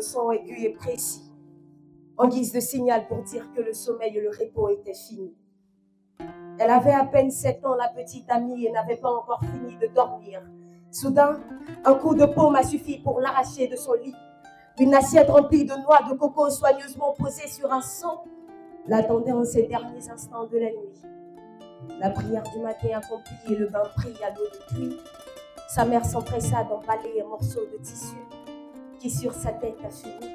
son 0.00 0.28
aigu 0.30 0.54
et 0.62 0.70
précis, 0.70 1.22
en 2.16 2.28
guise 2.28 2.52
de 2.52 2.60
signal 2.60 3.06
pour 3.08 3.22
dire 3.22 3.46
que 3.54 3.60
le 3.62 3.72
sommeil 3.72 4.16
et 4.16 4.20
le 4.20 4.30
repos 4.30 4.68
étaient 4.68 4.94
finis. 4.94 5.34
Elle 6.58 6.70
avait 6.70 6.92
à 6.92 7.04
peine 7.06 7.30
sept 7.30 7.64
ans, 7.64 7.74
la 7.74 7.88
petite 7.88 8.30
amie, 8.30 8.66
et 8.66 8.70
n'avait 8.70 8.96
pas 8.96 9.10
encore 9.10 9.40
fini 9.40 9.76
de 9.78 9.86
dormir. 9.86 10.42
Soudain, 10.90 11.40
un 11.84 11.94
coup 11.94 12.14
de 12.14 12.26
paume 12.26 12.56
a 12.56 12.62
suffi 12.62 12.98
pour 12.98 13.20
l'arracher 13.20 13.68
de 13.68 13.76
son 13.76 13.94
lit. 13.94 14.14
Une 14.78 14.94
assiette 14.94 15.30
remplie 15.30 15.64
de 15.64 15.74
noix 15.74 16.00
de 16.10 16.14
coco 16.16 16.50
soigneusement 16.50 17.14
posée 17.18 17.48
sur 17.48 17.72
un 17.72 17.80
son 17.80 18.18
l'attendait 18.86 19.32
en 19.32 19.44
ces 19.44 19.64
derniers 19.64 20.10
instants 20.10 20.46
de 20.46 20.58
la 20.58 20.70
nuit. 20.70 21.96
La 22.00 22.10
prière 22.10 22.42
du 22.54 22.58
matin 22.60 22.88
accomplie 22.96 23.52
et 23.54 23.56
le 23.56 23.68
bain 23.68 23.82
pris 23.96 24.12
à 24.24 24.30
l'eau 24.30 24.44
de 24.52 24.74
pluie, 24.74 24.96
sa 25.68 25.84
mère 25.84 26.04
s'empressa 26.04 26.64
d'emballer 26.64 27.20
un 27.24 27.28
morceau 27.28 27.60
de 27.60 27.76
tissu 27.82 28.16
qui 29.00 29.10
sur 29.10 29.32
sa 29.32 29.50
tête 29.52 29.78
a 29.84 29.90
subi. 29.90 30.28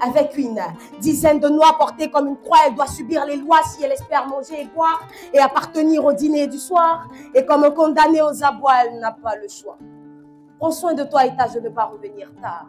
Avec 0.00 0.36
une 0.38 0.58
dizaine 1.00 1.40
de 1.40 1.48
noix 1.48 1.74
portées 1.78 2.10
comme 2.10 2.28
une 2.28 2.38
croix, 2.38 2.58
elle 2.66 2.74
doit 2.74 2.86
subir 2.86 3.24
les 3.26 3.36
lois 3.36 3.60
si 3.64 3.82
elle 3.82 3.92
espère 3.92 4.26
manger 4.28 4.62
et 4.62 4.66
boire 4.66 5.06
et 5.32 5.38
appartenir 5.38 6.04
au 6.04 6.12
dîner 6.12 6.46
du 6.46 6.58
soir. 6.58 7.08
Et 7.34 7.44
comme 7.44 7.72
condamnée 7.74 8.22
aux 8.22 8.44
abois, 8.44 8.74
elle 8.86 8.98
n'a 9.00 9.12
pas 9.12 9.36
le 9.36 9.48
choix. 9.48 9.78
Prends 10.58 10.70
soin 10.70 10.94
de 10.94 11.04
toi 11.04 11.24
Etta, 11.26 11.46
je 11.52 11.58
ne 11.58 11.64
ne 11.64 11.68
pas 11.74 11.84
revenir 11.86 12.30
tard. 12.40 12.66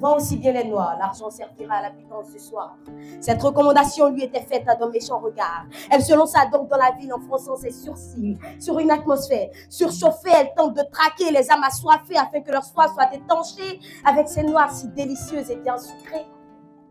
Vends 0.00 0.16
aussi 0.16 0.36
bien 0.36 0.52
les 0.52 0.64
noix, 0.64 0.96
l'argent 0.98 1.30
servira 1.30 1.74
à 1.76 1.82
l'habitant 1.82 2.22
ce 2.24 2.38
soir. 2.38 2.76
Cette 3.20 3.40
recommandation 3.42 4.08
lui 4.10 4.24
était 4.24 4.40
faite 4.42 4.64
à 4.66 4.74
d'un 4.74 4.90
méchant 4.90 5.20
regard. 5.20 5.66
Elle 5.90 6.02
se 6.02 6.12
lança 6.14 6.46
donc 6.52 6.68
dans 6.68 6.76
la 6.76 6.90
ville 6.98 7.12
en 7.12 7.20
fronçant 7.20 7.56
ses 7.56 7.70
sourcils 7.70 8.36
sur 8.58 8.78
une 8.80 8.90
atmosphère. 8.90 9.50
Surchauffée, 9.68 10.30
elle 10.36 10.52
tente 10.56 10.74
de 10.76 10.82
traquer 10.90 11.30
les 11.30 11.48
âmes 11.50 11.62
assoiffées 11.62 12.16
afin 12.16 12.40
que 12.40 12.50
leur 12.50 12.64
soif 12.64 12.92
soit 12.92 13.14
étanché 13.14 13.78
avec 14.04 14.28
ces 14.28 14.42
noix 14.42 14.68
si 14.68 14.88
délicieuses 14.88 15.50
et 15.50 15.56
bien 15.56 15.78
sucrées. 15.78 16.26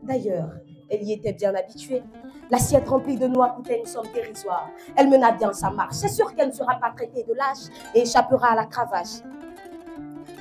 D'ailleurs, 0.01 0.51
elle 0.89 1.03
y 1.03 1.13
était 1.13 1.33
bien 1.33 1.53
habituée. 1.55 2.03
L'assiette 2.51 2.87
remplie 2.87 3.17
de 3.17 3.27
noix 3.27 3.49
coûtait 3.49 3.79
une 3.79 3.85
somme 3.85 4.07
dérisoire. 4.13 4.69
Elle 4.95 5.09
mena 5.09 5.31
bien 5.31 5.51
sa 5.51 5.69
marche. 5.71 5.95
C'est 5.95 6.07
sûr 6.09 6.33
qu'elle 6.35 6.49
ne 6.49 6.53
sera 6.53 6.75
pas 6.75 6.91
traitée 6.95 7.23
de 7.23 7.33
lâche 7.33 7.67
et 7.95 8.01
échappera 8.01 8.51
à 8.51 8.55
la 8.55 8.65
cravache 8.65 9.21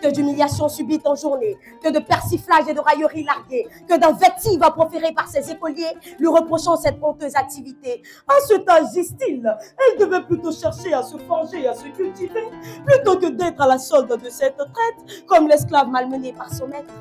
que 0.03 0.09
d'humiliations 0.13 0.69
subites 0.69 1.07
en 1.07 1.15
journée, 1.15 1.57
que 1.83 1.89
de 1.91 2.01
persiflage 2.01 2.69
et 2.69 2.75
de 2.75 2.81
raillerie 2.81 3.23
larguées, 3.25 3.67
que 3.89 3.97
d'invectives 3.99 4.59
proférées 4.61 5.15
par 5.15 5.29
ses 5.29 5.51
écoliers 5.51 5.93
lui 6.19 6.27
reprochant 6.29 6.77
cette 6.77 6.99
honteuse 7.03 7.37
activité. 7.37 8.03
À 8.29 8.35
ce 8.47 8.55
âge, 8.69 8.91
disent-ils, 8.93 9.57
elle 9.83 9.99
devait 10.05 10.23
plutôt 10.25 10.51
chercher 10.53 10.93
à 10.93 11.03
se 11.05 11.17
forger 11.17 11.69
à 11.69 11.75
se 11.75 11.87
cultiver, 11.89 12.45
plutôt 12.85 13.17
que 13.19 13.27
d'être 13.29 13.61
à 13.63 13.67
la 13.69 13.79
solde 13.79 14.17
de 14.21 14.29
cette 14.29 14.57
traite, 14.57 15.25
comme 15.27 15.47
l'esclave 15.47 15.89
malmené 15.89 16.33
par 16.33 16.53
son 16.53 16.67
maître. 16.67 16.93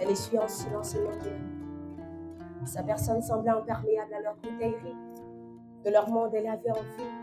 Elle 0.00 0.10
essuyait 0.10 0.40
en 0.42 0.48
silence 0.48 0.94
et 0.94 2.66
Sa 2.66 2.82
personne 2.82 3.22
semblait 3.22 3.50
imperméable 3.50 4.12
à 4.14 4.20
leur 4.20 4.34
bouteillerie. 4.34 4.96
De 5.84 5.90
leur 5.90 6.08
monde, 6.10 6.30
elle 6.34 6.46
avait 6.48 6.70
envie 6.70 7.13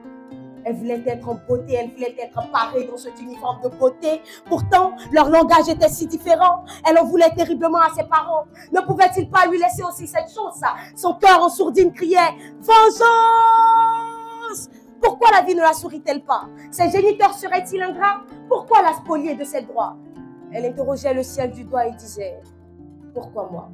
elle 0.63 0.75
voulait 0.75 1.03
être 1.07 1.27
en 1.27 1.39
beauté, 1.47 1.73
elle 1.73 1.89
voulait 1.91 2.15
être 2.19 2.39
parée 2.51 2.83
dans 2.83 2.97
cet 2.97 3.19
uniforme 3.21 3.61
de 3.63 3.69
beauté. 3.69 4.21
Pourtant, 4.45 4.93
leur 5.11 5.29
langage 5.29 5.67
était 5.69 5.89
si 5.89 6.07
différent. 6.07 6.63
Elle 6.87 6.97
en 6.97 7.05
voulait 7.05 7.31
terriblement 7.35 7.79
à 7.79 7.89
ses 7.95 8.03
parents. 8.03 8.45
Ne 8.71 8.81
pouvait-il 8.81 9.29
pas 9.29 9.45
lui 9.47 9.57
laisser 9.59 9.83
aussi 9.83 10.07
cette 10.07 10.29
chose 10.31 10.61
Son 10.95 11.15
cœur 11.15 11.41
en 11.43 11.49
sourdine 11.49 11.91
criait 11.91 12.19
Vengeance 12.59 12.99
Pourquoi 15.01 15.31
la 15.31 15.41
vie 15.41 15.55
ne 15.55 15.61
la 15.61 15.73
sourit-elle 15.73 16.23
pas 16.23 16.43
Ses 16.69 16.89
géniteurs 16.91 17.33
seraient-ils 17.33 17.81
ingrats 17.81 18.21
Pourquoi 18.49 18.81
la 18.83 18.93
spolier 18.93 19.35
de 19.35 19.43
ses 19.43 19.61
droits 19.61 19.95
Elle 20.53 20.65
interrogeait 20.65 21.13
le 21.13 21.23
ciel 21.23 21.51
du 21.51 21.63
doigt 21.63 21.87
et 21.87 21.91
disait 21.93 22.39
Pourquoi 23.13 23.49
moi 23.51 23.69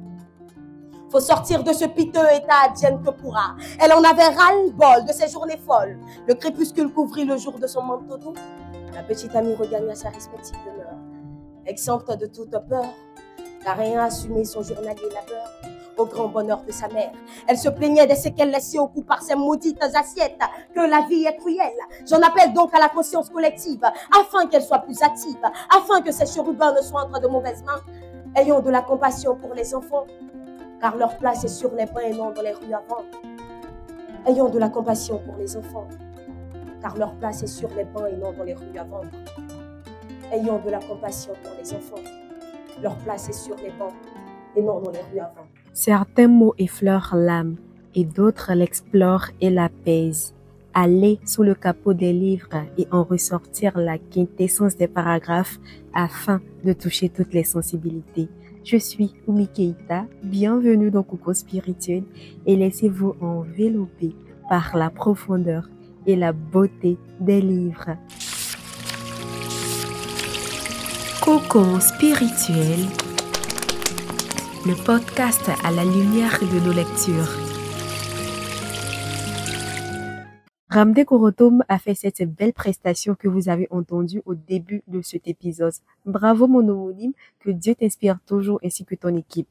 faut 1.10 1.20
sortir 1.20 1.62
de 1.62 1.72
ce 1.72 1.86
piteux 1.86 2.26
état, 2.34 2.72
Jane 2.80 3.02
que 3.02 3.10
pourra. 3.10 3.54
Elle 3.80 3.92
en 3.92 4.02
avait 4.04 4.28
ras-le-bol 4.28 5.04
de 5.06 5.12
ses 5.12 5.28
journées 5.28 5.56
folles. 5.66 5.98
Le 6.26 6.34
crépuscule 6.34 6.92
couvrit 6.92 7.24
le 7.24 7.36
jour 7.36 7.58
de 7.58 7.66
son 7.66 7.82
manteau 7.82 8.18
doux. 8.18 8.34
La 8.94 9.02
petite 9.02 9.34
amie 9.34 9.54
regagna 9.54 9.94
sa 9.94 10.10
respective 10.10 10.56
demeure. 10.66 10.96
Exempte 11.66 12.16
de 12.18 12.26
toute 12.26 12.50
peur, 12.50 12.84
car 13.64 13.76
rien 13.76 14.02
assumé 14.04 14.44
son 14.44 14.62
journalier 14.62 15.02
labeur 15.04 15.46
au 15.98 16.06
grand 16.06 16.28
bonheur 16.28 16.62
de 16.62 16.70
sa 16.70 16.86
mère. 16.88 17.10
Elle 17.48 17.58
se 17.58 17.68
plaignait 17.68 18.06
de 18.06 18.14
ce 18.14 18.28
qu'elle 18.28 18.52
laissait 18.52 18.78
au 18.78 18.86
cou 18.86 19.02
par 19.02 19.20
ses 19.20 19.34
maudites 19.34 19.82
assiettes, 19.82 20.38
que 20.72 20.78
la 20.80 21.00
vie 21.08 21.24
est 21.24 21.36
cruelle. 21.36 21.72
J'en 22.08 22.18
appelle 22.20 22.52
donc 22.52 22.72
à 22.72 22.78
la 22.78 22.88
conscience 22.88 23.28
collective, 23.28 23.82
afin 24.16 24.46
qu'elle 24.46 24.62
soit 24.62 24.78
plus 24.78 25.02
active, 25.02 25.38
afin 25.76 26.00
que 26.00 26.12
ces 26.12 26.26
chérubins 26.26 26.72
ne 26.72 26.82
soient 26.82 27.02
entre 27.04 27.20
de 27.20 27.26
mauvaises 27.26 27.64
mains. 27.64 27.80
Ayons 28.36 28.60
de 28.60 28.70
la 28.70 28.82
compassion 28.82 29.34
pour 29.34 29.54
les 29.54 29.74
enfants, 29.74 30.06
car 30.80 30.96
leur 30.96 31.16
place 31.18 31.44
est 31.44 31.48
sur 31.48 31.74
les 31.74 31.86
bancs 31.86 32.02
et 32.06 32.14
non 32.14 32.30
dans 32.30 32.42
les 32.42 32.52
rues 32.52 32.72
avant. 32.72 33.02
Ayons 34.26 34.48
de 34.48 34.58
la 34.58 34.68
compassion 34.68 35.20
pour 35.24 35.36
les 35.36 35.56
enfants, 35.56 35.88
car 36.80 36.96
leur 36.96 37.12
place 37.14 37.42
est 37.42 37.46
sur 37.46 37.68
les 37.74 37.84
bancs 37.84 38.04
et 38.12 38.16
non 38.16 38.32
dans 38.32 38.44
les 38.44 38.54
rues 38.54 38.78
à 38.78 38.84
vendre. 38.84 39.06
Ayons 40.32 40.58
de 40.64 40.70
la 40.70 40.80
compassion 40.80 41.32
pour 41.42 41.52
les 41.60 41.72
enfants, 41.72 42.02
leur 42.82 42.96
place 42.98 43.28
est 43.28 43.32
sur 43.32 43.56
les 43.56 43.70
bancs 43.78 43.94
et 44.54 44.62
non 44.62 44.80
dans 44.80 44.90
les 44.90 45.00
rues 45.12 45.20
à 45.20 45.32
vendre. 45.34 45.48
Certains 45.72 46.28
mots 46.28 46.54
effleurent 46.58 47.14
l'âme 47.16 47.56
et 47.94 48.04
d'autres 48.04 48.52
l'explorent 48.54 49.28
et 49.40 49.50
l'apaisent. 49.50 50.34
Aller 50.74 51.18
sous 51.24 51.42
le 51.42 51.54
capot 51.54 51.94
des 51.94 52.12
livres 52.12 52.48
et 52.76 52.86
en 52.92 53.02
ressortir 53.02 53.78
la 53.78 53.98
quintessence 53.98 54.76
des 54.76 54.86
paragraphes 54.86 55.58
afin 55.94 56.40
de 56.62 56.72
toucher 56.72 57.08
toutes 57.08 57.32
les 57.32 57.42
sensibilités. 57.42 58.28
Je 58.64 58.76
suis 58.76 59.12
Umi 59.26 59.48
bienvenue 60.22 60.90
dans 60.90 61.02
Coco 61.02 61.32
Spirituel 61.32 62.04
et 62.46 62.56
laissez-vous 62.56 63.14
envelopper 63.20 64.14
par 64.48 64.76
la 64.76 64.90
profondeur 64.90 65.68
et 66.06 66.16
la 66.16 66.32
beauté 66.32 66.98
des 67.20 67.40
livres. 67.40 67.96
Coco 71.22 71.78
spirituel, 71.80 72.86
le 74.66 74.74
podcast 74.84 75.50
à 75.64 75.70
la 75.70 75.84
lumière 75.84 76.38
de 76.40 76.66
nos 76.66 76.72
lectures. 76.72 77.47
Ramde 80.78 81.04
Korotom 81.04 81.64
a 81.68 81.80
fait 81.80 81.96
cette 81.96 82.22
belle 82.22 82.52
prestation 82.52 83.16
que 83.16 83.26
vous 83.26 83.48
avez 83.48 83.66
entendue 83.72 84.22
au 84.26 84.36
début 84.36 84.82
de 84.86 85.00
cet 85.02 85.26
épisode. 85.26 85.72
Bravo 86.06 86.46
mon 86.46 86.60
homonyme, 86.68 87.14
que 87.40 87.50
Dieu 87.50 87.74
t'inspire 87.74 88.16
toujours 88.26 88.60
ainsi 88.62 88.84
que 88.84 88.94
ton 88.94 89.16
équipe. 89.16 89.48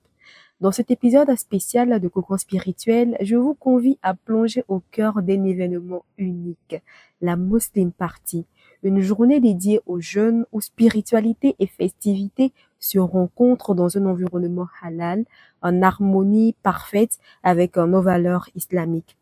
Dans 0.62 0.72
cet 0.72 0.90
épisode 0.90 1.36
spécial 1.36 2.00
de 2.00 2.08
Cocon 2.08 2.38
Spirituel, 2.38 3.18
je 3.20 3.36
vous 3.36 3.56
convie 3.56 4.00
à 4.04 4.14
plonger 4.14 4.64
au 4.70 4.80
cœur 4.92 5.22
d'un 5.22 5.44
événement 5.44 6.06
unique, 6.18 6.78
la 7.20 7.36
Muslim 7.36 7.92
Party, 7.92 8.46
une 8.82 9.02
journée 9.02 9.42
dédiée 9.42 9.82
aux 9.86 10.00
jeunes 10.00 10.46
où 10.54 10.62
spiritualité 10.62 11.58
et 11.60 11.68
festivité 11.68 12.54
se 12.80 13.00
rencontrent 13.00 13.76
dans 13.76 13.98
un 13.98 14.06
environnement 14.06 14.70
halal, 14.82 15.26
en 15.62 15.82
harmonie 15.82 16.56
parfaite 16.64 17.20
avec 17.44 17.76
nos 17.76 18.02
valeurs 18.02 18.48
islamiques. 18.56 19.18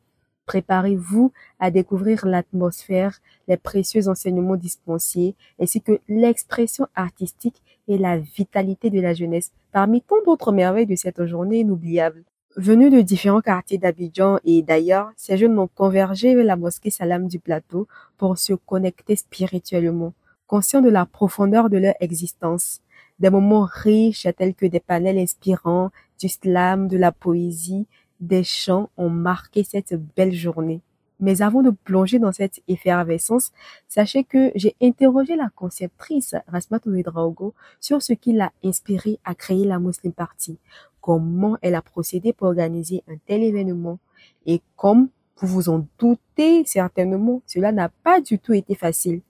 Préparez-vous 0.46 1.32
à 1.60 1.72
découvrir 1.72 2.26
l'atmosphère, 2.28 3.20
les 3.48 3.58
précieux 3.58 4.08
enseignements 4.08 4.56
dispensés, 4.56 5.36
ainsi 5.60 5.82
que 5.82 6.00
l'expression 6.08 6.86
artistique 6.94 7.62
et 7.88 7.98
la 7.98 8.18
vitalité 8.20 8.92
de 8.92 9.02
la 9.02 9.14
jeunesse, 9.14 9.52
parmi 9.72 10.02
tant 10.04 10.22
d'autres 10.26 10.52
merveilles 10.52 10.86
de 10.86 10.96
cette 10.96 11.26
journée 11.26 11.60
inoubliable. 11.62 12.24
Venus 12.58 12.92
de 12.94 13.02
différents 13.02 13.42
quartiers 13.42 13.80
d'Abidjan 13.80 14.38
et 14.46 14.62
d'ailleurs, 14.62 15.10
ces 15.18 15.36
jeunes 15.38 15.58
ont 15.60 15.68
convergé 15.68 16.36
vers 16.36 16.46
la 16.46 16.56
mosquée 16.56 16.92
Salam 16.92 17.28
du 17.28 17.40
plateau 17.40 17.88
pour 18.18 18.38
se 18.38 18.54
connecter 18.54 19.16
spirituellement, 19.16 20.14
conscients 20.48 20.82
de 20.82 20.90
la 20.90 21.06
profondeur 21.08 21.70
de 21.72 21.78
leur 21.78 21.96
existence. 22.00 22.82
Des 23.20 23.30
moments 23.30 23.68
riches 23.70 24.28
tels 24.38 24.54
que 24.54 24.66
des 24.68 24.80
panels 24.80 25.18
inspirants, 25.18 25.90
du 26.20 26.30
slam, 26.30 26.88
de 26.88 26.98
la 26.98 27.12
poésie, 27.12 27.88
des 28.20 28.44
chants 28.44 28.90
ont 28.98 29.10
marqué 29.10 29.64
cette 29.64 29.96
belle 30.16 30.34
journée. 30.34 30.82
Mais 31.22 31.42
avant 31.42 31.62
de 31.64 31.70
plonger 31.70 32.20
dans 32.20 32.34
cette 32.34 32.62
effervescence, 32.68 33.52
sachez 33.88 34.24
que 34.26 34.52
j'ai 34.56 34.76
interrogé 34.82 35.38
la 35.38 35.50
conceptrice 35.56 36.36
Rasmatou 36.48 36.92
Draogo 37.02 37.54
sur 37.80 38.02
ce 38.02 38.12
qui 38.14 38.34
l'a 38.34 38.52
inspirée 38.66 39.20
à 39.24 39.34
créer 39.34 39.66
la 39.66 39.80
Muslim 39.80 40.12
Party, 40.12 40.58
comment 41.00 41.58
elle 41.62 41.76
a 41.76 41.82
procédé 41.82 42.34
pour 42.34 42.48
organiser 42.48 43.02
un 43.08 43.16
tel 43.28 43.44
événement. 43.44 44.00
Et 44.46 44.62
comme 44.76 45.08
vous 45.38 45.48
vous 45.48 45.70
en 45.70 45.88
doutez 46.00 46.66
certainement, 46.66 47.42
cela 47.46 47.72
n'a 47.72 47.88
pas 47.90 48.20
du 48.20 48.38
tout 48.38 48.54
été 48.54 48.76
facile. 48.76 49.22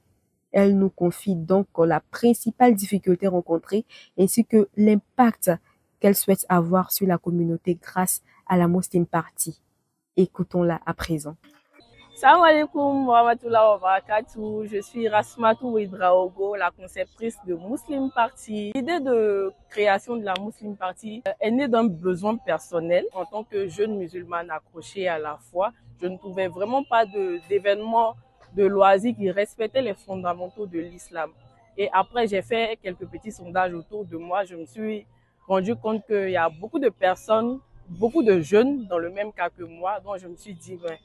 Elle 0.51 0.77
nous 0.79 0.89
confie 0.89 1.35
donc 1.35 1.67
la 1.77 1.99
principale 1.99 2.73
difficulté 2.75 3.27
rencontrée 3.27 3.85
ainsi 4.17 4.43
que 4.45 4.69
l'impact 4.75 5.51
qu'elle 5.99 6.15
souhaite 6.15 6.45
avoir 6.49 6.91
sur 6.91 7.05
la 7.05 7.17
communauté 7.19 7.75
grâce 7.79 8.23
à 8.47 8.57
la 8.57 8.67
Muslim 8.67 9.05
Party. 9.05 9.59
Écoutons-la 10.17 10.81
à 10.85 10.93
présent. 10.93 11.35
Salam 12.15 12.43
alaikum 12.43 13.07
wa 13.09 13.35
Je 13.35 14.81
suis 14.81 15.09
Rasmatou 15.09 15.77
Idraogo, 15.77 16.55
la 16.55 16.71
conceptrice 16.71 17.35
de 17.45 17.55
Muslim 17.55 18.09
Party. 18.11 18.71
L'idée 18.73 19.01
de 19.01 19.51
création 19.69 20.15
de 20.15 20.23
la 20.23 20.33
Muslim 20.39 20.77
Party 20.77 21.21
est 21.39 21.47
euh, 21.47 21.51
née 21.51 21.67
d'un 21.67 21.83
besoin 21.85 22.37
personnel. 22.37 23.03
En 23.13 23.25
tant 23.25 23.43
que 23.43 23.67
jeune 23.67 23.97
musulmane 23.97 24.49
accrochée 24.49 25.09
à 25.09 25.17
la 25.19 25.37
foi, 25.51 25.73
je 26.01 26.07
ne 26.07 26.17
trouvais 26.17 26.47
vraiment 26.47 26.83
pas 26.85 27.05
d'événements 27.49 28.15
de, 28.55 28.63
de 28.63 28.67
loisirs 28.67 29.15
qui 29.17 29.29
respectaient 29.29 29.81
les 29.81 29.93
fondamentaux 29.93 30.65
de 30.67 30.79
l'islam. 30.79 31.31
Et 31.77 31.89
après, 31.91 32.27
j'ai 32.27 32.41
fait 32.41 32.79
quelques 32.81 33.07
petits 33.07 33.33
sondages 33.33 33.73
autour 33.73 34.05
de 34.05 34.15
moi. 34.15 34.45
Je 34.45 34.55
me 34.55 34.65
suis 34.65 35.05
rendu 35.45 35.75
compte 35.75 36.05
qu'il 36.05 36.29
y 36.29 36.37
a 36.37 36.47
beaucoup 36.47 36.79
de 36.79 36.87
personnes 36.87 37.59
beaucoup 37.89 38.23
de 38.23 38.39
jeunes 38.41 38.85
dans 38.87 38.97
le 38.97 39.09
même 39.09 39.31
cas 39.31 39.49
que 39.49 39.63
moi, 39.63 39.99
dont 40.03 40.17
je 40.17 40.27
me 40.27 40.35
suis 40.35 40.53
dit, 40.53 40.77
ben, 40.81 40.97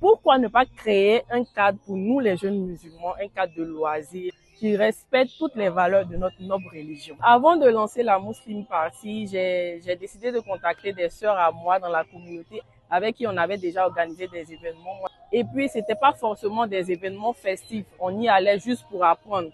pourquoi 0.00 0.38
ne 0.38 0.48
pas 0.48 0.64
créer 0.66 1.22
un 1.30 1.44
cadre 1.44 1.78
pour 1.86 1.96
nous 1.96 2.20
les 2.20 2.36
jeunes 2.36 2.64
musulmans, 2.66 3.14
un 3.22 3.28
cadre 3.28 3.54
de 3.56 3.62
loisirs 3.62 4.32
qui 4.58 4.76
respecte 4.76 5.32
toutes 5.38 5.54
les 5.56 5.68
valeurs 5.68 6.06
de 6.06 6.16
notre 6.16 6.40
noble 6.40 6.66
religion. 6.72 7.16
Avant 7.20 7.56
de 7.56 7.68
lancer 7.68 8.02
la 8.04 8.18
Muslim 8.20 8.64
Party, 8.64 9.26
j'ai 9.26 9.96
décidé 9.98 10.30
de 10.30 10.38
contacter 10.38 10.92
des 10.92 11.08
sœurs 11.08 11.36
à 11.36 11.50
moi 11.50 11.80
dans 11.80 11.88
la 11.88 12.04
communauté 12.04 12.62
avec 12.88 13.16
qui 13.16 13.26
on 13.26 13.36
avait 13.36 13.56
déjà 13.56 13.86
organisé 13.86 14.28
des 14.28 14.52
événements. 14.52 14.92
Et 15.32 15.42
puis, 15.42 15.68
c'était 15.68 15.94
pas 15.96 16.12
forcément 16.12 16.66
des 16.66 16.92
événements 16.92 17.32
festifs. 17.32 17.86
On 17.98 18.20
y 18.20 18.28
allait 18.28 18.58
juste 18.60 18.84
pour 18.90 19.04
apprendre. 19.04 19.50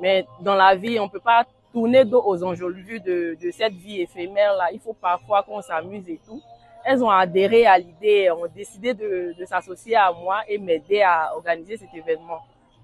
Mais 0.00 0.26
dans 0.40 0.54
la 0.54 0.74
vie, 0.76 0.98
on 1.00 1.08
peut 1.08 1.20
pas 1.20 1.46
tourner 1.72 2.04
dos 2.04 2.22
aux 2.24 2.44
enjeux 2.44 2.72
de, 3.00 3.34
de 3.40 3.50
cette 3.50 3.72
vie 3.74 4.02
éphémère-là. 4.02 4.70
Il 4.72 4.80
faut 4.80 4.92
parfois 4.92 5.42
qu'on 5.42 5.62
s'amuse 5.62 6.08
et 6.08 6.20
tout. 6.24 6.40
Elles 6.84 7.02
ont 7.02 7.10
adhéré 7.10 7.64
à 7.66 7.78
l'idée, 7.78 8.30
ont 8.30 8.46
décidé 8.52 8.92
de, 8.92 9.34
de 9.38 9.44
s'associer 9.44 9.96
à 9.96 10.12
moi 10.12 10.40
et 10.48 10.58
m'aider 10.58 11.02
à 11.02 11.32
organiser 11.34 11.76
cet 11.76 11.94
événement. 11.94 12.40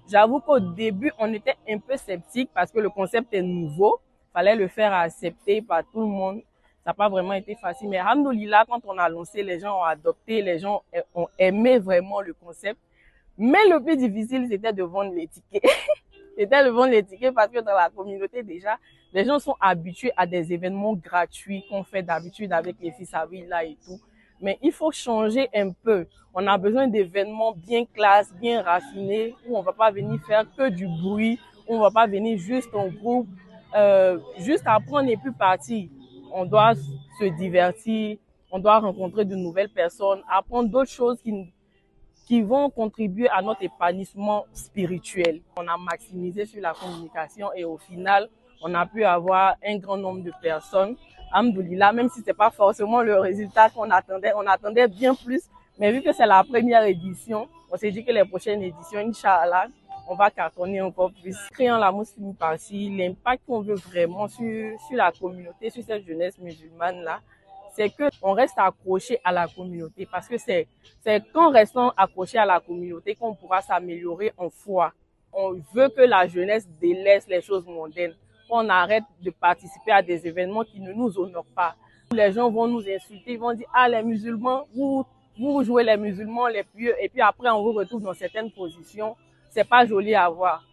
J'avoue 0.09 0.39
qu'au 0.39 0.59
début, 0.59 1.11
on 1.19 1.31
était 1.33 1.55
un 1.67 1.77
peu 1.77 1.95
sceptique 1.97 2.49
parce 2.53 2.71
que 2.71 2.79
le 2.79 2.89
concept 2.89 3.33
est 3.33 3.41
nouveau. 3.41 3.99
Fallait 4.33 4.55
le 4.55 4.67
faire 4.67 4.93
accepter 4.93 5.61
par 5.61 5.83
tout 5.91 5.99
le 6.01 6.07
monde. 6.07 6.41
Ça 6.83 6.91
n'a 6.91 6.93
pas 6.93 7.09
vraiment 7.09 7.33
été 7.33 7.55
facile. 7.55 7.89
Mais 7.89 7.97
là 7.97 8.65
quand 8.67 8.79
on 8.85 8.97
a 8.97 9.09
lancé, 9.09 9.43
les 9.43 9.59
gens 9.59 9.79
ont 9.79 9.83
adopté, 9.83 10.41
les 10.41 10.59
gens 10.59 10.81
ont 11.13 11.27
aimé 11.37 11.77
vraiment 11.77 12.21
le 12.21 12.33
concept. 12.33 12.79
Mais 13.37 13.67
le 13.69 13.81
plus 13.83 13.97
difficile, 13.97 14.47
c'était 14.49 14.73
de 14.73 14.83
vendre 14.83 15.13
les 15.13 15.27
tickets. 15.27 15.63
Et 16.41 16.45
le 16.45 16.71
bon 16.71 16.85
les 16.85 17.03
parce 17.33 17.49
que 17.51 17.59
dans 17.59 17.73
la 17.75 17.89
communauté, 17.89 18.43
déjà, 18.43 18.77
les 19.13 19.25
gens 19.25 19.39
sont 19.39 19.55
habitués 19.59 20.13
à 20.15 20.25
des 20.25 20.53
événements 20.53 20.93
gratuits 20.93 21.65
qu'on 21.69 21.83
fait 21.83 22.01
d'habitude 22.01 22.53
avec 22.53 22.77
les 22.81 22.91
fils 22.91 23.13
à 23.13 23.25
vie 23.25 23.45
là 23.45 23.65
et 23.65 23.75
tout. 23.85 23.99
Mais 24.39 24.57
il 24.61 24.71
faut 24.71 24.89
changer 24.89 25.49
un 25.53 25.71
peu. 25.71 26.07
On 26.33 26.47
a 26.47 26.57
besoin 26.57 26.87
d'événements 26.87 27.51
bien 27.51 27.83
classe, 27.85 28.33
bien 28.35 28.61
raffinés, 28.63 29.35
où 29.49 29.57
on 29.57 29.61
va 29.61 29.73
pas 29.73 29.91
venir 29.91 30.17
faire 30.25 30.45
que 30.57 30.69
du 30.69 30.87
bruit, 30.87 31.37
où 31.67 31.75
on 31.75 31.81
va 31.81 31.91
pas 31.91 32.07
venir 32.07 32.37
juste 32.37 32.73
en 32.73 32.87
groupe, 32.87 33.27
euh, 33.75 34.17
juste 34.37 34.63
apprendre 34.65 35.09
et 35.09 35.17
puis 35.17 35.33
partir. 35.33 35.89
On 36.31 36.45
doit 36.45 36.73
se 37.19 37.25
divertir, 37.37 38.17
on 38.49 38.59
doit 38.59 38.79
rencontrer 38.79 39.25
de 39.25 39.35
nouvelles 39.35 39.67
personnes, 39.73 40.21
apprendre 40.29 40.69
d'autres 40.69 40.89
choses 40.91 41.21
qui 41.21 41.51
qui 42.29 42.43
vont 42.43 42.69
contribuer 42.69 43.27
à 43.29 43.41
notre 43.41 43.63
épanouissement 43.63 44.45
spirituel. 44.53 45.41
On 45.57 45.67
a 45.67 45.75
maximisé 45.77 46.45
sur 46.45 46.61
la 46.61 46.73
communication 46.73 47.49
et 47.55 47.63
au 47.63 47.75
final, 47.79 48.29
on 48.61 48.71
a 48.75 48.85
pu 48.85 49.03
avoir 49.03 49.55
un 49.65 49.77
grand 49.77 49.97
nombre 49.97 50.21
de 50.21 50.31
personnes. 50.39 50.95
Amdoulila, 51.33 51.91
même 51.91 52.07
si 52.09 52.19
ce 52.19 52.25
c'est 52.27 52.35
pas 52.35 52.51
forcément 52.51 53.01
le 53.01 53.19
résultat 53.19 53.71
qu'on 53.71 53.89
attendait, 53.89 54.31
on 54.35 54.45
attendait 54.45 54.87
bien 54.87 55.15
plus. 55.15 55.41
Mais 55.79 55.91
vu 55.91 56.03
que 56.03 56.13
c'est 56.13 56.27
la 56.27 56.43
première 56.43 56.83
édition, 56.85 57.47
on 57.71 57.77
s'est 57.77 57.89
dit 57.91 58.05
que 58.05 58.11
les 58.11 58.25
prochaines 58.25 58.61
éditions, 58.61 58.99
Inch'Allah, 58.99 59.65
on 60.07 60.13
va 60.13 60.29
cartonner 60.29 60.81
encore 60.81 61.11
plus. 61.11 61.35
Créant 61.51 61.79
la 61.79 61.91
mosquée 61.91 62.21
partie, 62.37 62.95
l'impact 62.95 63.41
qu'on 63.47 63.61
veut 63.61 63.73
vraiment 63.75 64.27
sur, 64.27 64.79
sur 64.87 64.95
la 64.97 65.11
communauté, 65.11 65.71
sur 65.71 65.83
cette 65.83 66.05
jeunesse 66.05 66.37
musulmane-là, 66.37 67.21
c'est 67.75 67.89
que 67.89 68.03
on 68.21 68.31
reste 68.33 68.57
accroché 68.57 69.19
à 69.23 69.31
la 69.31 69.47
communauté 69.47 70.07
parce 70.11 70.27
que 70.27 70.37
c'est 70.37 70.67
c'est 71.03 71.21
restant 71.33 71.91
accroché 71.95 72.37
à 72.37 72.45
la 72.45 72.59
communauté 72.59 73.15
qu'on 73.15 73.33
pourra 73.33 73.61
s'améliorer 73.61 74.33
en 74.37 74.49
foi. 74.49 74.91
On 75.33 75.53
veut 75.73 75.89
que 75.89 76.01
la 76.01 76.27
jeunesse 76.27 76.67
délaisse 76.81 77.27
les 77.27 77.41
choses 77.41 77.65
mondaines, 77.67 78.15
qu'on 78.49 78.67
arrête 78.69 79.03
de 79.21 79.29
participer 79.31 79.91
à 79.91 80.01
des 80.01 80.25
événements 80.27 80.63
qui 80.63 80.79
ne 80.79 80.91
nous 80.91 81.17
honorent 81.19 81.45
pas. 81.55 81.75
Les 82.11 82.31
gens 82.31 82.49
vont 82.49 82.67
nous 82.67 82.83
insulter, 82.89 83.33
ils 83.33 83.39
vont 83.39 83.53
dire 83.53 83.67
ah 83.73 83.87
les 83.87 84.03
musulmans, 84.03 84.63
vous 84.73 85.05
vous 85.39 85.63
jouez 85.63 85.83
les 85.83 85.97
musulmans, 85.97 86.47
les 86.47 86.63
pieux, 86.63 86.95
et 87.01 87.07
puis 87.09 87.21
après 87.21 87.49
on 87.49 87.61
vous 87.61 87.73
retrouve 87.73 88.01
dans 88.01 88.13
certaines 88.13 88.51
positions. 88.51 89.15
C'est 89.51 89.67
pas 89.67 89.85
joli 89.85 90.15
à 90.15 90.27
voir. 90.29 90.63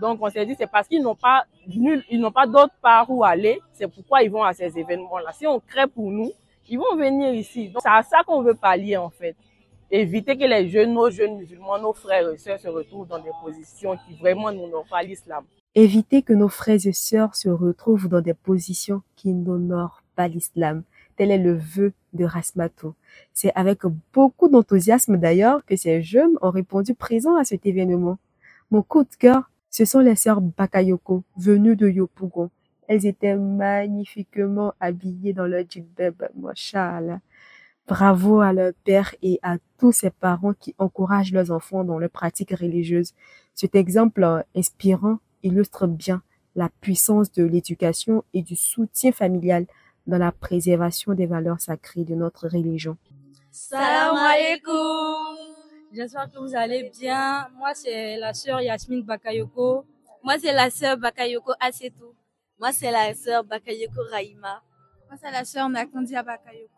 Donc 0.00 0.18
on 0.22 0.30
s'est 0.30 0.44
dit 0.44 0.54
c'est 0.58 0.66
parce 0.70 0.88
qu'ils 0.88 1.02
n'ont 1.02 1.14
pas 1.14 1.44
nul, 1.66 2.02
ils 2.10 2.18
n'ont 2.20 2.32
pas 2.32 2.46
d'autre 2.46 2.74
part 2.82 3.06
où 3.10 3.22
aller, 3.24 3.60
c'est 3.74 3.88
pourquoi 3.88 4.22
ils 4.22 4.30
vont 4.30 4.42
à 4.42 4.52
ces 4.54 4.78
événements 4.78 5.18
là. 5.18 5.32
Si 5.32 5.46
on 5.46 5.60
crée 5.60 5.86
pour 5.86 6.10
nous, 6.10 6.32
ils 6.68 6.78
vont 6.78 6.96
venir 6.96 7.32
ici. 7.34 7.72
c'est 7.80 7.88
à 7.88 8.02
ça 8.02 8.22
qu'on 8.26 8.42
veut 8.42 8.54
pallier, 8.54 8.96
en 8.96 9.10
fait. 9.10 9.36
Éviter 9.90 10.36
que 10.36 10.44
les 10.44 10.68
jeunes, 10.68 10.94
nos 10.94 11.10
jeunes 11.10 11.36
musulmans, 11.36 11.78
nos 11.78 11.92
frères 11.92 12.28
et 12.32 12.36
sœurs 12.36 12.58
se 12.58 12.68
retrouvent 12.68 13.06
dans 13.06 13.20
des 13.20 13.30
positions 13.42 13.96
qui 13.96 14.16
vraiment 14.16 14.50
n'honorent 14.50 14.86
pas 14.90 15.02
l'islam. 15.02 15.44
Éviter 15.76 16.22
que 16.22 16.32
nos 16.32 16.48
frères 16.48 16.84
et 16.84 16.92
sœurs 16.92 17.36
se 17.36 17.48
retrouvent 17.48 18.08
dans 18.08 18.20
des 18.20 18.34
positions 18.34 19.02
qui 19.14 19.32
n'honorent 19.32 20.02
pas 20.16 20.26
l'islam. 20.26 20.82
Tel 21.16 21.30
est 21.30 21.38
le 21.38 21.52
vœu 21.54 21.92
de 22.14 22.24
Rasmato. 22.24 22.94
C'est 23.32 23.52
avec 23.54 23.82
beaucoup 24.12 24.48
d'enthousiasme 24.48 25.18
d'ailleurs 25.18 25.64
que 25.64 25.76
ces 25.76 26.02
jeunes 26.02 26.36
ont 26.42 26.50
répondu 26.50 26.94
présents 26.94 27.36
à 27.36 27.44
cet 27.44 27.64
événement. 27.64 28.18
Mon 28.70 28.82
coup 28.82 29.04
de 29.04 29.14
cœur, 29.16 29.50
ce 29.70 29.84
sont 29.84 30.00
les 30.00 30.16
sœurs 30.16 30.40
Bakayoko, 30.40 31.22
venues 31.36 31.76
de 31.76 31.88
Yopougon, 31.88 32.50
elles 32.88 33.06
étaient 33.06 33.36
magnifiquement 33.36 34.72
habillées 34.80 35.32
dans 35.32 35.46
leur 35.46 35.64
Moi, 36.04 36.12
moshal. 36.36 37.20
Bravo 37.88 38.40
à 38.40 38.52
leur 38.52 38.72
père 38.84 39.14
et 39.22 39.38
à 39.42 39.58
tous 39.78 39.92
ses 39.92 40.10
parents 40.10 40.54
qui 40.54 40.74
encouragent 40.78 41.32
leurs 41.32 41.50
enfants 41.52 41.84
dans 41.84 41.98
leur 41.98 42.10
pratique 42.10 42.50
religieuse. 42.50 43.12
Cet 43.54 43.74
exemple 43.74 44.42
inspirant 44.56 45.18
illustre 45.42 45.86
bien 45.86 46.22
la 46.56 46.68
puissance 46.80 47.30
de 47.32 47.44
l'éducation 47.44 48.24
et 48.34 48.42
du 48.42 48.56
soutien 48.56 49.12
familial 49.12 49.66
dans 50.06 50.18
la 50.18 50.32
préservation 50.32 51.14
des 51.14 51.26
valeurs 51.26 51.60
sacrées 51.60 52.04
de 52.04 52.14
notre 52.14 52.48
religion. 52.48 52.96
Salam 53.52 54.16
alaikum. 54.16 55.54
J'espère 55.92 56.28
que 56.30 56.38
vous 56.38 56.56
allez 56.56 56.90
bien. 56.98 57.48
Moi, 57.56 57.72
c'est 57.74 58.16
la 58.16 58.32
sœur 58.34 58.60
Yasmine 58.60 59.02
Bakayoko. 59.02 59.84
Moi, 60.24 60.34
c'est 60.40 60.52
la 60.52 60.70
sœur 60.70 60.96
Bakayoko 60.96 61.52
tout 61.98 62.12
moi, 62.58 62.72
c'est 62.72 62.90
la 62.90 63.12
sœur 63.12 63.44
Bakayoko 63.44 64.00
Raima. 64.10 64.62
Moi, 65.10 65.18
c'est 65.20 65.30
la 65.30 65.44
sœur 65.44 65.68
Nakondia 65.68 66.22
Bakayoko. 66.22 66.70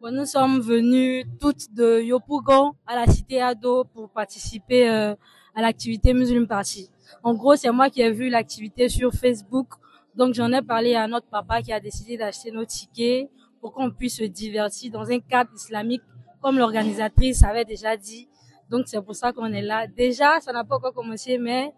Bon, 0.00 0.12
nous 0.12 0.24
sommes 0.24 0.58
venus 0.58 1.24
toutes 1.40 1.72
de 1.72 2.00
Yopougon 2.00 2.72
à 2.84 2.96
la 2.96 3.06
cité 3.06 3.40
Ado 3.40 3.84
pour 3.84 4.10
participer 4.10 4.90
euh, 4.90 5.14
à 5.54 5.62
l'activité 5.62 6.14
musulmane 6.14 6.48
Party. 6.48 6.90
En 7.22 7.34
gros, 7.34 7.54
c'est 7.54 7.70
moi 7.70 7.90
qui 7.90 8.02
ai 8.02 8.10
vu 8.10 8.28
l'activité 8.28 8.88
sur 8.88 9.12
Facebook. 9.12 9.68
Donc, 10.16 10.34
j'en 10.34 10.52
ai 10.52 10.62
parlé 10.62 10.96
à 10.96 11.06
notre 11.06 11.28
papa 11.28 11.62
qui 11.62 11.72
a 11.72 11.78
décidé 11.78 12.16
d'acheter 12.16 12.50
nos 12.50 12.64
tickets 12.64 13.30
pour 13.60 13.72
qu'on 13.72 13.92
puisse 13.92 14.16
se 14.16 14.24
divertir 14.24 14.90
dans 14.90 15.08
un 15.12 15.20
cadre 15.20 15.54
islamique, 15.54 16.02
comme 16.42 16.58
l'organisatrice 16.58 17.44
avait 17.44 17.64
déjà 17.64 17.96
dit. 17.96 18.26
Donc, 18.68 18.88
c'est 18.88 19.00
pour 19.00 19.14
ça 19.14 19.32
qu'on 19.32 19.52
est 19.52 19.62
là. 19.62 19.86
Déjà, 19.86 20.40
ça 20.40 20.52
n'a 20.52 20.64
pas 20.64 20.76
encore 20.78 20.92
commencé, 20.94 21.38
mais 21.38 21.72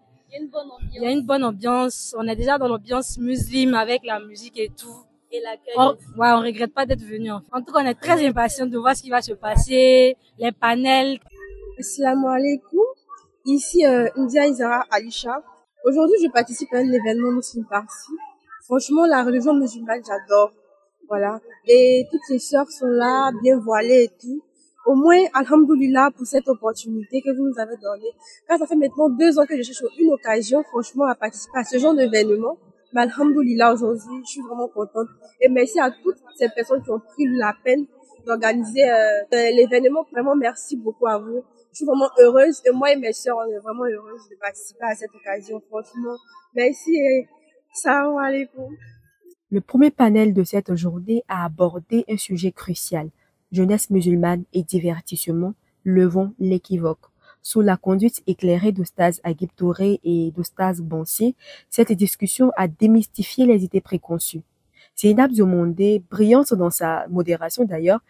il 0.94 1.02
y 1.02 1.06
a 1.06 1.10
une 1.10 1.26
bonne 1.26 1.44
ambiance. 1.44 2.14
On 2.18 2.26
est 2.26 2.36
déjà 2.36 2.56
dans 2.58 2.68
l'ambiance 2.68 3.18
musulmane 3.18 3.74
avec 3.82 4.02
la 4.04 4.18
musique 4.20 4.58
et 4.58 4.70
tout. 4.76 4.96
Et 5.30 5.40
On, 5.76 5.90
ouais, 6.18 6.30
on 6.36 6.40
regrette 6.40 6.72
pas 6.74 6.86
d'être 6.86 7.02
venu. 7.02 7.30
En, 7.32 7.40
tout 7.62 7.72
cas, 7.72 7.80
on 7.82 7.86
est 7.86 7.94
très 7.98 8.24
impatients 8.26 8.66
de 8.66 8.78
voir 8.78 8.94
ce 8.94 9.02
qui 9.02 9.10
va 9.10 9.22
se 9.22 9.32
passer, 9.32 10.16
les 10.38 10.52
panels. 10.52 11.18
Assalamu 11.78 12.26
alaikum. 12.28 12.80
Ici 13.46 13.84
euh, 13.86 14.08
India 14.16 14.46
Isara 14.46 14.84
Alisha. 14.90 15.42
Aujourd'hui, 15.84 16.16
je 16.22 16.30
participe 16.30 16.72
à 16.74 16.78
un 16.78 16.92
événement 16.92 17.32
Muslim 17.32 17.66
Franchement, 18.64 19.06
la 19.06 19.24
religion 19.24 19.54
musulmane, 19.54 20.02
j'adore. 20.06 20.52
Voilà. 21.08 21.40
Et 21.66 22.06
toutes 22.10 22.20
les 22.30 22.38
sœurs 22.38 22.70
sont 22.70 22.86
là, 22.86 23.32
bien 23.42 23.58
voilées 23.58 24.04
et 24.04 24.08
tout 24.08 24.42
au 24.84 24.94
moins, 24.94 25.20
alhamdoulilah, 25.34 26.10
pour 26.16 26.26
cette 26.26 26.48
opportunité 26.48 27.20
que 27.22 27.30
vous 27.36 27.44
nous 27.46 27.58
avez 27.58 27.76
donnée. 27.76 28.12
Car 28.48 28.58
ça 28.58 28.66
fait 28.66 28.76
maintenant 28.76 29.08
deux 29.08 29.38
ans 29.38 29.46
que 29.46 29.56
je 29.56 29.62
cherche 29.62 29.84
une 29.98 30.12
occasion, 30.12 30.62
franchement, 30.64 31.04
à 31.06 31.14
participer 31.14 31.58
à 31.58 31.64
ce 31.64 31.78
genre 31.78 31.94
d'événement. 31.94 32.56
Mais 32.92 33.02
alhamdoulilah, 33.02 33.72
aujourd'hui, 33.74 34.18
je 34.24 34.30
suis 34.30 34.40
vraiment 34.42 34.68
contente. 34.68 35.08
Et 35.40 35.48
merci 35.48 35.78
à 35.80 35.90
toutes 35.90 36.18
ces 36.36 36.48
personnes 36.48 36.82
qui 36.82 36.90
ont 36.90 36.98
pris 37.00 37.26
la 37.38 37.54
peine 37.64 37.86
d'organiser 38.26 38.84
euh, 38.88 39.20
euh, 39.34 39.50
l'événement. 39.50 40.04
Vraiment, 40.12 40.36
merci 40.36 40.76
beaucoup 40.76 41.06
à 41.06 41.18
vous. 41.18 41.42
Je 41.70 41.76
suis 41.76 41.86
vraiment 41.86 42.08
heureuse. 42.18 42.60
Et 42.66 42.70
moi 42.70 42.92
et 42.92 42.96
mes 42.96 43.12
soeurs, 43.12 43.38
on 43.38 43.50
est 43.50 43.58
vraiment 43.58 43.84
heureuses 43.84 44.28
de 44.30 44.36
participer 44.38 44.84
à 44.84 44.94
cette 44.94 45.14
occasion, 45.14 45.60
franchement. 45.68 46.16
Merci 46.54 46.94
et 46.94 47.28
salam 47.72 48.18
alaikum. 48.18 48.66
Le 49.50 49.60
premier 49.60 49.90
panel 49.90 50.34
de 50.34 50.44
cette 50.44 50.74
journée 50.76 51.24
a 51.28 51.44
abordé 51.44 52.04
un 52.08 52.16
sujet 52.16 52.52
crucial– 52.52 53.10
Jeunesse 53.52 53.90
musulmane 53.90 54.44
et 54.54 54.62
divertissement, 54.62 55.52
levant 55.84 56.32
l'équivoque. 56.38 57.04
Sous 57.42 57.60
la 57.60 57.76
conduite 57.76 58.22
éclairée 58.26 58.72
d'Ostas 58.72 59.20
Aguib 59.24 59.50
et 60.04 60.32
d'Oustaz 60.34 60.76
Bonsier, 60.80 61.34
cette 61.68 61.92
discussion 61.92 62.50
a 62.56 62.66
démystifié 62.66 63.44
les 63.44 63.62
idées 63.62 63.82
préconçues. 63.82 64.40
au 65.04 65.44
monde 65.46 65.74
brillante 66.10 66.54
dans 66.54 66.70
sa 66.70 67.06
modération 67.08 67.64
d'ailleurs, 67.66 68.00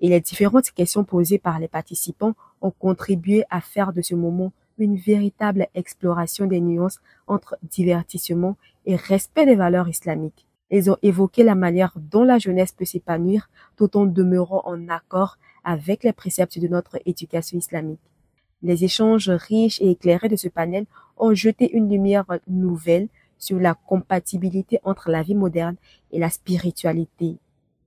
et 0.00 0.08
les 0.08 0.20
différentes 0.20 0.70
questions 0.70 1.02
posées 1.02 1.38
par 1.40 1.58
les 1.58 1.68
participants 1.68 2.34
ont 2.60 2.70
contribué 2.70 3.42
à 3.50 3.60
faire 3.60 3.92
de 3.92 4.02
ce 4.02 4.14
moment 4.14 4.52
une 4.78 4.94
véritable 4.96 5.66
exploration 5.74 6.46
des 6.46 6.60
nuances 6.60 7.00
entre 7.26 7.56
divertissement 7.72 8.56
et 8.86 8.94
respect 8.94 9.46
des 9.46 9.56
valeurs 9.56 9.88
islamiques. 9.88 10.46
Ils 10.74 10.90
ont 10.90 10.96
évoqué 11.02 11.44
la 11.44 11.54
manière 11.54 11.92
dont 11.96 12.24
la 12.24 12.38
jeunesse 12.38 12.72
peut 12.72 12.86
s'épanouir 12.86 13.50
tout 13.76 13.94
en 13.94 14.06
demeurant 14.06 14.62
en 14.64 14.88
accord 14.88 15.36
avec 15.64 16.02
les 16.02 16.14
préceptes 16.14 16.58
de 16.58 16.66
notre 16.66 16.98
éducation 17.04 17.58
islamique. 17.58 18.00
Les 18.62 18.82
échanges 18.82 19.28
riches 19.28 19.80
et 19.82 19.90
éclairés 19.90 20.30
de 20.30 20.36
ce 20.36 20.48
panel 20.48 20.86
ont 21.18 21.34
jeté 21.34 21.70
une 21.74 21.90
lumière 21.90 22.24
nouvelle 22.48 23.08
sur 23.38 23.58
la 23.60 23.74
compatibilité 23.74 24.78
entre 24.82 25.10
la 25.10 25.22
vie 25.22 25.34
moderne 25.34 25.76
et 26.10 26.18
la 26.18 26.30
spiritualité, 26.30 27.36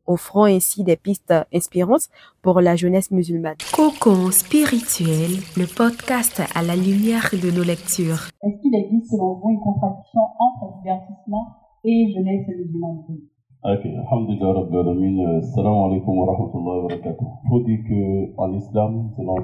offrant 0.05 0.43
ainsi 0.45 0.83
des 0.83 0.95
pistes 0.97 1.33
inspirantes 1.53 2.09
pour 2.43 2.61
la 2.61 2.75
jeunesse 2.75 3.09
musulmane. 3.09 3.57
Coco 3.73 4.29
spirituel, 4.29 5.31
le 5.57 5.65
podcast 5.65 6.43
à 6.53 6.61
la 6.61 6.75
lumière 6.75 7.29
de 7.31 7.49
nos 7.49 7.63
lectures. 7.63 8.27
Est-ce 8.43 8.61
qu'il 8.61 8.75
existe 8.75 9.11
une 9.13 9.59
contradiction 9.63 10.21
entre 10.37 10.77
divertissement 10.83 11.55
et 11.87 12.15
à 12.17 12.51
vous. 12.71 13.19
Ok, 13.63 13.85
alhamdulillah 13.85 14.53
Rabbil 14.53 14.77
Alamin, 14.79 15.19
euh, 15.27 15.41
salam 15.53 15.73
alaikum 15.85 16.17
wa 16.17 16.25
rahmatullahi 16.33 16.79
wa 16.81 16.87
barakatuh. 16.89 17.25
Il 17.43 17.47
faut 17.49 17.59
dire 17.67 17.79
qu'en 17.87 18.51
islam, 18.53 18.91
selon 19.15 19.35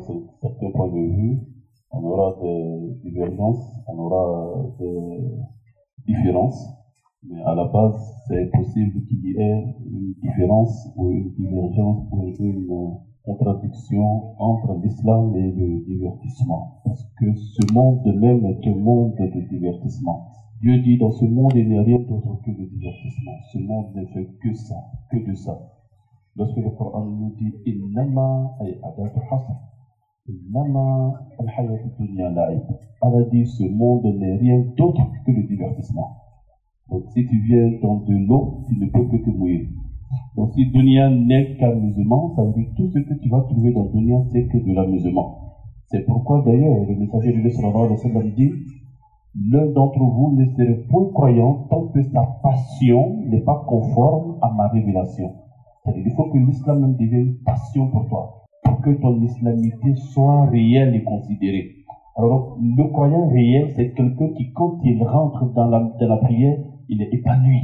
certains 0.41 0.71
points 0.71 0.87
de 0.87 1.03
vue, 1.17 1.37
on 1.91 2.01
aura 2.03 2.37
des 2.41 2.95
divergences, 3.03 3.63
on 3.89 3.97
aura 3.99 4.63
des 4.79 4.97
différences, 6.07 6.61
mais 7.29 7.41
à 7.43 7.53
la 7.53 7.65
base, 7.65 7.99
c'est 8.27 8.49
possible 8.57 8.93
qu'il 9.05 9.21
y 9.23 9.37
ait 9.39 9.63
une 9.93 10.15
différence 10.23 10.91
ou 10.97 11.11
une 11.11 11.29
divergence 11.35 12.07
ou 12.11 12.23
une 12.23 12.97
contradiction 13.23 14.05
entre 14.39 14.79
l'islam 14.83 15.35
et 15.35 15.51
le 15.51 15.85
divertissement. 15.85 16.79
Parce 16.85 17.03
que 17.19 17.35
ce 17.35 17.71
monde 17.73 18.01
même 18.17 18.43
est 18.47 18.67
un 18.67 18.75
monde 18.77 19.13
de 19.19 19.47
divertissement. 19.47 20.25
Dieu 20.61 20.77
dit 20.83 20.97
dans 20.99 21.11
ce 21.11 21.25
monde, 21.25 21.53
il 21.55 21.67
n'y 21.69 21.77
a 21.77 21.81
rien 21.81 21.97
d'autre 22.07 22.39
que 22.45 22.51
le 22.51 22.67
divertissement. 22.69 23.31
Ce 23.51 23.57
monde 23.57 23.95
ne 23.95 24.05
fait 24.13 24.29
que 24.43 24.53
ça, 24.53 24.75
que 25.09 25.17
de 25.27 25.33
ça. 25.33 25.57
Lorsque 26.35 26.57
le 26.57 26.69
Coran 26.69 27.03
nous 27.05 27.33
dit 27.35 27.51
Innama 27.65 28.47
n'y 28.61 28.69
a 28.73 29.11
al 31.39 31.49
hayat 31.49 31.83
dunya 31.97 32.27
Allah 32.29 33.25
dit 33.31 33.45
ce 33.47 33.63
monde 33.69 34.05
n'est 34.19 34.35
rien 34.37 34.59
d'autre 34.77 35.01
que 35.25 35.31
le 35.31 35.47
divertissement. 35.47 36.17
Donc 36.91 37.05
si 37.09 37.25
tu 37.27 37.41
viens 37.47 37.79
dans 37.81 38.01
de 38.01 38.13
l'eau, 38.27 38.61
tu 38.67 38.77
ne 38.77 38.85
peux 38.91 39.07
que 39.07 39.17
te 39.17 39.31
mouiller. 39.31 39.67
Donc 40.35 40.53
si 40.53 40.69
dunya 40.69 41.09
n'est 41.09 41.57
qu'amusement, 41.57 42.35
ça 42.35 42.43
veut 42.43 42.53
dire 42.53 42.67
tout 42.77 42.87
ce 42.91 42.99
que 42.99 43.13
tu 43.15 43.29
vas 43.29 43.41
trouver 43.49 43.73
dans 43.73 43.85
dunya, 43.85 44.23
c'est 44.31 44.45
que 44.45 44.59
de 44.59 44.73
l'amusement. 44.73 45.55
C'est 45.87 46.05
pourquoi 46.05 46.43
d'ailleurs 46.45 46.85
le 46.87 46.95
messager 46.99 47.33
de 47.33 47.39
l'Islam 47.47 48.31
dit 48.37 48.51
L'un 49.33 49.65
d'entre 49.67 49.99
vous 50.03 50.35
ne 50.35 50.45
serait 50.45 50.83
point 50.89 51.05
croyant 51.13 51.65
tant 51.69 51.87
que 51.87 52.01
sa 52.03 52.21
passion 52.43 53.15
n'est 53.27 53.41
pas 53.43 53.63
conforme 53.65 54.37
à 54.41 54.51
ma 54.51 54.67
révélation. 54.67 55.33
C'est-à-dire 55.83 56.03
qu'il 56.03 56.11
faut 56.15 56.25
que 56.31 56.37
l'islam 56.37 56.81
devient 56.91 56.97
devienne 56.97 57.27
une 57.29 57.37
passion 57.45 57.87
pour 57.91 58.09
toi, 58.09 58.43
pour 58.63 58.81
que 58.81 58.89
ton 58.89 59.21
islamité 59.21 59.95
soit 59.95 60.47
réelle 60.47 60.95
et 60.95 61.03
considérée. 61.05 61.75
Alors, 62.17 62.57
le 62.59 62.83
croyant 62.91 63.27
réel, 63.27 63.69
c'est 63.73 63.93
quelqu'un 63.93 64.33
qui, 64.35 64.51
quand 64.51 64.79
il 64.83 65.01
rentre 65.01 65.45
dans 65.53 65.67
la, 65.69 65.79
dans 65.79 66.07
la 66.09 66.17
prière, 66.17 66.59
il 66.89 67.01
est 67.01 67.13
épanoui. 67.13 67.61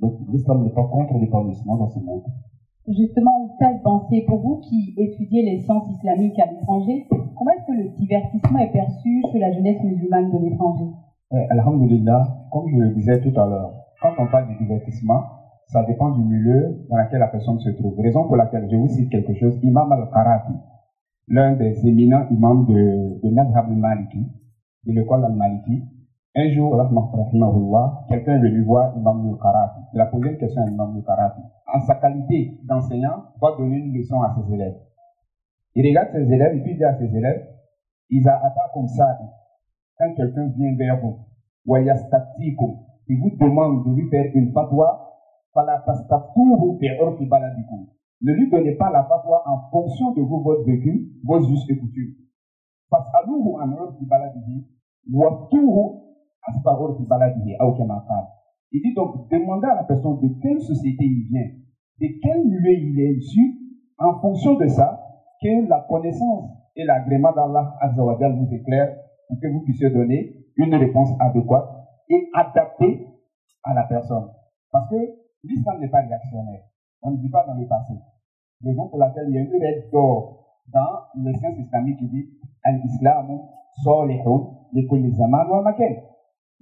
Donc, 0.00 0.16
l'islam 0.28 0.64
n'est 0.64 0.74
pas 0.74 0.84
contre 0.84 1.14
l'épanouissement 1.14 1.76
dans 1.78 1.88
ce 1.88 1.98
monde. 2.00 2.24
Justement, 2.86 3.56
telle 3.58 3.80
Pensée, 3.82 4.24
pour 4.28 4.38
vous 4.40 4.56
qui 4.60 4.94
étudiez 4.98 5.44
les 5.44 5.60
sciences 5.60 5.90
islamiques 5.92 6.38
à 6.38 6.46
l'étranger, 6.50 7.06
Comment 7.40 7.52
est-ce 7.52 7.64
que 7.64 7.72
le 7.72 7.88
divertissement 7.96 8.58
est 8.58 8.70
perçu 8.70 9.22
chez 9.32 9.38
la 9.38 9.50
jeunesse 9.50 9.82
musulmane 9.82 10.30
de 10.30 10.36
l'étranger 10.44 10.84
eh, 11.32 11.46
Alhamdulillah, 11.48 12.36
comme 12.52 12.68
je 12.68 12.76
le 12.76 12.90
disais 12.90 13.18
tout 13.22 13.32
à 13.40 13.46
l'heure, 13.46 13.72
quand 14.02 14.10
on 14.18 14.26
parle 14.26 14.52
de 14.52 14.58
divertissement, 14.58 15.22
ça 15.68 15.82
dépend 15.84 16.10
du 16.10 16.20
milieu 16.20 16.84
dans 16.90 16.98
lequel 16.98 17.18
la 17.18 17.28
personne 17.28 17.58
se 17.60 17.70
trouve. 17.70 17.98
Raison 17.98 18.24
pour 18.26 18.36
laquelle 18.36 18.68
je 18.70 18.76
vous 18.76 18.88
cite 18.88 19.08
quelque 19.08 19.32
chose, 19.32 19.58
Imam 19.62 19.90
al-Qarafi, 19.90 20.52
l'un 21.28 21.56
des 21.56 21.80
éminents 21.88 22.26
imams 22.30 22.66
de, 22.66 23.18
de 23.26 23.56
al-Maliki, 23.58 24.26
de 24.86 24.92
l'école 24.92 25.24
al-Maliki, 25.24 25.82
un 26.36 26.48
jour, 26.50 26.76
quelqu'un 28.10 28.34
est 28.36 28.42
venu 28.42 28.64
voir 28.64 28.92
Imam 28.98 29.18
al 29.30 29.36
Karati. 29.42 29.80
Il 29.94 30.00
a 30.02 30.10
question 30.34 30.60
à 30.62 30.68
Imam 30.68 30.94
al-Qarafi. 30.94 31.40
En 31.74 31.80
sa 31.80 31.94
qualité 31.94 32.60
d'enseignant, 32.68 33.24
va 33.40 33.48
donner 33.58 33.78
une 33.78 33.96
leçon 33.96 34.20
à 34.20 34.34
ses 34.36 34.54
élèves. 34.54 34.76
Il 35.74 35.86
regarde 35.86 36.10
ses 36.12 36.32
élèves 36.32 36.56
il 36.56 36.76
dit 36.76 36.84
à 36.84 36.98
ses 36.98 37.16
élèves, 37.16 37.48
ils 38.08 38.28
a 38.28 38.36
pas 38.40 38.70
comme 38.74 38.88
ça, 38.88 39.18
quand 39.98 40.14
quelqu'un 40.14 40.48
vient 40.56 40.74
vers 40.76 41.00
vous, 41.00 41.18
il 41.66 43.18
vous 43.20 43.30
demande 43.38 43.86
de 43.86 43.94
lui 43.94 44.08
faire 44.10 44.30
une 44.34 44.52
patois, 44.52 45.16
baladico. 45.54 46.26
ne 48.22 48.32
lui 48.32 48.50
donnez 48.50 48.74
pas 48.76 48.90
la 48.90 49.02
patois 49.04 49.44
en 49.48 49.70
fonction 49.70 50.12
de 50.12 50.22
vos 50.22 50.40
votre 50.42 50.64
vécu, 50.64 51.12
vos 51.24 51.40
justes 51.48 51.70
et 51.70 51.78
coutumes. 51.78 52.14
Il 58.72 58.82
dit 58.82 58.94
donc, 58.94 59.28
demandez 59.30 59.68
à 59.68 59.74
la 59.76 59.84
personne 59.84 60.20
de 60.20 60.40
quelle 60.40 60.60
société 60.60 61.04
il 61.04 61.28
vient, 61.30 61.50
de 62.08 62.14
quel 62.22 62.48
lieu 62.48 62.72
il 62.78 63.00
est 63.00 63.14
issu, 63.16 63.40
en 63.98 64.18
fonction 64.20 64.54
de 64.54 64.66
ça, 64.66 64.99
que 65.42 65.64
la 65.68 65.80
connaissance 65.88 66.52
et 66.76 66.84
l'agrément 66.84 67.32
d'Allah 67.32 67.76
Azawajal 67.80 68.36
vous 68.36 68.54
éclaire, 68.54 68.94
pour 69.28 69.40
que 69.40 69.46
vous 69.48 69.60
puissiez 69.62 69.90
donner 69.90 70.36
une 70.56 70.74
réponse 70.74 71.10
adéquate 71.18 71.68
et 72.10 72.28
adaptée 72.34 73.06
à 73.64 73.74
la 73.74 73.84
personne. 73.84 74.30
Parce 74.70 74.88
que 74.90 74.96
l'islam 75.44 75.80
n'est 75.80 75.88
pas 75.88 76.00
réactionnaire. 76.02 76.64
On 77.02 77.12
ne 77.12 77.18
vit 77.22 77.30
pas 77.30 77.44
dans 77.46 77.54
le 77.54 77.66
passé. 77.66 77.94
Raison 78.62 78.88
pour 78.88 78.98
laquelle 78.98 79.24
il 79.28 79.34
y 79.34 79.38
a 79.38 79.40
une 79.40 79.50
règle 79.50 79.90
d'or 79.90 80.46
dans 80.72 81.22
les 81.24 81.34
sciences 81.34 81.58
islamiques 81.58 81.98
qui 81.98 82.08
dit 82.08 82.26
Al-Islam 82.62 83.40
sort 83.82 84.06
les 84.06 84.22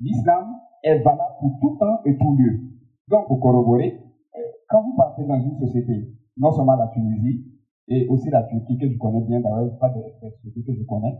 L'islam 0.00 0.54
est 0.84 1.00
valable 1.02 1.34
pour 1.40 1.58
tout 1.60 1.76
temps 1.76 2.00
et 2.04 2.16
tout 2.16 2.36
lieu. 2.36 2.60
Donc, 3.08 3.26
pour 3.26 3.40
corroborer, 3.40 3.98
euh, 4.36 4.40
quand 4.68 4.82
vous 4.82 4.94
partez 4.96 5.24
dans 5.24 5.40
une 5.40 5.58
société, 5.58 6.08
non 6.36 6.52
seulement 6.52 6.76
la 6.76 6.86
Tunisie, 6.88 7.44
et 7.90 8.06
aussi 8.08 8.28
la 8.30 8.42
Turquie 8.44 8.76
que 8.78 8.88
je 8.88 8.96
connais 8.98 9.22
bien, 9.22 9.40
d'ailleurs, 9.40 9.76
pas 9.80 9.88
de 9.90 10.02
Turquie 10.20 10.64
que 10.64 10.72
je 10.74 10.82
connais. 10.84 11.16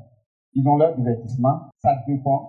Ils 0.54 0.66
ont 0.68 0.76
leur 0.76 0.96
divertissement, 0.96 1.68
ça 1.78 1.90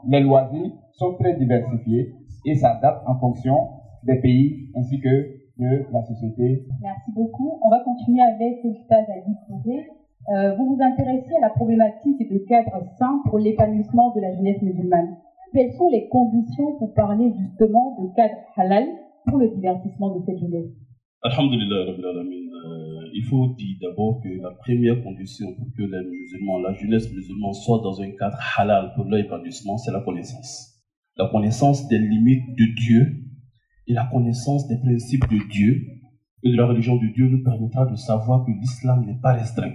Les 0.07 0.21
loisirs 0.21 0.71
sont 0.93 1.15
très 1.19 1.35
diversifiés 1.37 2.13
et 2.45 2.55
s'adaptent 2.55 3.07
en 3.07 3.19
fonction 3.19 3.55
des 4.03 4.19
pays 4.21 4.71
ainsi 4.75 4.99
que 4.99 5.35
de 5.59 5.85
la 5.91 6.01
société. 6.03 6.65
Merci 6.81 7.11
beaucoup. 7.13 7.59
On 7.63 7.69
va 7.69 7.79
continuer 7.83 8.21
avec 8.21 8.59
Elstaz 8.63 9.05
à 9.09 10.33
Euh, 10.35 10.55
vous 10.55 10.75
vous 10.75 10.81
intéressez 10.81 11.33
à 11.37 11.41
la 11.41 11.49
problématique 11.49 12.19
de 12.31 12.37
cadre 12.47 12.81
sain 12.99 13.21
pour 13.25 13.39
l'épanouissement 13.39 14.13
de 14.15 14.21
la 14.21 14.33
jeunesse 14.35 14.61
musulmane. 14.61 15.17
Quelles 15.53 15.73
sont 15.73 15.89
les 15.89 16.07
conditions 16.09 16.75
pour 16.77 16.93
parler 16.93 17.31
justement 17.41 17.85
de 18.01 18.13
cadre 18.15 18.35
halal 18.55 18.85
pour 19.25 19.37
le 19.37 19.49
divertissement 19.49 20.11
de 20.15 20.19
cette 20.25 20.39
jeunesse 20.39 20.71
Alhamdulillah, 21.23 21.83
il 23.13 23.23
faut 23.23 23.47
dire 23.57 23.77
d'abord 23.81 24.21
que 24.21 24.29
la 24.29 24.51
première 24.51 25.01
condition 25.03 25.53
pour 25.55 25.67
que 25.77 25.83
les 25.83 26.03
musulmans, 26.13 26.59
la 26.59 26.73
jeunesse 26.73 27.11
musulmane 27.11 27.53
soit 27.53 27.79
dans 27.81 28.01
un 28.01 28.11
cadre 28.11 28.37
halal 28.57 28.93
pour 28.95 29.05
leur 29.05 29.19
épanouissement, 29.19 29.77
c'est 29.77 29.91
la 29.91 30.01
connaissance. 30.01 30.75
La 31.17 31.27
connaissance 31.27 31.87
des 31.87 31.97
limites 31.99 32.47
de 32.57 32.65
Dieu 32.83 33.23
et 33.87 33.93
la 33.93 34.05
connaissance 34.05 34.67
des 34.67 34.77
principes 34.77 35.25
de 35.29 35.39
Dieu 35.51 35.85
et 36.43 36.51
de 36.51 36.55
la 36.55 36.67
religion 36.67 36.95
de 36.95 37.07
Dieu 37.13 37.27
nous 37.27 37.43
permettra 37.43 37.85
de 37.85 37.95
savoir 37.95 38.45
que 38.45 38.51
l'islam 38.51 39.05
n'est 39.05 39.19
pas 39.19 39.33
restreint. 39.33 39.73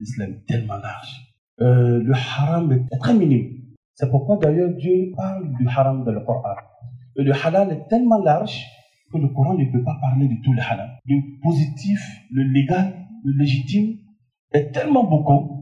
L'islam 0.00 0.32
est 0.32 0.46
tellement 0.46 0.78
large. 0.78 1.34
Euh, 1.60 2.02
le 2.02 2.12
haram 2.14 2.72
est 2.72 2.98
très 2.98 3.14
minime. 3.14 3.58
C'est 3.94 4.10
pourquoi 4.10 4.38
d'ailleurs 4.38 4.70
Dieu 4.74 5.12
parle 5.16 5.52
du 5.58 5.68
haram 5.68 6.04
dans 6.04 6.12
le 6.12 6.20
Coran. 6.20 6.42
le 7.16 7.32
halal 7.32 7.70
est 7.72 7.88
tellement 7.88 8.18
large 8.18 8.64
que 9.12 9.18
le 9.18 9.28
Coran 9.32 9.54
ne 9.56 9.64
peut 9.70 9.82
pas 9.82 9.96
parler 10.00 10.28
de 10.28 10.34
tous 10.42 10.52
les 10.52 10.62
halal. 10.62 10.98
Le 11.04 11.40
positif, 11.42 12.00
le 12.32 12.42
légal, 12.44 13.06
le 13.24 13.32
légitime 13.38 13.96
est 14.52 14.70
tellement 14.72 15.04
beaucoup 15.04 15.56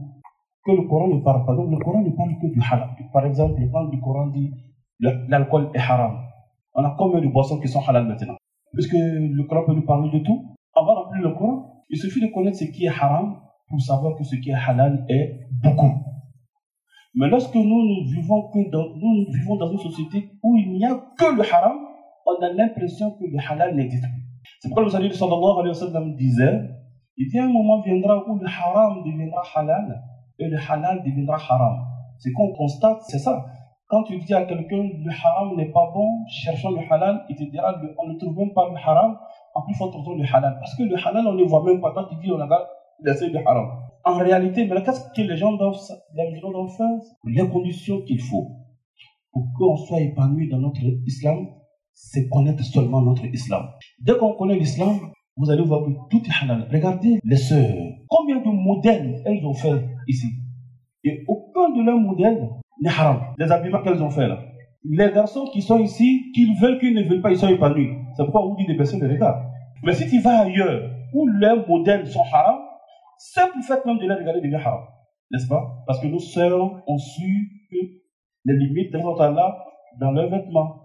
que 0.65 0.71
le 0.71 0.83
Coran 0.87 1.07
ne 1.07 1.19
parle 1.21 1.45
pas. 1.45 1.55
Donc 1.55 1.71
le 1.71 1.77
Coran 1.83 2.01
ne 2.03 2.11
parle 2.11 2.35
que 2.41 2.47
du 2.47 2.59
halal. 2.61 2.89
Par 3.11 3.25
exemple, 3.25 3.59
le 3.59 3.71
parle 3.71 3.89
du 3.91 3.99
Coran 3.99 4.27
dit 4.27 4.51
l'alcool 4.99 5.71
est 5.73 5.79
haram. 5.79 6.17
On 6.75 6.83
a 6.83 6.95
combien 6.97 7.21
de 7.21 7.27
boissons 7.27 7.59
qui 7.59 7.67
sont 7.67 7.81
halal 7.87 8.07
maintenant 8.07 8.35
que 8.75 8.95
le 8.95 9.43
Coran 9.45 9.63
peut 9.65 9.73
nous 9.73 9.85
parler 9.85 10.11
de 10.11 10.19
tout. 10.23 10.45
Avant 10.75 11.01
d'appeler 11.03 11.23
le 11.23 11.31
Coran, 11.33 11.83
il 11.89 11.97
suffit 11.97 12.21
de 12.21 12.27
connaître 12.31 12.57
ce 12.57 12.65
qui 12.65 12.85
est 12.85 12.89
haram 13.01 13.35
pour 13.67 13.81
savoir 13.81 14.15
que 14.15 14.23
ce 14.23 14.35
qui 14.35 14.51
est 14.51 14.53
halal 14.53 15.05
est 15.09 15.39
beaucoup. 15.63 15.91
Mais 17.15 17.27
lorsque 17.29 17.55
nous 17.55 18.05
vivons 18.05 18.49
que 18.51 18.69
dans, 18.69 18.95
nous 18.95 19.25
vivons 19.33 19.55
dans 19.57 19.71
une 19.71 19.79
société 19.79 20.33
où 20.43 20.55
il 20.55 20.73
n'y 20.73 20.85
a 20.85 20.93
que 21.17 21.35
le 21.35 21.41
haram, 21.51 21.75
on 22.29 22.43
a 22.43 22.49
l'impression 22.57 23.11
que 23.17 23.25
le 23.25 23.37
halal 23.39 23.75
n'existe 23.75 24.03
plus. 24.03 24.23
C'est 24.59 24.69
pourquoi 24.69 24.83
le 24.83 24.89
Salut 24.89 25.11
sallallahu 25.11 25.59
alayhi 25.61 25.75
wa 25.77 25.83
sallam 25.87 26.15
disait 26.15 26.59
Il 27.17 27.27
y 27.33 27.39
a 27.39 27.43
un 27.45 27.49
moment 27.51 27.81
viendra 27.81 28.15
où 28.27 28.37
le 28.37 28.47
haram 28.47 29.03
deviendra 29.03 29.41
halal 29.55 30.01
et 30.39 30.47
le 30.47 30.57
halal 30.69 31.01
deviendra 31.03 31.35
haram. 31.53 31.75
C'est 32.19 32.31
qu'on 32.33 32.51
constate, 32.59 33.01
c'est 33.07 33.19
ça. 33.19 33.45
Quand 33.87 34.03
tu 34.03 34.19
dis 34.19 34.33
à 34.33 34.43
quelqu'un 34.43 34.81
le 35.07 35.11
haram 35.25 35.55
n'est 35.55 35.71
pas 35.77 35.87
bon, 35.93 36.09
cherchons 36.27 36.71
le 36.71 36.81
halal, 36.93 37.25
il 37.29 37.35
te 37.35 37.45
dira 37.49 37.75
on 37.97 38.09
ne 38.11 38.17
trouve 38.19 38.37
même 38.37 38.53
pas 38.53 38.65
le 38.69 38.75
haram, 38.77 39.17
en 39.55 39.61
plus 39.65 39.73
faut 39.75 39.87
trouver 39.89 40.21
le 40.21 40.25
halal. 40.35 40.57
Parce 40.59 40.75
que 40.75 40.83
le 40.83 40.95
halal, 40.95 41.25
on 41.27 41.33
ne 41.33 41.39
le 41.39 41.45
voit 41.45 41.63
même 41.63 41.81
pas. 41.81 41.91
Quand 41.93 42.05
tu 42.09 42.15
dis 42.21 42.31
on 42.31 42.39
a 42.39 42.67
laissé 43.01 43.29
le 43.29 43.39
haram. 43.39 43.67
En 44.05 44.17
réalité, 44.17 44.65
mais 44.67 44.81
qu'est-ce 44.83 45.11
que 45.15 45.21
les 45.29 45.37
gens 45.37 45.53
doivent, 45.53 45.77
doivent 46.41 46.67
faire 46.77 46.87
Les 47.25 47.47
conditions 47.49 48.01
qu'il 48.01 48.21
faut 48.21 48.47
pour 49.31 49.45
qu'on 49.57 49.75
soit 49.75 49.99
épanoui 49.99 50.49
dans 50.49 50.57
notre 50.57 50.81
islam, 51.05 51.45
c'est 52.01 52.27
connaître 52.29 52.63
seulement 52.63 53.01
notre 53.01 53.25
islam. 53.25 53.67
Dès 54.01 54.17
qu'on 54.17 54.33
connaît 54.33 54.57
l'islam, 54.57 54.95
vous 55.35 55.49
allez 55.51 55.63
voir 55.63 55.83
que 55.85 55.91
tout 56.09 56.21
est 56.25 56.43
halal. 56.43 56.65
Regardez 56.71 57.19
les 57.23 57.35
sœurs. 57.35 57.75
Combien 58.07 58.37
de 58.39 58.49
modèles 58.49 59.21
elles 59.25 59.45
ont 59.45 59.53
fait 59.53 59.83
ici 60.07 60.27
Et 61.03 61.23
aucun 61.27 61.69
de 61.71 61.83
leurs 61.85 61.99
modèles 61.99 62.49
n'est 62.81 62.89
haram. 62.89 63.35
Les 63.37 63.51
habillements 63.51 63.83
qu'elles 63.83 64.01
ont 64.01 64.09
fait 64.09 64.27
là. 64.29 64.39
Les 64.85 65.11
garçons 65.11 65.45
qui 65.51 65.61
sont 65.61 65.77
ici, 65.79 66.31
qu'ils 66.33 66.57
veulent, 66.61 66.79
qu'ils 66.79 66.93
ne 66.93 67.03
veulent 67.03 67.21
pas, 67.21 67.31
ils 67.31 67.37
sont 67.37 67.49
épanouis. 67.49 67.89
C'est 68.15 68.23
pourquoi 68.23 68.47
on 68.47 68.55
dit 68.55 68.65
des 68.65 68.77
personnes 68.77 69.01
de 69.01 69.09
regard 69.09 69.43
Mais 69.83 69.93
si 69.93 70.09
tu 70.09 70.19
vas 70.21 70.39
ailleurs 70.39 70.89
où 71.13 71.27
leurs 71.27 71.67
modèles 71.67 72.07
sont 72.07 72.23
haram, 72.33 72.59
simple 73.17 73.57
fait 73.67 73.85
même 73.85 73.97
de 73.97 74.07
les 74.07 74.15
regarder 74.15 74.39
devient 74.41 74.55
haram. 74.55 74.81
N'est-ce 75.31 75.47
pas 75.49 75.83
Parce 75.85 75.99
que 75.99 76.07
nos 76.07 76.19
sœurs 76.19 76.61
ont 76.87 76.97
su 76.97 77.49
que 77.69 77.75
les 78.45 78.57
limites 78.57 78.97
sont 78.97 79.15
là 79.17 79.57
dans 79.99 80.11
leurs 80.11 80.29
vêtements. 80.29 80.81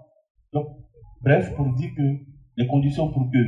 Donc, 0.53 0.67
Bref, 1.25 1.55
pour 1.57 1.67
dire 1.73 1.89
que 1.97 2.03
les 2.59 2.67
conditions 2.67 3.09
pour 3.11 3.31
que 3.33 3.39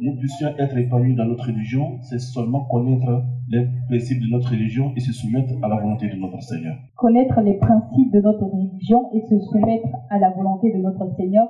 nous 0.00 0.16
puissions 0.18 0.48
être 0.58 0.76
épanouis 0.76 1.14
dans 1.14 1.24
notre 1.24 1.46
religion, 1.46 1.98
c'est 2.02 2.18
seulement 2.18 2.64
connaître 2.64 3.22
les 3.48 3.68
principes 3.88 4.20
de 4.20 4.28
notre 4.32 4.50
religion 4.50 4.92
et 4.96 5.00
se 5.00 5.12
soumettre 5.12 5.54
à 5.62 5.68
la 5.68 5.76
volonté 5.76 6.08
de 6.08 6.16
notre 6.16 6.42
Seigneur. 6.42 6.76
Connaître 6.96 7.40
les 7.42 7.58
principes 7.58 8.10
de 8.12 8.20
notre 8.20 8.44
religion 8.44 9.10
et 9.14 9.20
se 9.20 9.38
soumettre 9.38 9.86
à 10.10 10.18
la 10.18 10.30
volonté 10.30 10.72
de 10.72 10.78
notre 10.78 11.06
Seigneur. 11.16 11.46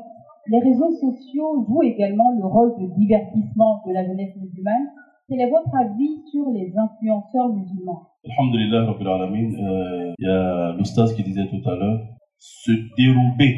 Les 0.48 0.58
réseaux 0.58 0.90
sociaux 0.92 1.64
jouent 1.66 1.82
également 1.84 2.30
le 2.36 2.44
rôle 2.44 2.74
de 2.78 2.94
divertissement 2.98 3.82
de 3.86 3.94
la 3.94 4.04
jeunesse 4.04 4.36
musulmane. 4.36 4.88
Quel 5.28 5.40
est 5.40 5.48
votre 5.50 5.74
avis 5.74 6.20
sur 6.30 6.50
les 6.52 6.70
influenceurs 6.76 7.48
musulmans 7.54 8.08
Alhamdulillah, 8.28 8.84
euh, 8.92 10.12
il 10.18 10.24
y 10.26 10.28
a 10.28 10.74
l'Oustaz 10.76 11.14
qui 11.14 11.22
disait 11.22 11.48
tout 11.48 11.66
à 11.70 11.74
l'heure, 11.76 12.04
se 12.38 12.72
dérober 12.98 13.56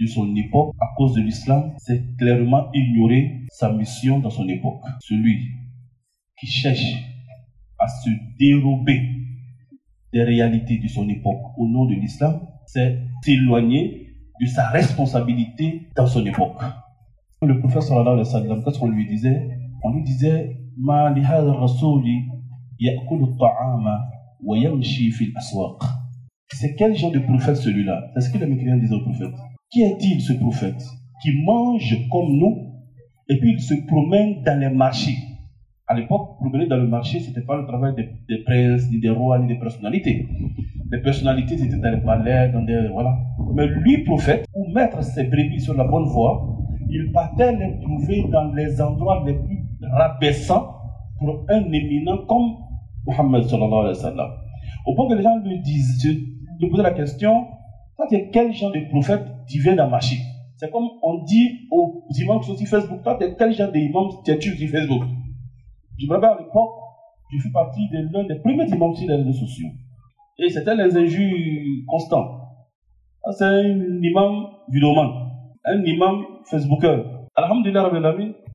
de 0.00 0.06
son 0.06 0.34
époque 0.34 0.74
à 0.80 0.86
cause 0.96 1.14
de 1.14 1.20
l'islam 1.22 1.72
c'est 1.78 2.16
clairement 2.16 2.72
ignorer 2.72 3.42
sa 3.50 3.72
mission 3.72 4.18
dans 4.18 4.30
son 4.30 4.48
époque. 4.48 4.82
Celui 5.00 5.38
qui 6.38 6.46
cherche 6.46 6.96
à 7.78 7.86
se 7.86 8.10
dérober 8.38 9.00
des 10.12 10.22
réalités 10.24 10.78
de 10.78 10.88
son 10.88 11.08
époque 11.08 11.42
au 11.56 11.68
nom 11.68 11.84
de 11.86 11.94
l'islam, 11.94 12.40
c'est 12.66 12.98
s'éloigner 13.22 14.10
de 14.40 14.46
sa 14.46 14.68
responsabilité 14.68 15.88
dans 15.96 16.06
son 16.06 16.24
époque. 16.26 16.60
Le 17.42 17.58
prophète 17.60 17.82
sallallahu 17.82 18.20
alayhi 18.24 18.64
qu'est-ce 18.64 18.78
qu'on 18.78 18.88
lui 18.88 19.06
disait 19.06 19.48
On 19.82 19.90
lui 19.92 20.02
disait 20.02 20.56
Ma 20.76 21.12
wa 21.12 21.14
C'est 26.52 26.74
quel 26.74 26.96
genre 26.96 27.12
de 27.12 27.18
prophète 27.20 27.56
celui-là 27.56 28.04
C'est 28.14 28.20
ce 28.22 28.30
que 28.30 28.38
les 28.38 28.46
mécréants 28.46 28.78
disaient 28.78 28.94
au 28.94 29.00
prophète. 29.02 29.30
Qui 29.74 29.82
est-il 29.82 30.20
ce 30.22 30.32
prophète 30.34 30.80
qui 31.20 31.30
mange 31.44 31.98
comme 32.08 32.38
nous 32.38 32.58
et 33.28 33.36
puis 33.40 33.54
il 33.54 33.60
se 33.60 33.74
promène 33.88 34.40
dans 34.44 34.60
les 34.60 34.68
marchés 34.68 35.16
À 35.88 35.94
l'époque, 35.94 36.36
promener 36.38 36.68
dans 36.68 36.76
le 36.76 36.86
marché, 36.86 37.18
ce 37.18 37.28
n'était 37.30 37.40
pas 37.42 37.56
le 37.60 37.66
travail 37.66 37.92
des, 38.28 38.38
princes, 38.44 38.88
ni 38.92 39.00
des 39.00 39.08
rois, 39.08 39.40
ni 39.40 39.48
des 39.48 39.58
personnalités. 39.58 40.28
Les 40.92 41.00
personnalités 41.00 41.54
étaient 41.54 41.76
dans 41.78 41.90
les 41.90 42.00
palais, 42.02 42.50
dans 42.52 42.62
des. 42.62 42.86
Voilà. 42.92 43.18
Mais 43.52 43.66
lui, 43.66 44.04
prophète, 44.04 44.46
pour 44.52 44.72
mettre 44.72 45.02
ses 45.02 45.24
brebis 45.24 45.60
sur 45.60 45.74
la 45.76 45.82
bonne 45.88 46.04
voie, 46.04 46.56
il 46.88 47.10
partait 47.10 47.56
les 47.56 47.80
trouver 47.80 48.24
dans 48.30 48.52
les 48.52 48.80
endroits 48.80 49.24
les 49.26 49.34
plus 49.34 49.58
rabaissants 49.92 50.68
pour 51.18 51.46
un 51.48 51.64
éminent 51.64 52.18
comme 52.28 52.58
Mohammed 53.08 53.52
alayhi 53.52 54.04
wa 54.04 54.36
Au 54.86 54.94
point 54.94 55.08
que 55.08 55.14
les 55.14 55.22
gens 55.24 55.36
lui 55.42 55.58
disent, 55.62 56.00
je 56.06 56.12
lui 56.64 56.76
la 56.76 56.92
question, 56.92 57.46
y 58.10 58.16
a 58.16 58.20
quel 58.32 58.52
genre 58.52 58.72
de 58.72 58.88
prophète 58.90 59.22
divin 59.48 59.78
à 59.78 59.86
marcher 59.86 60.16
C'est 60.58 60.70
comme 60.70 60.88
on 61.02 61.22
dit 61.22 61.68
aux 61.70 62.04
imams 62.20 62.42
sur 62.42 62.56
Facebook, 62.56 63.02
toi, 63.02 63.16
t'es 63.18 63.34
quel 63.38 63.52
genre 63.54 63.70
d'imam 63.72 64.04
têtu 64.24 64.56
sur 64.56 64.68
Facebook 64.70 65.02
Je 65.98 66.06
me 66.06 66.12
rappelle 66.12 66.30
à 66.30 66.38
l'époque, 66.40 66.70
je 67.32 67.40
fais 67.42 67.50
partie 67.52 67.88
de 67.88 68.08
l'un 68.12 68.24
des 68.26 68.36
premiers 68.40 68.68
imams 68.68 68.94
sur 68.94 69.08
les 69.08 69.16
réseaux 69.16 69.32
sociaux. 69.46 69.68
Et 70.38 70.48
c'était 70.48 70.74
les 70.74 70.96
injures 70.96 71.86
constantes. 71.86 72.40
C'est 73.38 73.44
un 73.44 74.02
imam 74.02 74.44
vidéo-man, 74.68 75.10
un 75.64 75.82
imam 75.84 76.20
Facebooker. 76.50 77.04
Alhamdulillah, 77.36 77.90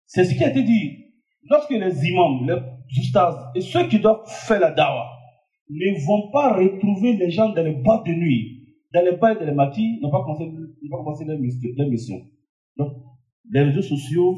c'est 0.06 0.24
ce 0.26 0.36
qui 0.36 0.44
a 0.44 0.50
été 0.50 0.64
dit. 0.64 1.06
Lorsque 1.50 1.72
les 1.72 2.06
imams, 2.08 2.46
les 2.48 3.00
ustas 3.02 3.52
et 3.56 3.62
ceux 3.62 3.88
qui 3.88 4.00
doivent 4.00 4.24
faire 4.26 4.60
la 4.60 4.72
dawa 4.72 5.06
ne 5.70 6.06
vont 6.06 6.32
pas 6.32 6.54
retrouver 6.56 7.14
les 7.18 7.32
gens 7.32 7.50
dans 7.50 7.64
les 7.64 7.76
boîtes 7.76 8.06
de 8.06 8.12
nuit, 8.14 8.59
dans 8.94 9.02
les 9.02 9.08
et 9.12 9.46
les 9.46 9.52
n'ont 10.02 10.10
pas 10.10 10.22
commencé, 10.24 11.26
leur, 11.28 11.40
mission. 11.90 12.18
Donc, 12.78 12.94
les 13.52 13.62
réseaux 13.62 13.82
sociaux 13.82 14.36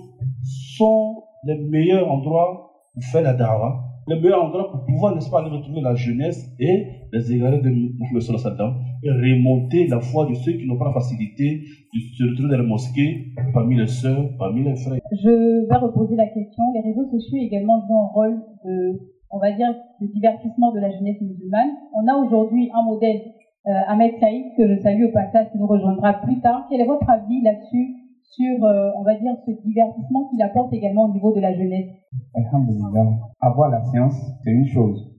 sont 0.77 1.23
les 1.45 1.57
meilleurs 1.57 2.09
endroits 2.11 2.73
pour 2.93 3.03
faire 3.03 3.21
la 3.21 3.33
dara, 3.33 3.85
les 4.07 4.19
meilleurs 4.19 4.43
endroits 4.43 4.71
pour 4.71 4.85
pouvoir, 4.85 5.15
n'est-ce 5.15 5.29
pas, 5.29 5.39
aller 5.41 5.55
retrouver 5.55 5.79
la 5.81 5.95
jeunesse 5.95 6.53
et 6.59 6.85
les 7.13 7.31
égarés 7.33 7.61
de 7.61 8.19
Satan 8.37 8.73
et 9.03 9.09
remonter 9.09 9.87
la 9.87 9.99
foi 10.01 10.25
de 10.29 10.33
ceux 10.33 10.53
qui 10.53 10.67
n'ont 10.67 10.77
pas 10.77 10.85
la 10.85 10.93
facilité 10.93 11.61
de 11.93 11.99
se 12.17 12.23
retrouver 12.31 12.51
dans 12.57 12.61
les 12.63 12.67
mosquées, 12.67 13.33
parmi 13.53 13.77
les 13.77 13.87
sœurs, 13.87 14.27
parmi 14.37 14.63
les 14.63 14.75
frères. 14.75 14.99
Je 15.11 15.65
vais 15.69 15.75
reposer 15.75 16.15
la 16.15 16.27
question. 16.27 16.63
Les 16.73 16.81
réseaux 16.81 17.09
sociaux 17.09 17.37
également 17.41 17.79
jouent 17.87 17.99
un 17.99 18.07
rôle 18.07 18.41
de 18.65 18.99
on 19.33 19.39
va 19.39 19.55
dire, 19.55 19.73
le 20.01 20.09
divertissement 20.09 20.73
de 20.73 20.81
la 20.81 20.91
jeunesse 20.91 21.21
musulmane. 21.21 21.69
On 21.95 22.05
a 22.11 22.17
aujourd'hui 22.17 22.69
un 22.75 22.83
modèle 22.83 23.21
euh, 23.67 23.93
Ahmed 23.93 24.17
Saïd, 24.17 24.45
que 24.57 24.65
je 24.67 24.81
salue 24.81 25.03
au 25.05 25.11
passage, 25.13 25.51
qui 25.51 25.57
nous 25.59 25.67
rejoindra 25.67 26.13
plus 26.25 26.39
tard. 26.41 26.65
Quel 26.69 26.81
est 26.81 26.85
votre 26.89 27.07
avis 27.09 27.41
là-dessus 27.43 27.95
sur, 28.33 28.63
euh, 28.65 28.89
on 28.97 29.03
va 29.03 29.13
dire, 29.19 29.37
ce 29.45 29.51
divertissement 29.51 30.25
qu'il 30.29 30.41
apporte 30.41 30.73
également 30.73 31.05
au 31.05 31.13
niveau 31.13 31.31
de 31.35 31.41
la 31.41 31.53
jeunesse. 31.53 31.89
Alhamdulillah, 32.33 33.19
avoir 33.41 33.69
la 33.69 33.81
science, 33.83 34.15
c'est 34.43 34.49
une 34.51 34.65
chose. 34.65 35.13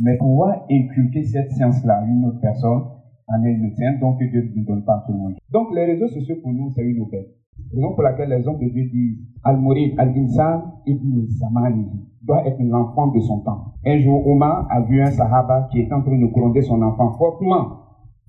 Mais 0.00 0.16
pouvoir 0.16 0.64
inculquer 0.70 1.22
cette 1.22 1.52
science-là 1.52 1.98
à 1.98 2.04
une 2.06 2.24
autre 2.26 2.40
personne 2.40 2.84
en 3.28 3.44
est 3.44 3.52
une 3.52 3.70
science, 3.76 4.00
donc 4.00 4.18
Dieu 4.22 4.52
ne 4.54 4.64
donne 4.64 4.84
pas 4.84 4.94
à 4.96 5.04
tout 5.06 5.12
le 5.12 5.18
monde. 5.18 5.34
Donc 5.52 5.68
les 5.74 5.84
réseaux 5.84 6.08
sociaux 6.08 6.36
pour 6.42 6.52
nous, 6.52 6.70
c'est 6.74 6.82
une 6.82 6.98
nouvelle. 6.98 7.26
Raison 7.74 7.92
pour 7.94 8.02
laquelle 8.02 8.30
les 8.30 8.46
hommes 8.48 8.58
de 8.58 8.68
Dieu 8.68 8.88
disent 8.92 9.18
Al-Mourid, 9.44 9.94
Al-Insan, 9.98 10.72
Ibn 10.86 11.26
Samani 11.38 11.86
doit 12.26 12.46
être 12.46 12.60
enfant 12.74 13.08
de 13.08 13.20
son 13.20 13.40
temps. 13.42 13.72
Un 13.86 13.98
jour, 14.00 14.26
Omar 14.26 14.66
a 14.70 14.80
vu 14.82 15.00
un 15.02 15.10
sahaba 15.10 15.68
qui 15.70 15.80
est 15.80 15.90
en 15.92 16.02
train 16.02 16.18
de 16.20 16.26
gronder 16.26 16.60
son 16.62 16.82
enfant 16.82 17.12
fortement 17.16 17.78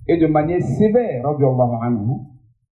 et 0.06 0.16
de 0.16 0.26
manière 0.28 0.62
sévère, 0.62 1.26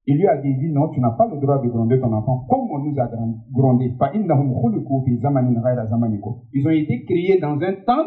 il 0.09 0.17
lui 0.19 0.29
a 0.29 0.37
dit, 0.37 0.55
non, 0.71 0.87
tu 0.91 1.01
n'as 1.01 1.11
pas 1.11 1.27
le 1.27 1.37
droit 1.41 1.59
de 1.61 1.67
gronder 1.69 1.99
ton 2.01 2.13
enfant 2.13 2.45
comme 2.49 2.71
on 2.71 2.79
nous 2.79 2.95
a 3.01 3.11
grondé. 3.53 3.93
Ils 4.15 6.67
ont 6.67 6.71
été 6.71 7.05
créés 7.05 7.41
dans 7.41 7.61
un 7.61 7.73
temps 7.85 8.05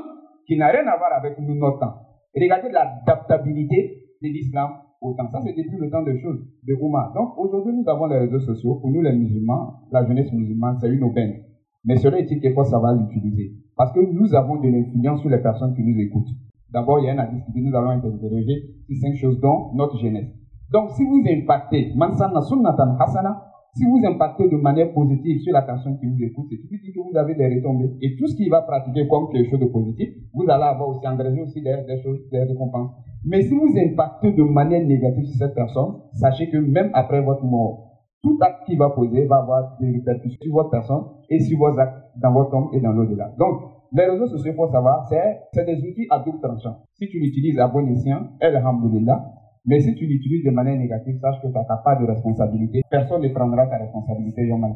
qui 0.47 0.55
n'a 0.57 0.67
rien 0.69 0.87
à 0.87 0.97
voir 0.97 1.09
avec 1.17 1.37
nous, 1.39 1.55
notre 1.55 1.79
temps. 1.79 1.93
regardez 2.33 2.69
l'adaptabilité 2.71 4.01
de 4.23 4.27
l'islam 4.29 4.75
au 5.01 5.11
temps. 5.13 5.27
Ça, 5.29 5.41
c'était 5.45 5.63
depuis 5.63 5.75
le 5.77 5.91
temps 5.91 6.03
des 6.03 6.15
choses 6.21 6.39
de 6.67 6.73
Ouma. 6.81 7.11
Donc, 7.13 7.37
aujourd'hui, 7.37 7.73
nous 7.73 7.87
avons 7.91 8.07
les 8.07 8.17
réseaux 8.17 8.39
sociaux. 8.39 8.75
Pour 8.75 8.89
nous, 8.91 9.01
les 9.01 9.13
musulmans, 9.13 9.73
la 9.91 10.05
jeunesse 10.05 10.31
musulmane, 10.33 10.77
c'est 10.79 10.89
une 10.89 11.03
aubaine. 11.03 11.33
Mais 11.85 11.97
cela 11.97 12.19
est-il 12.19 12.41
quelquefois 12.41 12.65
ça 12.65 12.79
va 12.79 12.93
l'utiliser 12.93 13.53
Parce 13.77 13.91
que 13.93 14.01
nous 14.01 14.33
avons 14.35 14.59
de 14.59 14.67
l'influence 14.67 15.21
sur 15.21 15.29
les 15.29 15.39
personnes 15.39 15.73
qui 15.75 15.83
nous 15.83 15.97
écoutent. 16.01 16.27
D'abord, 16.71 16.99
il 16.99 17.05
y 17.05 17.09
a 17.09 17.13
un 17.13 17.19
indice 17.19 17.43
dit 17.53 17.61
nous 17.61 17.75
allons 17.75 17.91
interroger 17.91 18.55
sur 18.87 18.97
cinq 19.01 19.15
choses 19.15 19.39
dont 19.39 19.71
notre 19.75 19.97
jeunesse. 19.97 20.27
Donc, 20.71 20.91
si 20.91 21.03
vous 21.03 21.23
impactez, 21.25 21.93
si 23.75 23.85
vous 23.85 23.99
impactez 24.05 24.49
de 24.49 24.55
manière 24.57 24.91
positive 24.93 25.39
sur 25.41 25.53
la 25.53 25.61
personne 25.63 25.97
qui 25.99 26.05
vous 26.05 26.21
écoute, 26.21 26.45
c'est 26.51 26.57
tout 26.57 26.75
que 27.05 27.11
vous 27.11 27.17
avez 27.17 27.33
des 27.33 27.47
retombées. 27.47 27.91
Et 28.01 28.15
tout 28.19 28.27
ce 28.27 28.35
qu'il 28.35 28.49
va 28.51 28.61
pratiquer 28.61 29.07
comme 29.07 29.29
quelque 29.31 29.49
chose 29.49 29.59
de 29.59 29.65
positif, 29.71 30.09
vous 30.33 30.43
allez 30.49 30.63
avoir 30.63 30.89
aussi 30.89 31.07
engagé 31.07 31.41
aussi 31.41 31.61
des, 31.61 31.75
des 31.87 32.01
choses, 32.03 32.19
des 32.31 32.43
récompenses. 32.43 32.91
Mais 33.25 33.41
si 33.41 33.55
vous 33.55 33.73
impactez 33.77 34.33
de 34.33 34.43
manière 34.43 34.85
négative 34.85 35.25
sur 35.25 35.37
cette 35.47 35.55
personne, 35.55 35.95
sachez 36.11 36.49
que 36.51 36.57
même 36.57 36.89
après 36.93 37.21
votre 37.21 37.45
mort, 37.45 37.88
tout 38.21 38.37
acte 38.41 38.65
qui 38.65 38.75
va 38.75 38.89
poser 38.89 39.25
va 39.27 39.37
avoir 39.37 39.77
des 39.79 39.91
répercussions 39.91 40.41
sur 40.43 40.53
votre 40.53 40.69
personne 40.71 41.05
et 41.29 41.39
sur 41.39 41.57
vos 41.57 41.79
actes 41.79 42.03
dans 42.17 42.33
votre 42.33 42.53
homme 42.53 42.67
et 42.73 42.81
dans 42.81 42.91
l'au-delà. 42.91 43.29
Donc, 43.39 43.61
les 43.93 44.05
réseaux 44.05 44.27
sociaux, 44.27 44.51
il 44.51 44.55
faut 44.55 44.67
savoir, 44.69 45.07
c'est 45.07 45.65
des 45.65 45.79
outils 45.87 46.05
à 46.09 46.19
double 46.19 46.39
tranchant. 46.41 46.83
Si 46.95 47.07
tu 47.07 47.19
l'utilises 47.19 47.57
à 47.59 47.69
bon 47.69 47.87
escient, 47.87 48.23
là. 48.41 49.25
mais 49.65 49.79
si 49.79 49.95
tu 49.95 50.05
l'utilises 50.05 50.43
de 50.43 50.51
manière 50.51 50.75
négative, 50.77 51.17
sache 51.19 51.41
que 51.41 51.47
tu 51.47 51.53
pas 51.53 51.95
de 51.95 52.05
responsabilité. 52.05 52.81
Personne 52.91 53.21
ne 53.21 53.29
prendra 53.29 53.65
ta 53.67 53.77
responsabilité, 53.77 54.45
Yom 54.47 54.65
al 54.65 54.73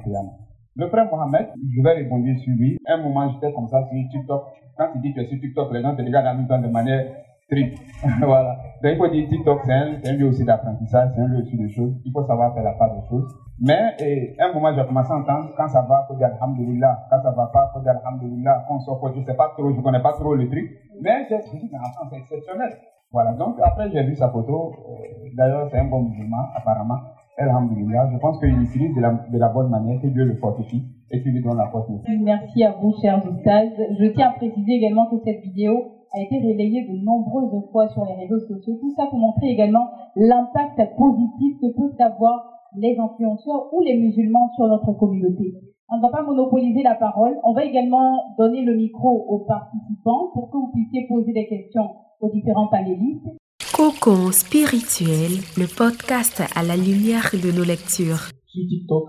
Le 0.77 0.88
frère 0.88 1.10
Mohamed, 1.12 1.49
je 1.69 1.84
vais 1.84 2.01
rebondir 2.03 2.39
sur 2.39 2.53
lui. 2.58 2.77
Un 2.88 3.03
moment, 3.03 3.27
j'étais 3.29 3.51
comme 3.51 3.67
ça 3.67 3.84
sur 3.84 4.10
TikTok. 4.10 4.43
Quand 4.77 4.88
il 4.95 5.01
dit 5.01 5.13
que 5.13 5.23
sur 5.25 5.38
TikTok, 5.38 5.73
les 5.73 5.82
gens 5.82 5.93
te 5.97 6.01
regardent 6.01 6.27
en 6.27 6.47
même 6.60 6.63
de 6.65 6.71
manière 6.73 7.13
voilà. 8.21 8.56
Donc, 8.82 8.91
il 8.91 8.97
faut 8.97 9.08
dire 9.10 9.27
TikTok, 9.29 9.60
c'est 9.65 10.10
un, 10.10 10.13
lieu 10.17 10.27
aussi 10.27 10.43
d'apprentissage, 10.43 11.12
c'est 11.15 11.21
un 11.21 11.27
lieu 11.27 11.41
aussi 11.41 11.58
de 11.58 11.67
choses. 11.67 11.93
Il 12.06 12.12
faut 12.12 12.23
savoir 12.23 12.53
faire 12.53 12.63
la 12.63 12.73
part 12.73 12.95
de 12.95 13.06
choses. 13.10 13.27
Mais, 13.60 13.95
un 14.39 14.53
moment, 14.53 14.73
j'ai 14.73 14.86
commencé 14.86 15.12
à 15.12 15.15
entendre, 15.17 15.51
quand 15.58 15.67
ça 15.67 15.82
va, 15.82 16.06
faut 16.08 16.15
dire 16.15 16.27
Alhamdulillah. 16.36 17.08
Quand 17.10 17.21
ça 17.21 17.32
va 17.32 17.47
pas, 17.51 17.69
faut 17.73 17.82
dire 17.82 17.93
Alhamdulillah. 18.03 18.65
Quand 18.67 18.75
on 18.75 18.79
sort, 18.79 19.13
je 19.15 19.21
sais 19.21 19.36
pas 19.36 19.51
trop, 19.58 19.71
je 19.73 19.82
connais 19.82 20.01
pas 20.01 20.13
trop 20.13 20.36
le 20.36 20.47
truc. 20.47 20.71
Mais, 21.01 21.25
c'est 21.27 21.41
une 21.53 21.69
mais 21.71 21.77
enfin, 21.79 22.08
c'est 22.10 22.17
exceptionnel. 22.17 22.71
Voilà. 23.12 23.34
Donc, 23.34 23.58
après, 23.63 23.89
j'ai 23.91 24.03
vu 24.03 24.15
sa 24.15 24.29
photo. 24.29 24.71
Euh, 24.89 25.27
d'ailleurs, 25.36 25.67
c'est 25.71 25.77
un 25.79 25.86
bon 25.86 26.01
mouvement, 26.01 26.47
apparemment. 26.56 26.97
Alhamdulillah. 27.38 28.10
Je 28.13 28.17
pense 28.17 28.39
qu'il 28.39 28.56
l'utilise 28.56 28.95
de 28.95 29.01
la, 29.39 29.49
bonne 29.49 29.69
manière, 29.69 30.01
que 30.01 30.08
Dieu 30.08 30.23
le 30.23 30.36
fortifie 30.38 30.84
et 31.12 31.21
qu'il 31.21 31.34
lui 31.34 31.43
donne 31.43 31.58
la 31.58 31.67
force. 31.67 31.88
Merci 32.21 32.63
à 32.63 32.71
vous, 32.71 32.93
chers 33.01 33.17
Oustaz. 33.17 33.67
Je 33.99 34.06
tiens 34.15 34.29
à 34.29 34.34
préciser 34.34 34.73
également 34.75 35.10
que 35.12 35.17
cette 35.23 35.41
vidéo 35.41 35.99
a 36.15 36.21
été 36.21 36.38
relayé 36.38 36.88
de 36.88 36.95
nombreuses 37.04 37.49
fois 37.71 37.89
sur 37.89 38.06
les 38.06 38.13
réseaux 38.13 38.39
sociaux. 38.39 38.78
Tout 38.80 38.93
ça 38.95 39.08
pour 39.10 39.17
montrer 39.19 39.47
également 39.49 39.89
l'impact 40.15 40.78
positif 40.97 41.58
que 41.60 41.73
peuvent 41.73 41.99
avoir 41.99 42.54
les 42.78 42.95
influenceurs 42.99 43.73
ou 43.73 43.82
les 43.82 43.97
musulmans 43.97 44.49
sur 44.56 44.67
notre 44.67 44.93
communauté. 44.93 45.56
On 45.89 45.97
ne 45.97 46.02
va 46.02 46.10
pas 46.10 46.21
monopoliser 46.23 46.84
la 46.84 46.95
parole. 46.95 47.38
On 47.43 47.54
va 47.54 47.65
également 47.65 48.13
donner 48.38 48.62
le 48.63 48.76
micro 48.76 49.10
aux 49.10 49.39
participants 49.39 50.30
pour 50.34 50.49
que 50.52 50.58
vous 50.58 50.71
puissiez 50.71 51.08
poser 51.08 51.34
des 51.34 51.47
questions 51.47 51.89
aux 52.21 52.30
différents 52.30 52.67
panélistes. 52.67 53.28
Coco 53.76 54.32
spirituel, 54.32 55.41
le 55.58 55.65
podcast 55.67 56.41
à 56.56 56.62
la 56.62 56.78
lumière 56.78 57.34
de 57.34 57.52
nos 57.56 57.65
lectures. 57.65 58.30
Sur 58.45 58.67
TikTok, 58.69 59.04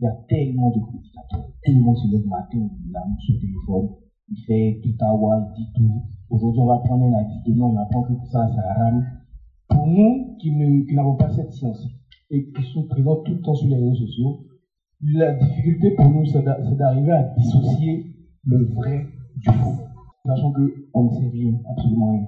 il 0.00 0.04
y 0.04 0.06
a 0.06 0.10
tellement 0.28 0.70
de 0.70 0.80
tellement 1.62 1.94
le 2.12 2.28
matin, 2.28 2.68
sur 3.24 3.34
téléphone 3.40 3.94
il 4.30 4.36
fait 4.44 4.80
tout 4.82 4.94
à 5.04 5.12
il 5.14 5.54
dit 5.56 5.68
tout. 5.74 6.02
Aujourd'hui, 6.30 6.60
on 6.60 6.66
va 6.66 6.78
prendre 6.80 7.04
un 7.04 7.12
avis, 7.18 7.36
demain, 7.46 7.66
on 7.66 7.76
apprend 7.80 8.02
que 8.02 8.12
tout 8.12 8.28
ça, 8.30 8.48
ça 8.54 8.72
rame. 8.76 9.06
Pour 9.68 9.86
nous 9.86 10.36
qui 10.40 10.52
n'avons 10.94 11.16
pas 11.16 11.30
cette 11.30 11.52
science 11.52 11.86
et 12.30 12.46
qui 12.52 12.62
sont 12.72 12.84
présents 12.86 13.16
tout 13.22 13.32
le 13.32 13.40
temps 13.40 13.54
sur 13.54 13.68
les 13.68 13.76
réseaux 13.76 13.94
sociaux, 14.06 14.44
la 15.02 15.34
difficulté 15.34 15.90
pour 15.96 16.10
nous, 16.10 16.26
c'est 16.26 16.42
d'arriver 16.42 17.12
à 17.12 17.22
dissocier 17.38 18.04
le 18.44 18.66
vrai 18.74 19.06
du 19.36 19.46
faux, 19.50 19.80
sachant 20.26 20.52
qu'on 20.52 21.04
ne 21.04 21.10
sait 21.10 21.28
rien, 21.30 21.52
absolument 21.70 22.12
rien. 22.12 22.26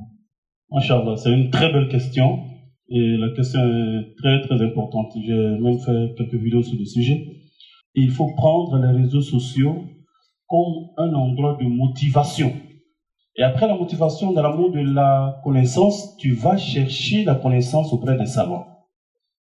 Inch'Allah, 0.73 1.17
c'est 1.17 1.33
une 1.37 1.51
très 1.51 1.73
belle 1.73 1.89
question 1.89 2.39
et 2.89 3.17
la 3.17 3.35
question 3.35 3.61
est 3.61 4.15
très 4.17 4.41
très 4.43 4.63
importante. 4.65 5.13
J'ai 5.27 5.59
même 5.61 5.79
fait 5.79 6.15
quelques 6.17 6.35
vidéos 6.43 6.63
sur 6.63 6.79
le 6.79 6.85
sujet. 6.85 7.27
Il 7.95 8.11
faut 8.11 8.29
prendre 8.37 8.79
les 8.79 9.03
réseaux 9.03 9.21
sociaux 9.21 9.75
comme 10.51 10.89
un 10.99 11.15
endroit 11.15 11.57
de 11.61 11.67
motivation. 11.67 12.53
Et 13.37 13.43
après 13.45 13.69
la 13.69 13.77
motivation, 13.77 14.33
dans 14.33 14.43
l'amour 14.43 14.73
de 14.73 14.81
la 14.81 15.41
connaissance, 15.45 16.17
tu 16.17 16.33
vas 16.35 16.57
chercher 16.57 17.25
la 17.25 17.37
connaissance 17.37 17.93
auprès 17.93 18.19
des 18.19 18.27
savants. 18.27 18.67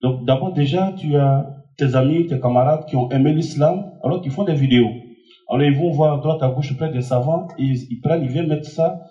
Donc 0.03 0.23
d'abord 0.25 0.53
déjà, 0.53 0.93
tu 0.95 1.15
as 1.17 1.49
tes 1.77 1.95
amis, 1.95 2.27
tes 2.27 2.39
camarades 2.39 2.85
qui 2.85 2.95
ont 2.95 3.09
aimé 3.09 3.33
l'islam, 3.33 3.91
alors 4.03 4.21
qu'ils 4.21 4.31
font 4.31 4.43
des 4.43 4.53
vidéos. 4.53 4.89
Alors 5.49 5.65
ils 5.65 5.75
vont 5.75 5.89
voir 5.91 6.21
droite, 6.21 6.43
à 6.43 6.49
gauche, 6.49 6.71
auprès 6.71 6.91
des 6.91 7.01
savants, 7.01 7.47
et 7.57 7.63
ils, 7.63 7.87
ils 7.89 7.99
prennent, 8.01 8.21
ils 8.23 8.29
viennent 8.29 8.47
mettre 8.47 8.69
ça 8.69 9.01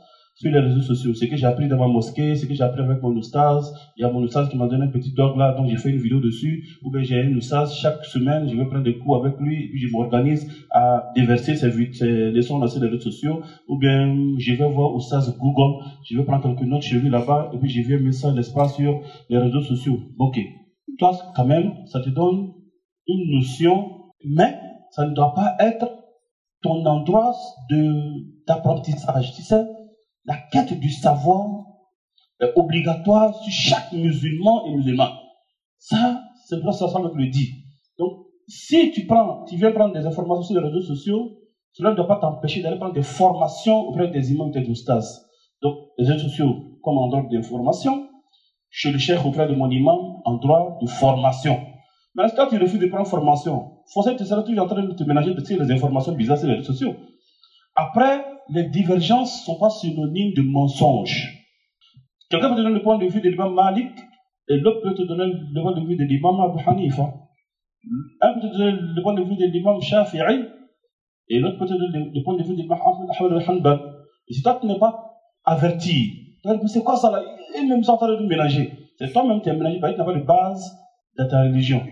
sur 0.40 0.52
les 0.52 0.60
réseaux 0.60 0.82
sociaux, 0.82 1.14
ce 1.14 1.24
que 1.24 1.36
j'ai 1.36 1.46
appris 1.46 1.66
dans 1.66 1.78
ma 1.78 1.88
mosquée, 1.88 2.36
ce 2.36 2.46
que 2.46 2.54
j'ai 2.54 2.62
appris 2.62 2.80
avec 2.80 3.02
mon 3.02 3.08
oustaz. 3.16 3.72
Il 3.96 4.02
y 4.02 4.04
a 4.04 4.08
mon 4.10 4.20
oustaz 4.22 4.48
qui 4.48 4.56
m'a 4.56 4.68
donné 4.68 4.84
un 4.84 4.88
petit 4.90 5.12
dog 5.12 5.36
là, 5.36 5.52
donc 5.54 5.68
j'ai 5.68 5.76
fait 5.76 5.90
une 5.90 5.98
vidéo 6.00 6.20
dessus. 6.20 6.64
Ou 6.84 6.92
bien 6.92 7.02
j'ai 7.02 7.20
un 7.24 7.34
oustaz, 7.36 7.72
chaque 7.74 8.04
semaine, 8.04 8.48
je 8.48 8.54
vais 8.54 8.64
prendre 8.66 8.84
des 8.84 8.96
cours 8.98 9.16
avec 9.24 9.36
lui, 9.40 9.68
puis 9.68 9.80
je 9.80 9.90
m'organise 9.90 10.48
à 10.70 11.10
déverser 11.16 11.56
ses, 11.56 11.72
ses 11.92 12.30
leçons 12.30 12.60
dans 12.60 12.66
les 12.66 12.86
réseaux 12.88 13.00
sociaux. 13.10 13.42
Ou 13.68 13.78
bien 13.78 14.14
je 14.38 14.52
vais 14.54 14.68
voir 14.72 14.94
oustaz 14.94 15.36
Google, 15.40 15.82
je 16.08 16.16
vais 16.16 16.24
prendre 16.24 16.44
quelques 16.54 16.68
notes 16.68 16.82
chez 16.82 17.00
lui 17.00 17.10
là-bas, 17.10 17.50
et 17.52 17.58
puis 17.58 17.68
je 17.68 17.80
vais 17.88 17.98
mettre 17.98 18.18
ça 18.18 18.32
l'espace 18.32 18.76
sur 18.76 19.00
les 19.28 19.38
réseaux 19.38 19.62
sociaux. 19.62 19.98
Ok. 20.20 20.38
Toi, 21.00 21.18
quand 21.34 21.46
même, 21.46 21.74
ça 21.86 21.98
te 22.00 22.10
donne 22.10 22.52
une 23.08 23.32
notion, 23.38 23.88
mais 24.24 24.56
ça 24.92 25.04
ne 25.04 25.14
doit 25.16 25.34
pas 25.34 25.56
être 25.58 25.90
ton 26.62 26.86
endroit 26.86 27.34
d'apprentissage, 28.46 29.34
tu 29.34 29.42
sais 29.42 29.64
la 30.28 30.36
quête 30.36 30.78
du 30.78 30.90
savoir 30.90 31.64
est 32.40 32.52
obligatoire 32.54 33.34
sur 33.34 33.50
chaque 33.52 33.90
musulman 33.92 34.66
et 34.66 34.74
musulman. 34.76 35.08
Ça, 35.78 36.22
c'est 36.46 36.56
le 36.56 36.62
prophète 36.62 36.88
qui 37.12 37.18
le 37.22 37.28
dit. 37.30 37.50
Donc, 37.98 38.26
si 38.46 38.92
tu 38.92 39.06
prends, 39.06 39.44
tu 39.46 39.56
viens 39.56 39.72
prendre 39.72 39.94
des 39.94 40.06
informations 40.06 40.42
sur 40.42 40.54
les 40.60 40.66
réseaux 40.68 40.82
sociaux, 40.82 41.30
cela 41.72 41.90
ne 41.90 41.96
doit 41.96 42.06
pas 42.08 42.16
t'empêcher 42.20 42.62
d'aller 42.62 42.78
prendre 42.78 42.94
des 42.94 43.02
formations 43.02 43.88
auprès 43.88 44.08
des 44.08 44.32
imams 44.32 44.50
et 44.54 44.60
des 44.60 44.72
Donc, 45.62 45.76
les 45.96 46.06
réseaux 46.12 46.28
sociaux 46.28 46.56
comme 46.84 46.98
endroit 46.98 47.24
de 47.30 47.42
formation, 47.42 48.08
chez 48.70 48.92
le 48.92 49.26
auprès 49.26 49.48
de 49.48 49.54
mon 49.54 49.70
imam, 49.70 49.96
endroit 50.24 50.76
de 50.80 50.86
formation. 50.86 51.60
Mais 52.14 52.24
quand 52.36 52.48
tu 52.48 52.58
refuses 52.58 52.80
de 52.80 52.86
prendre 52.86 53.06
formation, 53.06 53.78
forcément, 53.92 54.16
tu 54.16 54.24
seras 54.26 54.42
toujours 54.42 54.64
en 54.64 54.68
train 54.68 54.82
de 54.82 54.92
te 54.92 55.04
ménager 55.04 55.34
de 55.34 55.62
les 55.64 55.72
informations 55.72 56.12
bizarres 56.12 56.38
sur 56.38 56.48
les 56.48 56.54
réseaux 56.54 56.72
sociaux. 56.72 56.94
Après, 57.74 58.22
les 58.50 58.64
divergences 58.64 59.40
ne 59.40 59.44
sont 59.44 59.58
pas 59.58 59.70
synonymes 59.70 60.32
de 60.34 60.42
mensonges. 60.42 61.34
Quelqu'un 62.30 62.50
peut 62.50 62.56
te 62.56 62.60
donner 62.62 62.74
le 62.76 62.82
point 62.82 62.98
de 62.98 63.06
vue 63.06 63.20
de 63.20 63.28
l'imam 63.28 63.52
Malik, 63.54 63.90
et 64.48 64.56
l'autre 64.58 64.80
peut 64.82 64.94
te 64.94 65.02
donner 65.02 65.30
le 65.32 65.60
point 65.62 65.72
de 65.72 65.86
vue 65.86 65.96
de 65.96 66.04
l'imam 66.04 66.34
Abu 66.40 66.62
Hanifa. 66.66 67.14
Un 68.22 68.34
peut 68.34 68.40
te 68.40 68.46
donner 68.58 68.72
le 68.78 69.02
point 69.02 69.14
de 69.14 69.22
vue 69.22 69.36
de 69.36 69.46
l'imam 69.46 69.80
Shafi'i, 69.80 70.46
et 71.30 71.38
l'autre 71.38 71.58
peut 71.58 71.66
te 71.66 71.74
donner 71.74 72.10
le 72.14 72.22
point 72.24 72.36
de 72.36 72.42
vue 72.42 72.56
de 72.56 72.62
l'imam 72.62 72.78
Ahmed 73.18 73.32
al-Hanbal. 73.32 73.80
Et 74.28 74.34
si 74.34 74.42
toi, 74.42 74.58
tu 74.60 74.66
n'es 74.66 74.78
pas 74.78 75.14
averti, 75.44 76.36
c'est 76.66 76.82
quoi 76.82 76.96
ça 76.96 77.10
là 77.10 77.22
Et 77.58 77.64
même 77.66 77.82
sans 77.82 77.94
en 77.94 77.96
train 77.98 78.08
de 78.20 78.26
mélanger. 78.26 78.72
C'est 78.98 79.12
toi-même 79.12 79.40
qui 79.42 79.48
es 79.50 79.54
mélangé, 79.54 79.78
parce 79.80 79.92
que 79.92 79.96
tu 79.96 80.04
n'as 80.04 80.12
pas 80.12 80.18
de 80.18 80.24
base 80.24 80.74
de 81.18 81.24
ta 81.24 81.42
religion. 81.42 81.82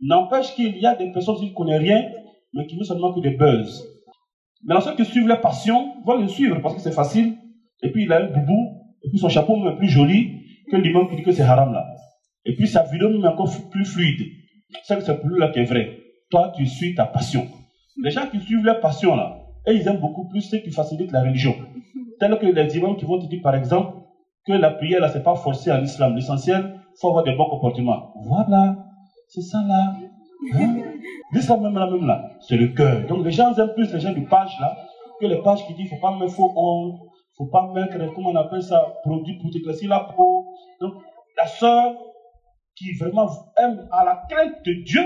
N'empêche 0.00 0.54
qu'il 0.54 0.76
y 0.78 0.86
a 0.86 0.94
des 0.96 1.12
personnes 1.12 1.36
qui 1.36 1.50
ne 1.50 1.54
connaissent 1.54 1.78
rien, 1.80 2.08
mais 2.54 2.66
qui 2.66 2.76
ne 2.76 2.82
seulement 2.84 3.12
que 3.14 3.20
des 3.20 3.30
buzz. 3.36 3.86
Mais 4.64 4.74
la 4.74 4.80
seule 4.80 4.96
qui 4.96 5.04
suivent 5.04 5.26
leur 5.26 5.40
passion 5.40 5.94
vont 6.04 6.18
le 6.20 6.28
suivre 6.28 6.60
parce 6.60 6.74
que 6.74 6.80
c'est 6.80 6.92
facile. 6.92 7.36
Et 7.82 7.90
puis 7.90 8.04
il 8.04 8.12
a 8.12 8.18
un 8.18 8.26
boubou, 8.26 8.92
et 9.02 9.08
puis 9.08 9.18
son 9.18 9.28
chapeau 9.30 9.56
est 9.70 9.76
plus 9.76 9.88
joli 9.88 10.42
que 10.70 10.76
l'imam 10.76 11.08
qui 11.08 11.16
dit 11.16 11.22
que 11.22 11.32
c'est 11.32 11.42
haram 11.42 11.72
là. 11.72 11.86
Et 12.44 12.54
puis 12.56 12.68
sa 12.68 12.82
vidéo 12.84 13.08
me 13.08 13.24
est 13.24 13.28
encore 13.28 13.50
plus 13.70 13.84
fluide. 13.84 14.26
C'est 14.82 14.96
que 14.96 15.02
c'est 15.02 15.20
pour 15.20 15.30
là 15.30 15.48
qui 15.50 15.60
est 15.60 15.64
vrai. 15.64 15.98
Toi, 16.30 16.52
tu 16.56 16.66
suis 16.66 16.94
ta 16.94 17.06
passion. 17.06 17.48
Les 18.02 18.10
gens 18.10 18.26
qui 18.30 18.38
suivent 18.40 18.64
leur 18.64 18.80
passion 18.80 19.16
là, 19.16 19.38
et 19.66 19.72
ils 19.72 19.86
aiment 19.88 19.98
beaucoup 20.00 20.28
plus 20.28 20.42
ceux 20.42 20.58
qui 20.58 20.70
facilitent 20.70 21.12
la 21.12 21.22
religion. 21.22 21.54
Tel 22.18 22.36
que 22.38 22.46
les 22.46 22.76
imams 22.76 22.96
qui 22.96 23.06
vont 23.06 23.18
te 23.18 23.26
dire 23.28 23.40
par 23.42 23.54
exemple 23.54 23.94
que 24.46 24.52
la 24.52 24.70
prière 24.70 25.00
là, 25.00 25.08
c'est 25.08 25.22
pas 25.22 25.34
forcé 25.36 25.72
en 25.72 25.82
islam. 25.82 26.14
L'essentiel, 26.14 26.76
faut 27.00 27.08
avoir 27.08 27.24
des 27.24 27.34
bons 27.34 27.48
comportements. 27.48 28.12
Voilà, 28.22 28.76
c'est 29.28 29.42
ça 29.42 29.58
là. 29.66 29.94
Dis 31.32 31.42
ça 31.42 31.56
même 31.56 31.74
là, 31.74 31.90
même 31.90 32.06
là, 32.06 32.32
c'est 32.40 32.56
le 32.56 32.68
cœur. 32.68 33.06
Donc 33.06 33.24
les 33.24 33.30
gens 33.30 33.54
aiment 33.56 33.72
plus 33.74 33.92
les 33.92 34.00
gens 34.00 34.12
de 34.12 34.26
page 34.26 34.56
là 34.60 34.76
que 35.20 35.26
les 35.26 35.42
pages 35.42 35.66
qui 35.66 35.74
disent 35.74 35.90
faut 35.90 36.00
pas 36.00 36.16
mettre 36.18 36.32
faux 36.34 36.50
ongles, 36.56 36.98
faut 37.36 37.46
pas 37.46 37.70
mettre, 37.74 37.98
comment 38.14 38.30
on 38.30 38.36
appelle 38.36 38.62
ça, 38.62 38.94
produit 39.02 39.38
pour 39.38 39.50
déclasser 39.50 39.86
la 39.86 40.00
peau. 40.16 40.46
Donc 40.80 40.94
la 41.36 41.46
sœur 41.46 41.94
qui 42.74 42.96
vraiment 42.98 43.26
aime 43.58 43.86
à 43.92 44.04
la 44.04 44.22
crainte 44.28 44.64
de 44.64 44.82
Dieu, 44.82 45.02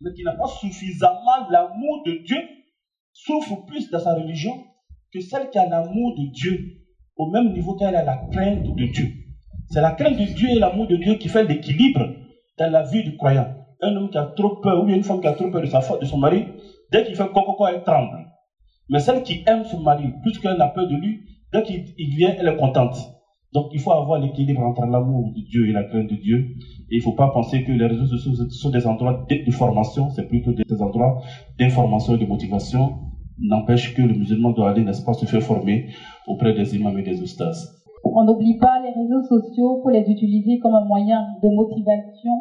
mais 0.00 0.12
qui 0.14 0.24
n'a 0.24 0.32
pas 0.32 0.46
suffisamment 0.48 1.48
l'amour 1.50 2.02
de 2.06 2.22
Dieu, 2.24 2.38
souffre 3.12 3.56
plus 3.66 3.90
dans 3.90 3.98
sa 4.00 4.14
religion 4.14 4.54
que 5.12 5.20
celle 5.20 5.50
qui 5.50 5.58
a 5.58 5.68
l'amour 5.68 6.14
de 6.16 6.32
Dieu 6.32 6.58
au 7.16 7.30
même 7.30 7.52
niveau 7.52 7.74
qu'elle 7.76 7.96
a 7.96 8.04
la 8.04 8.16
crainte 8.32 8.62
de 8.62 8.86
Dieu. 8.92 9.08
C'est 9.70 9.82
la 9.82 9.90
crainte 9.92 10.16
de 10.16 10.24
Dieu 10.24 10.50
et 10.50 10.58
l'amour 10.58 10.86
de 10.86 10.96
Dieu 10.96 11.16
qui 11.16 11.28
fait 11.28 11.44
l'équilibre 11.44 12.06
dans 12.58 12.70
la 12.70 12.82
vie 12.84 13.04
du 13.04 13.16
croyant 13.18 13.52
un 13.80 13.96
homme 13.96 14.10
qui 14.10 14.18
a 14.18 14.24
trop 14.24 14.56
peur, 14.56 14.82
ou 14.84 14.88
une 14.88 15.02
femme 15.02 15.20
qui 15.20 15.26
a 15.28 15.32
trop 15.32 15.48
peur 15.50 15.60
de, 15.60 15.66
sa, 15.66 15.80
de 15.98 16.04
son 16.04 16.18
mari, 16.18 16.44
dès 16.92 17.04
qu'il 17.04 17.14
fait 17.16 17.28
coco, 17.32 17.66
elle 17.66 17.82
tremble. 17.82 18.18
Mais 18.90 18.98
celle 19.00 19.22
qui 19.22 19.42
aime 19.46 19.64
son 19.64 19.80
mari, 19.80 20.08
plus 20.22 20.38
qu'elle 20.38 20.56
n'a 20.56 20.68
peur 20.68 20.88
de 20.88 20.94
lui, 20.96 21.20
dès 21.52 21.62
qu'il 21.62 22.14
vient, 22.16 22.34
elle 22.38 22.48
est 22.48 22.56
contente. 22.56 22.96
Donc 23.54 23.68
il 23.72 23.80
faut 23.80 23.92
avoir 23.92 24.20
l'équilibre 24.20 24.60
entre 24.60 24.84
l'amour 24.84 25.28
de 25.34 25.40
Dieu 25.48 25.68
et 25.68 25.72
la 25.72 25.84
crainte 25.84 26.10
de 26.10 26.16
Dieu. 26.16 26.48
Et 26.90 26.96
il 26.96 26.98
ne 26.98 27.02
faut 27.02 27.12
pas 27.14 27.28
penser 27.30 27.64
que 27.64 27.72
les 27.72 27.86
réseaux 27.86 28.06
sociaux 28.06 28.32
sont 28.50 28.70
des 28.70 28.86
endroits 28.86 29.24
de 29.30 29.50
formation, 29.52 30.10
c'est 30.10 30.26
plutôt 30.28 30.52
des 30.52 30.82
endroits 30.82 31.20
d'information 31.58 32.14
et 32.16 32.18
de 32.18 32.26
motivation. 32.26 32.94
N'empêche 33.40 33.94
que 33.94 34.02
le 34.02 34.14
musulman 34.14 34.50
doit 34.50 34.70
aller, 34.70 34.82
n'est-ce 34.82 35.04
pas, 35.04 35.12
se 35.14 35.24
faire 35.24 35.42
former 35.42 35.86
auprès 36.26 36.52
des 36.54 36.74
imams 36.76 36.98
et 36.98 37.02
des 37.02 37.22
oustas. 37.22 37.68
On 38.04 38.24
n'oublie 38.24 38.58
pas 38.58 38.82
les 38.82 38.90
réseaux 38.90 39.22
sociaux 39.28 39.78
pour 39.80 39.90
les 39.90 40.00
utiliser 40.10 40.58
comme 40.58 40.74
un 40.74 40.84
moyen 40.84 41.20
de 41.42 41.48
motivation 41.54 42.32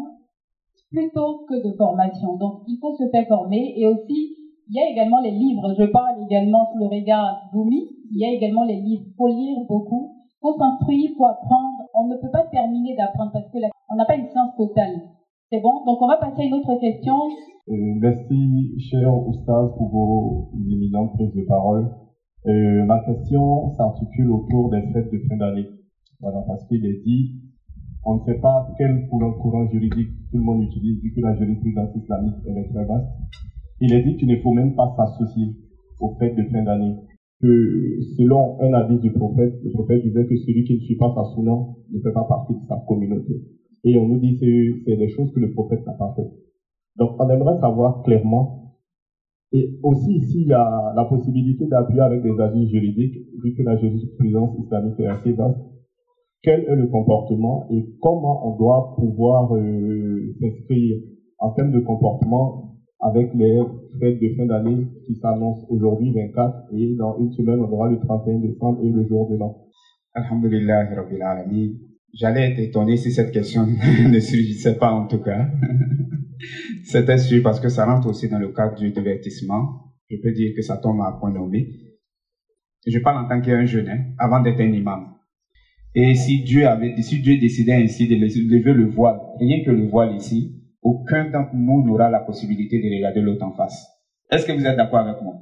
plutôt 0.91 1.45
que 1.47 1.55
de 1.67 1.73
formation. 1.75 2.37
Donc 2.37 2.61
il 2.67 2.77
faut 2.79 2.93
se 2.95 3.09
faire 3.11 3.27
former. 3.27 3.73
et 3.77 3.87
aussi 3.87 4.33
il 4.69 4.75
y 4.75 4.81
a 4.83 4.87
également 4.91 5.21
les 5.21 5.31
livres. 5.31 5.73
Je 5.79 5.85
parle 5.87 6.19
également 6.27 6.67
sous 6.71 6.79
le 6.79 6.87
regard 6.87 7.39
d'Oumi. 7.53 7.87
Il 8.11 8.17
y 8.19 8.25
a 8.25 8.31
également 8.35 8.63
les 8.65 8.75
livres. 8.81 9.03
Il 9.11 9.15
faut 9.15 9.27
lire 9.27 9.59
beaucoup. 9.67 10.11
Il 10.27 10.39
faut 10.43 10.55
s'instruire, 10.59 11.07
il 11.11 11.15
faut 11.17 11.25
apprendre. 11.25 11.87
On 11.95 12.07
ne 12.07 12.17
peut 12.17 12.29
pas 12.31 12.43
terminer 12.51 12.95
d'apprendre 12.97 13.31
parce 13.31 13.47
que 13.49 13.59
on 13.89 13.95
n'a 13.95 14.05
pas 14.05 14.15
une 14.17 14.27
science 14.27 14.55
totale. 14.57 14.95
C'est 15.49 15.61
bon 15.61 15.83
Donc 15.87 15.99
on 16.01 16.07
va 16.07 16.17
passer 16.17 16.41
à 16.43 16.45
une 16.45 16.53
autre 16.55 16.75
question. 16.79 17.15
Euh, 17.69 17.73
merci, 18.01 18.75
cher 18.91 19.11
Oustaz, 19.27 19.71
pour 19.77 19.87
vos 19.89 20.49
éminentes 20.71 21.13
prises 21.15 21.33
de 21.33 21.43
parole. 21.47 21.87
Euh, 22.47 22.85
ma 22.85 22.99
question 23.05 23.69
s'articule 23.71 24.31
autour 24.31 24.69
des 24.69 24.81
fêtes 24.93 25.11
de 25.11 25.19
fin 25.29 25.37
d'année. 25.37 25.67
Voilà, 26.19 26.39
parce 26.47 26.65
qu'il 26.67 26.85
est 26.85 26.99
dit, 27.03 27.39
on 28.05 28.15
ne 28.15 28.19
sait 28.21 28.39
pas 28.41 28.67
quel 28.77 29.07
courant 29.09 29.65
juridique 29.71 30.09
tout 30.31 30.37
le 30.37 30.43
monde 30.43 30.63
utilise, 30.63 31.01
vu 31.01 31.13
que 31.13 31.21
la 31.21 31.35
jurisprudence 31.35 31.95
islamique 31.95 32.35
est 32.45 32.69
très 32.73 32.85
vaste, 32.85 33.07
il 33.79 33.93
est 33.93 34.03
dit 34.03 34.17
qu'il 34.17 34.27
ne 34.27 34.37
faut 34.41 34.53
même 34.53 34.75
pas 34.75 34.93
s'associer 34.95 35.51
aux 35.99 36.15
fait 36.19 36.33
de 36.35 36.43
fin 36.49 36.63
d'année. 36.63 36.95
Que 37.39 38.01
selon 38.17 38.59
un 38.61 38.73
avis 38.73 38.99
du 38.99 39.11
prophète, 39.11 39.53
le 39.63 39.71
prophète 39.71 40.01
disait 40.03 40.25
que 40.25 40.35
celui 40.37 40.63
qui 40.63 40.75
ne 40.75 40.79
suit 40.79 40.95
pas 40.97 41.13
sa 41.15 41.23
sunna 41.35 41.55
ne 41.93 41.99
fait 41.99 42.11
pas 42.11 42.23
partie 42.25 42.53
de 42.55 42.61
sa 42.67 42.83
communauté. 42.87 43.33
Et 43.83 43.97
on 43.97 44.07
nous 44.07 44.19
dit 44.19 44.39
que 44.39 44.79
c'est 44.85 44.97
des 44.97 45.07
choses 45.09 45.31
que 45.33 45.39
le 45.39 45.53
prophète 45.53 45.85
n'a 45.85 45.93
pas 45.93 46.13
faites. 46.15 46.31
Donc 46.97 47.11
on 47.19 47.29
aimerait 47.29 47.59
savoir 47.59 48.01
clairement. 48.03 48.75
Et 49.53 49.79
aussi 49.83 50.19
s'il 50.21 50.47
y 50.47 50.53
a 50.53 50.93
la 50.95 51.05
possibilité 51.05 51.67
d'appuyer 51.67 52.01
avec 52.01 52.23
des 52.23 52.37
avis 52.39 52.69
juridiques, 52.69 53.15
vu 53.43 53.53
que 53.53 53.61
la 53.61 53.77
jurisprudence 53.77 54.57
islamique 54.59 54.99
est 54.99 55.05
assez 55.07 55.31
vaste 55.33 55.59
quel 56.47 56.61
est 56.65 56.75
le 56.77 56.87
comportement 56.87 57.67
et 57.69 57.83
comment 58.01 58.39
on 58.47 58.55
doit 58.57 58.95
pouvoir 58.97 59.53
euh, 59.53 60.33
s'inscrire 60.39 60.95
en 61.39 61.51
termes 61.51 61.73
de 61.73 61.81
comportement 61.81 62.79
avec 63.01 63.33
les 63.33 63.61
fêtes 63.99 64.21
de 64.21 64.29
fin 64.37 64.45
d'année 64.45 64.87
qui 65.05 65.15
s'annoncent 65.17 65.65
aujourd'hui 65.67 66.13
24 66.13 66.69
et 66.73 66.95
dans 66.95 67.17
une 67.19 67.33
semaine 67.33 67.59
on 67.59 67.69
aura 67.69 67.89
le 67.89 67.99
31 67.99 68.39
décembre 68.39 68.79
et 68.81 68.89
le 68.89 69.05
jour 69.09 69.29
de 69.29 69.35
l'an. 69.35 69.57
Alhamdulillah, 70.13 70.87
J'allais 72.13 72.51
être 72.51 72.59
étonné 72.59 72.95
si 72.95 73.11
cette 73.11 73.31
question 73.31 73.65
ne 74.09 74.19
surgissait 74.21 74.77
pas 74.77 74.93
en 74.93 75.05
tout 75.07 75.19
cas. 75.21 75.47
C'était 76.85 77.17
sûr 77.17 77.43
parce 77.43 77.59
que 77.59 77.67
ça 77.67 77.83
rentre 77.85 78.07
aussi 78.07 78.29
dans 78.29 78.39
le 78.39 78.53
cadre 78.53 78.75
du 78.77 78.89
divertissement. 78.91 79.91
Je 80.09 80.15
peux 80.23 80.31
dire 80.31 80.53
que 80.55 80.61
ça 80.61 80.77
tombe 80.77 81.01
à 81.01 81.11
point 81.19 81.31
nommé. 81.33 81.67
Je 82.85 82.99
parle 82.99 83.25
en 83.25 83.27
tant 83.27 83.41
qu'un 83.41 83.65
jeune, 83.65 83.89
hein, 83.89 83.99
avant 84.17 84.41
d'être 84.41 84.61
un 84.61 84.71
imam. 84.71 85.13
Et 85.99 86.13
si 86.13 86.43
Dieu 86.43 86.67
avait, 86.67 86.93
Dieu 86.93 87.39
décidait 87.39 87.73
ainsi 87.73 88.07
de 88.07 88.13
lever 88.15 88.71
le 88.75 88.85
voile, 88.87 89.17
rien 89.39 89.63
que 89.65 89.71
le 89.71 89.87
voile 89.89 90.15
ici, 90.15 90.53
aucun 90.83 91.27
d'entre 91.31 91.55
nous 91.55 91.83
n'aura 91.83 92.11
la 92.11 92.19
possibilité 92.19 92.79
de 92.79 92.95
regarder 92.95 93.19
l'autre 93.21 93.43
en 93.43 93.55
face. 93.55 93.83
Est-ce 94.31 94.45
que 94.45 94.51
vous 94.51 94.63
êtes 94.63 94.77
d'accord 94.77 94.99
avec 94.99 95.23
moi? 95.23 95.33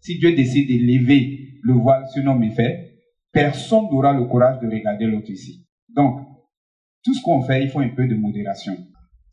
Si 0.00 0.20
Dieu 0.20 0.36
décide 0.36 0.68
de 0.68 0.74
lever 0.86 1.48
le 1.64 1.72
voile 1.72 2.06
sur 2.12 2.22
nos 2.22 2.36
méfaits, 2.38 2.92
personne 3.32 3.88
n'aura 3.90 4.12
le 4.12 4.26
courage 4.26 4.60
de 4.60 4.68
regarder 4.68 5.06
l'autre 5.06 5.30
ici. 5.30 5.66
Donc, 5.96 6.20
tout 7.04 7.12
ce 7.12 7.20
qu'on 7.20 7.42
fait, 7.42 7.64
il 7.64 7.68
faut 7.70 7.80
un 7.80 7.88
peu 7.88 8.06
de 8.06 8.14
modération. 8.14 8.76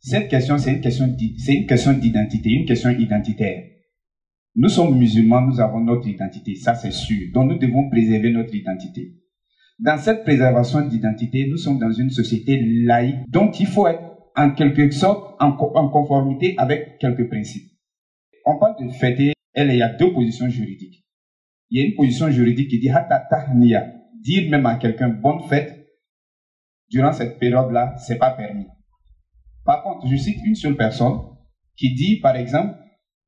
Cette 0.00 0.26
question, 0.26 0.58
c'est 0.58 0.72
une 0.74 0.80
question, 0.80 1.06
c'est 1.38 1.54
une 1.54 1.66
question 1.66 1.92
d'identité, 1.92 2.50
une 2.50 2.66
question 2.66 2.90
identitaire. 2.90 3.62
Nous 4.56 4.68
sommes 4.68 4.98
musulmans, 4.98 5.42
nous 5.46 5.60
avons 5.60 5.78
notre 5.78 6.08
identité, 6.08 6.56
ça 6.56 6.74
c'est 6.74 6.90
sûr. 6.92 7.28
Donc 7.32 7.52
nous 7.52 7.58
devons 7.58 7.88
préserver 7.88 8.32
notre 8.32 8.52
identité. 8.52 9.14
Dans 9.80 9.96
cette 9.96 10.24
préservation 10.24 10.86
d'identité, 10.86 11.46
nous 11.48 11.56
sommes 11.56 11.78
dans 11.78 11.90
une 11.92 12.10
société 12.10 12.60
laïque 12.84 13.28
donc 13.30 13.60
il 13.60 13.66
faut 13.66 13.86
être 13.88 14.02
en 14.36 14.50
quelque 14.50 14.90
sorte 14.90 15.40
en, 15.40 15.52
conformité 15.52 16.54
avec 16.58 16.98
quelques 16.98 17.28
principes. 17.28 17.70
On 18.44 18.58
parle 18.58 18.74
de 18.86 18.92
fêter, 18.92 19.32
elle, 19.54 19.70
il 19.70 19.76
y 19.78 19.82
a 19.82 19.88
deux 19.88 20.12
positions 20.12 20.48
juridiques. 20.50 21.02
Il 21.70 21.80
y 21.80 21.82
a 21.82 21.86
une 21.88 21.94
position 21.94 22.30
juridique 22.30 22.68
qui 22.68 22.78
dit 22.78 22.90
dire 24.22 24.50
même 24.50 24.66
à 24.66 24.74
quelqu'un 24.76 25.08
bonne 25.08 25.40
fête 25.48 25.86
durant 26.90 27.12
cette 27.12 27.38
période-là, 27.38 27.94
c'est 27.96 28.18
pas 28.18 28.32
permis. 28.32 28.66
Par 29.64 29.82
contre, 29.82 30.06
je 30.08 30.16
cite 30.16 30.36
une 30.44 30.56
seule 30.56 30.76
personne 30.76 31.18
qui 31.76 31.94
dit, 31.94 32.20
par 32.20 32.36
exemple, 32.36 32.74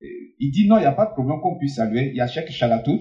euh, 0.02 0.06
il 0.38 0.50
dit 0.50 0.66
non, 0.68 0.76
il 0.76 0.80
n'y 0.80 0.86
a 0.86 0.92
pas 0.92 1.06
de 1.06 1.12
problème 1.12 1.40
qu'on 1.42 1.56
puisse 1.56 1.76
saluer. 1.76 2.10
Il 2.10 2.16
y 2.16 2.20
a 2.20 2.26
Cheikh 2.26 2.50
Chalatout, 2.50 2.98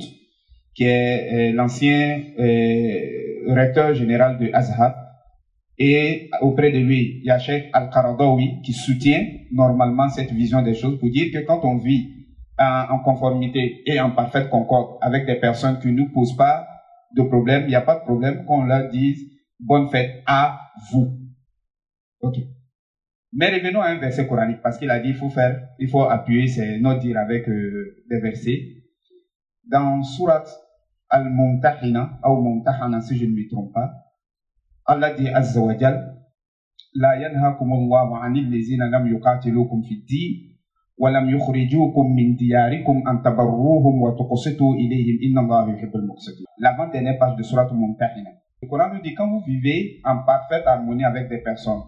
qui 0.75 0.83
est 0.83 1.51
euh, 1.51 1.55
l'ancien 1.55 2.23
euh, 2.39 2.99
recteur 3.47 3.93
général 3.93 4.37
de 4.37 4.49
Azhar. 4.53 4.95
Et 5.77 6.29
auprès 6.41 6.71
de 6.71 6.77
lui, 6.79 7.19
il 7.21 7.25
y 7.25 7.31
a 7.31 7.39
Cheikh 7.39 7.69
Al-Qaradawi 7.73 8.61
qui 8.63 8.73
soutient 8.73 9.25
normalement 9.51 10.09
cette 10.09 10.31
vision 10.31 10.61
des 10.61 10.73
choses 10.75 10.99
pour 10.99 11.09
dire 11.09 11.27
que 11.33 11.43
quand 11.45 11.61
on 11.63 11.77
vit 11.77 12.07
en, 12.59 12.99
conformité 13.03 13.81
et 13.87 13.99
en 13.99 14.11
parfaite 14.11 14.49
concorde 14.49 14.97
avec 15.01 15.25
des 15.25 15.35
personnes 15.39 15.79
qui 15.79 15.87
ne 15.87 15.93
nous 15.93 16.09
posent 16.11 16.35
pas 16.35 16.67
de 17.15 17.23
problème, 17.23 17.63
il 17.63 17.69
n'y 17.69 17.75
a 17.75 17.81
pas 17.81 17.95
de 17.95 18.01
problème 18.03 18.45
qu'on 18.45 18.63
leur 18.65 18.89
dise 18.89 19.17
bonne 19.59 19.89
fête 19.89 20.21
à 20.27 20.59
vous. 20.91 21.17
OK. 22.21 22.35
Mais 23.33 23.49
revenons 23.49 23.81
à 23.81 23.87
un 23.87 23.97
verset 23.97 24.27
coranique 24.27 24.61
parce 24.61 24.77
qu'il 24.77 24.89
a 24.89 24.99
dit 24.99 25.09
il 25.09 25.15
faut 25.15 25.29
faire, 25.29 25.57
il 25.79 25.89
faut 25.89 26.03
appuyer 26.03 26.47
ses 26.47 26.79
notes 26.79 26.99
dire 26.99 27.17
avec 27.17 27.47
euh, 27.47 28.03
des 28.09 28.19
versets. 28.19 28.59
Dans 29.69 30.03
Sourate 30.03 30.49
Al-Mumtahina, 31.11 32.17
ou 32.23 32.41
Mumtahana, 32.41 33.01
si 33.01 33.17
je 33.17 33.25
ne 33.25 33.33
me 33.33 33.45
trompe 33.49 33.73
pas, 33.73 33.91
Allah 34.85 35.13
dit 35.13 35.27
Azza 35.27 35.61
wa 35.61 35.75
Jal, 35.77 36.07
لا 36.95 37.13
ينهاكم 37.13 37.69
الله 37.73 38.17
عن 38.17 38.35
الذين 38.35 38.81
لم 38.83 39.07
يقاتلوكم 39.15 39.81
في 39.81 39.93
الدين 39.95 40.31
ولم 40.97 41.29
يخرجوكم 41.29 42.15
من 42.15 42.35
دياركم 42.35 42.95
أن 43.07 43.15
تبروهم 43.23 43.95
ilayhim 44.03 44.75
إليهم 44.75 45.17
إن 45.23 45.39
الله 45.39 45.73
يحب 45.73 45.91
La 46.59 46.71
lavant 46.71 46.91
page 46.91 47.35
de 47.37 47.43
Surat 47.43 47.67
Mumtahina. 47.71 48.29
Le 48.61 48.67
Coran 48.67 48.93
nous 48.93 49.01
dit 49.01 49.13
quand 49.13 49.27
vous 49.29 49.39
vivez 49.45 50.01
en 50.03 50.23
parfaite 50.25 50.67
harmonie 50.67 51.05
avec 51.05 51.29
des 51.29 51.37
personnes 51.37 51.81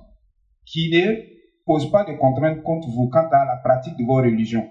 qui 0.66 0.90
ne 0.92 1.18
posent 1.66 1.92
pas 1.92 2.06
de 2.06 2.14
contraintes 2.14 2.64
contre 2.64 2.90
vous 2.90 3.10
quant 3.10 3.28
à 3.30 3.44
la 3.46 3.58
pratique 3.58 3.98
de 3.98 4.06
vos 4.06 4.16
religions, 4.22 4.70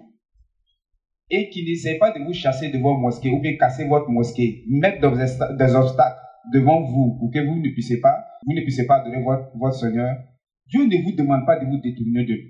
et 1.32 1.48
qui 1.48 1.64
n'essaie 1.64 1.96
pas 1.98 2.12
de 2.12 2.22
vous 2.22 2.34
chasser 2.34 2.70
de 2.70 2.78
vos 2.78 2.98
mosquées 2.98 3.30
ou 3.30 3.40
bien 3.40 3.56
casser 3.56 3.88
votre 3.88 4.10
mosquée, 4.10 4.62
mettre 4.68 5.00
des 5.00 5.74
obstacles 5.74 6.18
devant 6.52 6.82
vous 6.82 7.16
pour 7.18 7.30
que 7.32 7.38
vous 7.38 7.56
ne 7.56 7.70
puissiez 7.72 8.00
pas, 8.00 8.22
vous 8.46 8.52
ne 8.52 8.60
puissiez 8.60 8.84
pas 8.84 9.02
donner 9.02 9.24
votre, 9.24 9.50
Seigneur, 9.74 10.14
Dieu 10.68 10.84
ne 10.84 11.02
vous 11.02 11.12
demande 11.16 11.46
pas 11.46 11.58
de 11.58 11.64
vous 11.64 11.78
détourner 11.78 12.26
d'eux. 12.26 12.40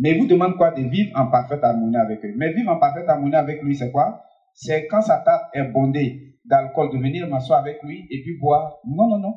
Mais 0.00 0.12
il 0.12 0.18
vous 0.20 0.28
demande 0.28 0.56
quoi 0.56 0.70
De 0.70 0.82
vivre 0.82 1.10
en 1.16 1.26
parfaite 1.26 1.64
harmonie 1.64 1.96
avec 1.96 2.24
eux. 2.24 2.32
Mais 2.36 2.52
vivre 2.52 2.70
en 2.70 2.78
parfaite 2.78 3.08
harmonie 3.08 3.34
avec 3.34 3.62
lui, 3.64 3.74
c'est 3.74 3.90
quoi 3.90 4.22
C'est 4.54 4.86
quand 4.86 5.00
sa 5.02 5.18
table 5.18 5.42
est 5.54 5.64
bondée 5.72 6.36
d'alcool, 6.48 6.90
de 6.92 6.98
venir 6.98 7.28
m'asseoir 7.28 7.60
avec 7.60 7.82
lui 7.82 8.06
et 8.10 8.22
puis 8.22 8.38
boire. 8.38 8.78
Non, 8.86 9.08
non, 9.08 9.18
non. 9.18 9.34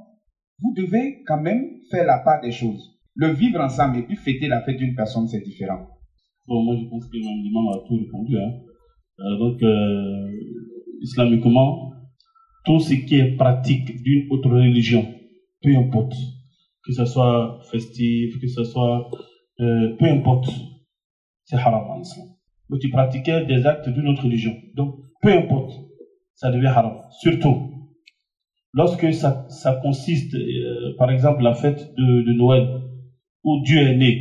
Vous 0.61 0.73
devez 0.75 1.23
quand 1.25 1.41
même 1.41 1.65
faire 1.89 2.05
la 2.05 2.19
part 2.19 2.41
des 2.41 2.51
choses. 2.51 2.99
Le 3.15 3.29
vivre 3.29 3.59
ensemble 3.59 3.97
et 3.97 4.03
puis 4.03 4.15
fêter 4.15 4.47
la 4.47 4.61
fête 4.61 4.77
d'une 4.77 4.95
personne, 4.95 5.27
c'est 5.27 5.41
différent. 5.41 5.87
Bon, 6.47 6.63
moi, 6.63 6.75
je 6.79 6.85
pense 6.89 7.07
que 7.07 7.17
imam 7.17 7.67
a 7.69 7.77
tout 7.87 7.97
répondu. 7.97 8.37
Hein. 8.39 8.51
Euh, 9.19 9.37
donc, 9.37 9.61
euh, 9.61 10.31
islamiquement, 11.01 11.91
tout 12.65 12.79
ce 12.79 12.93
qui 12.93 13.15
est 13.15 13.35
pratique 13.35 14.01
d'une 14.01 14.27
autre 14.31 14.49
religion, 14.49 15.05
peu 15.61 15.75
importe, 15.75 16.13
que 16.83 16.91
ce 16.93 17.05
soit 17.05 17.59
festif, 17.71 18.39
que 18.39 18.47
ce 18.47 18.63
soit. 18.63 19.09
Euh, 19.59 19.95
peu 19.97 20.05
importe, 20.05 20.49
c'est 21.45 21.57
haram 21.57 21.85
en 21.91 22.01
islam. 22.01 22.25
Mais 22.69 22.79
tu 22.79 22.89
pratiquais 22.89 23.45
des 23.45 23.63
actes 23.67 23.89
d'une 23.89 24.07
autre 24.07 24.23
religion. 24.23 24.55
Donc, 24.75 24.95
peu 25.21 25.29
importe, 25.29 25.73
ça 26.33 26.51
devient 26.51 26.67
haram. 26.75 27.03
Surtout, 27.21 27.69
lorsque 28.73 29.13
ça, 29.13 29.45
ça 29.49 29.75
consiste, 29.75 30.35
par 30.97 31.11
exemple, 31.11 31.43
la 31.43 31.53
fête 31.53 31.93
de, 31.95 32.21
de 32.23 32.33
Noël, 32.33 32.81
où 33.43 33.61
Dieu 33.63 33.81
est 33.81 33.95
né, 33.97 34.19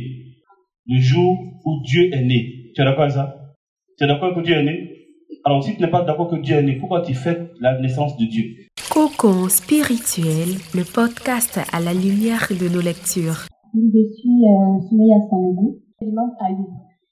le 0.87 0.99
jour 0.99 1.37
où 1.65 1.81
Dieu 1.83 2.09
est 2.13 2.25
né. 2.25 2.71
Tu 2.73 2.81
es 2.81 2.85
d'accord 2.85 3.03
avec 3.03 3.13
ça 3.13 3.35
Tu 3.97 4.03
es 4.03 4.07
d'accord 4.07 4.33
que 4.35 4.41
Dieu 4.41 4.55
est 4.55 4.63
né 4.63 4.89
Alors 5.45 5.63
si 5.63 5.75
tu 5.75 5.81
n'es 5.81 5.87
pas 5.91 6.01
d'accord 6.03 6.27
que 6.29 6.37
Dieu 6.37 6.55
est 6.57 6.63
né, 6.63 6.77
pourquoi 6.77 7.01
tu 7.01 7.13
fêtes 7.13 7.51
la 7.59 7.79
naissance 7.79 8.17
de 8.17 8.25
Dieu 8.25 8.45
Cocon 8.91 9.47
spirituel, 9.47 10.57
le 10.73 10.83
podcast 10.91 11.59
à 11.71 11.79
la 11.79 11.93
lumière 11.93 12.47
de 12.51 12.67
nos 12.67 12.81
lectures. 12.81 13.47
Je 13.75 14.01
suis 14.01 14.41
euh, 14.43 14.81
Soumeya 14.89 15.21
lui. 16.01 16.67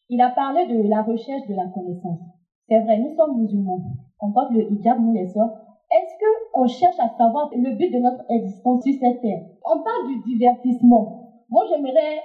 Il 0.09 0.19
a 0.21 0.29
parlé 0.35 0.65
de 0.65 0.89
la 0.89 1.03
recherche 1.03 1.45
de 1.47 1.53
la 1.55 1.69
connaissance. 1.71 2.19
C'est 2.67 2.81
vrai, 2.83 2.97
nous 2.99 3.15
sommes 3.15 3.39
musulmans. 3.41 3.85
On 4.19 4.33
parle 4.33 4.55
de 4.57 4.61
hijab, 4.65 4.97
nous 4.99 5.13
les 5.13 5.27
soeurs. 5.31 5.53
Est-ce 5.93 6.13
qu'on 6.19 6.67
cherche 6.67 6.99
à 6.99 7.09
savoir 7.17 7.49
le 7.55 7.77
but 7.77 7.89
de 7.93 8.01
notre 8.01 8.25
existence 8.33 8.83
sur 8.83 8.93
cette 8.99 9.21
terre 9.21 9.45
On 9.63 9.81
parle 9.85 10.09
du 10.19 10.33
divertissement. 10.35 11.45
Moi, 11.49 11.63
j'aimerais 11.71 12.17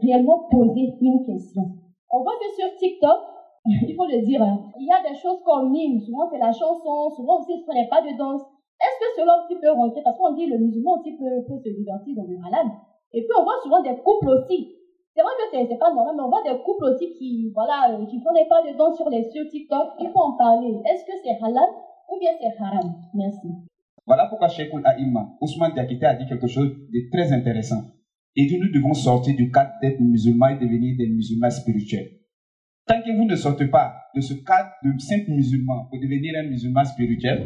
réellement 0.00 0.48
poser 0.50 0.94
une 1.00 1.24
question. 1.26 1.62
On 2.10 2.18
voit 2.22 2.34
que 2.38 2.50
sur 2.62 2.68
TikTok, 2.78 3.20
il 3.88 3.94
faut 3.96 4.06
le 4.06 4.20
dire, 4.26 4.42
hein, 4.42 4.70
il 4.78 4.86
y 4.86 4.92
a 4.94 5.00
des 5.08 5.16
choses 5.16 5.40
qu'on 5.44 5.70
mime. 5.70 6.00
Souvent, 6.00 6.28
c'est 6.30 6.38
la 6.42 6.52
chanson, 6.52 7.10
souvent 7.14 7.40
aussi, 7.40 7.54
ce 7.66 7.72
n'est 7.72 7.88
pas 7.88 8.02
de 8.02 8.16
danse. 8.18 8.42
Est-ce 8.42 8.98
que 9.00 9.10
cela 9.22 9.40
aussi 9.40 9.56
peut 9.58 9.70
rentrer 9.70 10.02
Parce 10.02 10.18
qu'on 10.18 10.32
dit 10.34 10.46
le 10.46 10.58
musulman 10.58 10.98
aussi 11.00 11.16
peut, 11.16 11.30
se 11.46 11.70
divertir 11.70 12.14
dans 12.16 12.28
le 12.28 12.36
halal. 12.44 12.66
Et 13.14 13.22
puis, 13.22 13.34
on 13.38 13.44
voit 13.44 13.58
souvent 13.62 13.80
des 13.80 13.96
couples 14.02 14.28
aussi. 14.34 14.74
C'est 15.16 15.22
vrai 15.22 15.30
que 15.38 15.46
c'est 15.70 15.78
pas 15.78 15.94
normal, 15.94 16.12
mais 16.18 16.24
on 16.26 16.28
voit 16.28 16.42
des 16.42 16.58
couples 16.64 16.86
aussi 16.90 17.14
qui, 17.14 17.48
voilà, 17.54 17.94
euh, 17.94 18.04
qui 18.06 18.18
font 18.20 18.34
des 18.34 18.46
pas 18.50 18.66
de 18.66 18.76
danse 18.76 18.96
sur 18.98 19.08
les 19.08 19.22
sur 19.30 19.46
TikTok. 19.48 19.94
Il 20.02 20.10
faut 20.10 20.18
en 20.26 20.36
parler. 20.36 20.74
Est-ce 20.90 21.04
que 21.06 21.12
c'est 21.22 21.38
halal 21.40 21.70
ou 22.10 22.18
bien 22.18 22.32
c'est 22.38 22.50
haram 22.60 22.82
Merci. 23.14 23.46
Voilà 24.08 24.26
pourquoi 24.26 24.48
Sheikh 24.48 24.72
Aïma, 24.84 25.28
Ousmane 25.40 25.72
Diakité 25.72 26.04
a 26.06 26.14
dit 26.16 26.26
quelque 26.26 26.48
chose 26.48 26.66
de 26.68 27.10
très 27.12 27.32
intéressant 27.32 27.86
et 28.36 28.58
nous 28.58 28.68
devons 28.72 28.94
sortir 28.94 29.36
du 29.36 29.50
cadre 29.50 29.70
d'être 29.80 30.00
musulmans 30.00 30.48
et 30.48 30.58
devenir 30.58 30.96
des 30.96 31.06
musulmans 31.08 31.50
spirituels. 31.50 32.10
Tant 32.86 33.00
que 33.00 33.10
vous 33.16 33.24
ne 33.24 33.34
sortez 33.36 33.66
pas 33.68 33.94
de 34.14 34.20
ce 34.20 34.34
cadre 34.34 34.68
de 34.84 34.92
simple 35.00 35.30
musulman 35.30 35.86
pour 35.88 35.98
devenir 36.00 36.34
un 36.38 36.42
musulman 36.48 36.84
spirituel, 36.84 37.44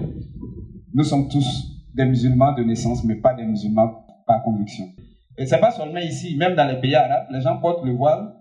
nous 0.95 1.05
sommes 1.05 1.29
tous 1.29 1.77
des 1.95 2.05
musulmans 2.07 2.55
de 2.57 2.65
naissance, 2.65 3.05
mais 3.05 3.15
pas 3.21 3.35
des 3.35 3.45
musulmans 3.45 4.05
par 4.27 4.43
conviction. 4.43 4.87
Et 5.37 5.45
c'est 5.47 5.61
pas 5.61 5.71
seulement 5.71 5.99
ici, 6.01 6.35
même 6.37 6.57
dans 6.57 6.67
les 6.67 6.81
pays 6.81 6.95
arabes, 6.97 7.27
les 7.31 7.41
gens 7.41 7.61
portent 7.61 7.85
le 7.85 7.93
voile 7.93 8.35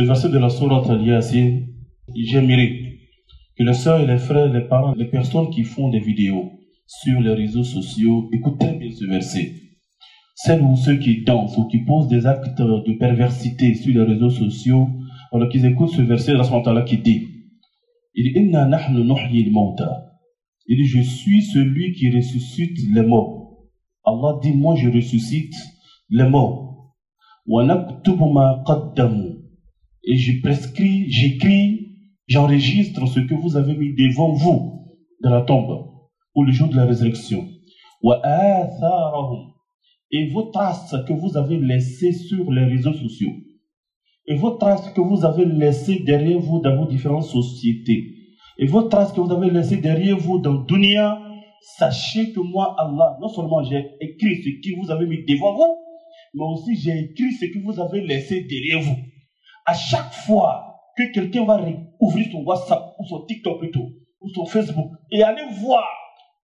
verset 0.00 0.28
de 0.30 0.38
la 0.38 0.48
sourate 0.48 0.88
Al-Yasin 0.90 1.60
J'aimerais 2.12 2.98
que 3.58 3.64
les 3.64 3.72
soeurs, 3.74 4.06
les 4.06 4.18
frères, 4.18 4.52
les 4.52 4.68
parents, 4.68 4.94
les 4.94 5.06
personnes 5.08 5.50
qui 5.50 5.64
font 5.64 5.88
des 5.90 6.00
vidéos 6.00 6.52
sur 6.86 7.20
les 7.20 7.32
réseaux 7.32 7.64
sociaux 7.64 8.28
écoutent 8.32 8.58
bien 8.60 8.78
ce 8.92 9.06
verset. 9.06 9.52
Celles 10.36 10.62
ou 10.62 10.76
ceux 10.76 10.96
qui 10.98 11.24
dansent 11.24 11.56
ou 11.56 11.66
qui 11.68 11.78
posent 11.84 12.08
des 12.08 12.26
actes 12.26 12.60
de 12.60 12.98
perversité 12.98 13.74
sur 13.74 13.94
les 13.94 14.02
réseaux 14.12 14.30
sociaux, 14.30 14.88
alors 15.32 15.48
qu'ils 15.48 15.64
écoutent 15.64 15.90
ce 15.94 16.02
verset 16.02 16.34
qui 16.86 16.98
dit 16.98 17.26
Il 18.14 18.52
dit 20.68 20.86
Je 20.86 21.00
suis 21.00 21.42
celui 21.42 21.92
qui 21.94 22.10
ressuscite 22.14 22.76
les 22.94 23.02
morts. 23.02 23.60
Allah 24.04 24.38
dit 24.42 24.52
Moi 24.52 24.74
je 24.76 24.90
ressuscite 24.90 25.54
les 26.10 26.28
morts. 26.28 26.84
ma 27.48 28.64
Et 30.04 30.16
je 30.16 30.42
prescris, 30.42 31.10
j'écris 31.10 31.73
J'enregistre 32.28 33.06
ce 33.06 33.20
que 33.20 33.34
vous 33.34 33.56
avez 33.56 33.74
mis 33.76 33.92
devant 33.94 34.32
vous 34.32 34.96
dans 35.22 35.30
la 35.30 35.42
tombe 35.42 35.88
ou 36.34 36.42
le 36.44 36.52
jour 36.52 36.68
de 36.68 36.76
la 36.76 36.86
résurrection. 36.86 37.46
Et 40.10 40.28
vos 40.28 40.42
traces 40.44 40.94
que 41.06 41.12
vous 41.12 41.36
avez 41.36 41.58
laissées 41.58 42.12
sur 42.12 42.50
les 42.50 42.64
réseaux 42.64 42.92
sociaux. 42.92 43.32
Et 44.26 44.34
vos 44.36 44.52
traces 44.52 44.88
que 44.90 45.00
vous 45.02 45.24
avez 45.24 45.44
laissées 45.44 46.00
derrière 46.04 46.38
vous 46.38 46.60
dans 46.60 46.74
vos 46.76 46.86
différentes 46.86 47.24
sociétés. 47.24 48.10
Et 48.58 48.66
vos 48.66 48.82
traces 48.84 49.12
que 49.12 49.20
vous 49.20 49.32
avez 49.32 49.50
laissées 49.50 49.76
derrière 49.76 50.16
vous 50.16 50.38
dans 50.38 50.54
Dunia. 50.64 51.20
Sachez 51.78 52.32
que 52.32 52.40
moi, 52.40 52.74
Allah, 52.78 53.18
non 53.20 53.28
seulement 53.28 53.62
j'ai 53.64 53.84
écrit 54.00 54.36
ce 54.42 54.48
que 54.48 54.80
vous 54.80 54.90
avez 54.90 55.06
mis 55.06 55.24
devant 55.26 55.54
vous, 55.54 55.76
mais 56.34 56.44
aussi 56.44 56.76
j'ai 56.76 56.92
écrit 57.10 57.32
ce 57.32 57.46
que 57.52 57.58
vous 57.64 57.78
avez 57.80 58.02
laissé 58.02 58.44
derrière 58.44 58.82
vous. 58.82 58.96
À 59.66 59.72
chaque 59.74 60.12
fois 60.12 60.74
que 60.96 61.10
quelqu'un 61.10 61.44
va 61.44 61.56
ouvrir 62.04 62.30
son 62.30 62.44
WhatsApp 62.44 62.94
ou 63.00 63.04
son 63.04 63.24
TikTok 63.24 63.58
plutôt, 63.58 63.88
ou 64.20 64.28
son 64.28 64.44
Facebook, 64.44 64.92
et 65.10 65.22
aller 65.22 65.44
voir 65.60 65.88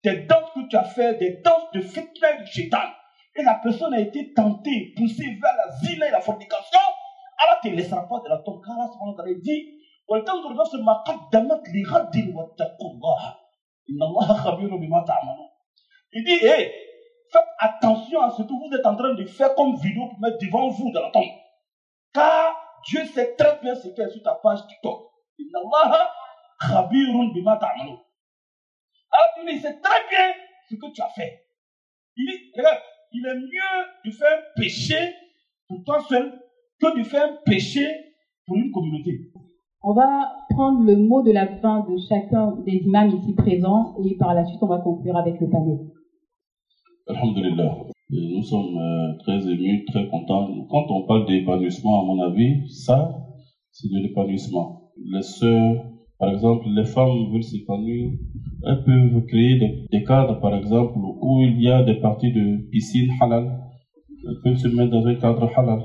des 0.03 0.20
danses 0.25 0.51
que 0.55 0.66
tu 0.68 0.77
as 0.77 0.85
fait, 0.85 1.14
des 1.18 1.38
danses 1.44 1.70
de 1.75 1.81
fitness 1.81 2.40
végétale. 2.57 2.88
Et 3.37 3.42
la 3.42 3.55
personne 3.62 3.94
a 3.94 4.01
été 4.01 4.33
tentée, 4.35 4.92
poussée 4.96 5.38
vers 5.40 5.55
la 5.64 5.73
zina 5.79 6.09
et 6.09 6.11
la 6.11 6.20
fornication, 6.20 6.81
alors 7.38 7.61
tu 7.62 7.70
ne 7.70 7.77
laisseras 7.77 8.03
pas 8.03 8.20
de 8.25 8.29
la 8.29 8.38
tombe. 8.38 8.62
Car 8.64 8.79
à 8.81 8.87
ce 8.87 8.99
moment-là, 8.99 9.25
il 9.29 9.40
dit 9.40 9.77
Il 16.12 16.25
dit, 16.25 16.44
hé, 16.46 16.73
faites 17.33 17.44
attention 17.61 18.20
à 18.20 18.31
ce 18.33 18.42
que 18.42 18.49
vous 18.49 18.77
êtes 18.77 18.85
en 18.87 18.96
train 18.96 19.14
de 19.14 19.25
faire 19.27 19.55
comme 19.55 19.77
vidéo 19.77 20.09
pour 20.09 20.18
mettre 20.20 20.38
devant 20.42 20.68
vous 20.68 20.90
dans 20.90 21.03
la 21.03 21.11
tombe. 21.11 21.31
Car 22.12 22.57
Dieu 22.88 23.05
sait 23.07 23.37
très 23.37 23.59
bien 23.62 23.75
ce 23.77 23.88
qu'il 23.88 23.99
y 24.03 24.03
a 24.03 24.09
sur 24.09 24.23
ta 24.23 24.35
page 24.42 24.59
TikTok. 24.66 25.10
Alors 26.68 26.88
tu 29.37 29.44
dis 29.53 29.59
c'est 29.61 29.81
très 29.81 30.03
bien 30.09 30.29
ce 30.68 30.74
que 30.76 30.92
tu 30.94 31.03
as 31.03 31.09
fait. 31.09 31.40
Il 32.16 32.26
dit, 32.26 32.62
il 33.12 33.26
est 33.26 33.35
mieux 33.35 33.87
de 34.05 34.11
faire 34.11 34.29
un 34.38 34.61
péché 34.61 34.96
pour 35.68 35.83
toi 35.85 36.00
seul 36.09 36.38
que 36.81 36.98
de 36.98 37.05
faire 37.05 37.24
un 37.33 37.37
péché 37.44 37.87
pour 38.46 38.57
une 38.57 38.70
communauté. 38.70 39.12
On 39.83 39.94
va 39.94 40.37
prendre 40.50 40.83
le 40.85 40.96
mot 40.96 41.22
de 41.22 41.33
la 41.33 41.46
fin 41.61 41.81
de 41.88 41.96
chacun 42.09 42.53
des 42.66 42.72
imams 42.85 43.16
ici 43.16 43.35
présents 43.35 43.94
et 44.05 44.16
par 44.16 44.35
la 44.35 44.44
suite 44.44 44.62
on 44.62 44.66
va 44.66 44.79
conclure 44.79 45.16
avec 45.16 45.40
le 45.40 45.48
panel. 45.48 45.79
Alhamdulillah. 47.09 47.76
Nous 48.12 48.42
sommes 48.42 48.76
euh, 48.76 49.16
très 49.20 49.38
émus, 49.48 49.85
très 49.87 50.09
contents. 50.09 50.48
Quand 50.68 50.87
on 50.90 51.07
parle 51.07 51.26
d'épanouissement, 51.26 52.00
à 52.00 52.05
mon 52.05 52.20
avis, 52.22 52.68
ça, 52.68 53.16
c'est 53.70 53.88
de 53.88 53.98
l'épanouissement 54.03 54.79
les 55.12 55.22
sœurs, 55.22 55.85
par 56.18 56.31
exemple, 56.31 56.66
les 56.76 56.85
femmes 56.85 57.31
veulent 57.33 57.42
s'épanouir, 57.42 58.11
elles 58.66 58.83
peuvent 58.85 59.24
créer 59.26 59.83
des, 59.90 60.05
cadres, 60.05 60.38
par 60.40 60.55
exemple, 60.55 60.94
où 60.98 61.40
il 61.40 61.61
y 61.62 61.68
a 61.68 61.83
des 61.83 61.94
parties 61.94 62.33
de 62.33 62.57
piscine 62.70 63.11
halal. 63.20 63.59
Elles 64.29 64.37
peuvent 64.44 64.57
se 64.59 64.68
mettre 64.68 64.90
dans 64.90 65.07
un 65.07 65.14
cadre 65.14 65.48
halal. 65.57 65.81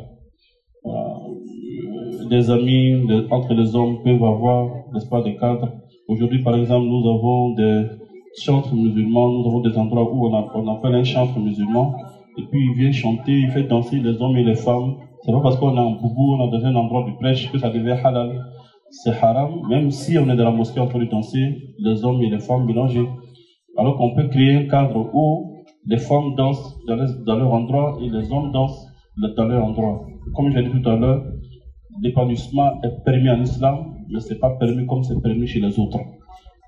Euh, 0.86 2.30
des 2.30 2.50
amis 2.50 2.96
entre 3.32 3.54
les 3.54 3.76
hommes 3.76 4.04
peuvent 4.04 4.24
avoir, 4.24 4.68
n'est-ce 4.94 5.08
pas, 5.08 5.22
des 5.22 5.36
cadres. 5.38 5.70
Aujourd'hui, 6.10 6.44
par 6.44 6.56
exemple, 6.56 6.86
nous 6.88 7.08
avons 7.10 7.54
des 7.54 7.86
chantres 8.44 8.76
musulmans, 8.76 9.30
nous 9.32 9.48
avons 9.48 9.62
des 9.62 9.78
endroits 9.78 10.12
où 10.13 10.28
on, 10.28 10.68
appelle 10.70 10.96
un 10.96 11.04
chantre 11.04 11.39
musulman. 11.39 11.96
Et 12.38 12.44
puis, 12.52 12.60
il 12.62 12.78
vient 12.82 12.91
chanter, 12.91 13.32
il 13.39 13.50
fait 13.52 13.63
danser 13.63 14.00
les 14.02 14.22
hommes 14.22 14.36
et 14.36 14.44
les 14.44 14.56
femmes. 14.56 14.96
C'est 15.24 15.32
pas 15.32 15.39
parce 15.39 15.56
qu'on 15.58 15.76
est 15.78 15.80
en 15.80 15.91
boubou, 15.91 16.34
on 16.34 16.50
est 16.50 16.60
dans 16.60 16.65
un 16.65 16.76
endroit 16.76 17.10
de 17.10 17.15
prêche 17.15 17.50
que 17.50 17.58
ça 17.58 17.70
devient 17.70 17.96
halal 18.04 18.38
c'est 18.91 19.12
haram, 19.24 19.62
même 19.69 19.89
si 19.91 20.17
on 20.17 20.30
est 20.30 20.36
dans 20.36 20.43
la 20.45 20.52
mosquée, 20.52 20.86
train 20.88 21.00
de 21.00 21.06
danser, 21.06 21.74
les 21.80 22.06
hommes 22.06 22.21
et 22.21 22.30
les 22.30 22.39
femmes 22.39 22.65
mélangés. 22.65 23.06
Alors 23.78 23.98
qu'on 23.98 24.15
peut 24.15 24.28
créer 24.28 24.56
un 24.56 24.67
cadre 24.67 25.10
où 25.13 25.63
les 25.88 25.98
femmes 25.98 26.36
dansent 26.36 26.78
dans, 26.88 27.36
leur 27.36 27.52
endroit 27.54 27.98
et 28.02 28.10
les 28.10 28.32
hommes 28.32 28.52
dansent 28.52 28.88
dans 29.36 29.45
leur 29.45 29.65
endroit. 29.65 30.06
Comme 30.36 30.52
j'ai 30.52 30.63
dit 30.63 30.82
tout 30.82 30.89
à 30.89 30.95
l'heure, 30.98 31.24
l'épanouissement 32.02 32.82
est 32.84 33.04
permis 33.04 33.30
en 33.30 33.41
islam, 33.41 33.93
mais 34.10 34.19
ce 34.19 34.34
n'est 34.34 34.39
pas 34.39 34.52
permis 34.52 34.86
comme 34.86 35.04
c'est 35.04 35.19
permis 35.21 35.48
chez 35.48 35.60
les 35.60 35.78
autres. 35.80 36.00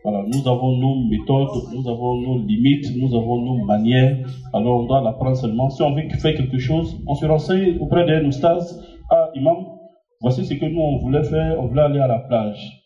Voilà, 0.03 0.23
nous 0.27 0.47
avons 0.47 0.77
nos 0.77 0.95
méthodes, 1.09 1.49
nous 1.75 1.87
avons 1.89 2.21
nos 2.21 2.37
limites, 2.39 2.85
nous 2.99 3.13
avons 3.15 3.41
nos 3.41 3.65
manières. 3.65 4.27
Alors 4.53 4.81
on 4.83 4.83
doit 4.87 5.01
l'apprendre 5.01 5.35
seulement. 5.35 5.69
Si 5.69 5.81
on 5.81 5.93
veut 5.95 6.01
faire 6.19 6.35
quelque 6.35 6.57
chose, 6.57 6.97
on 7.07 7.13
se 7.15 7.25
renseigne 7.25 7.77
auprès 7.79 8.05
d'un 8.05 8.25
oustaz, 8.25 8.79
à 9.09 9.15
ah, 9.15 9.29
imam, 9.35 9.55
Voici 10.21 10.45
ce 10.45 10.53
que 10.55 10.65
nous, 10.65 10.79
on 10.81 10.97
voulait 10.97 11.23
faire, 11.23 11.59
on 11.59 11.67
voulait 11.67 11.83
aller 11.83 11.99
à 11.99 12.07
la 12.07 12.19
plage. 12.19 12.83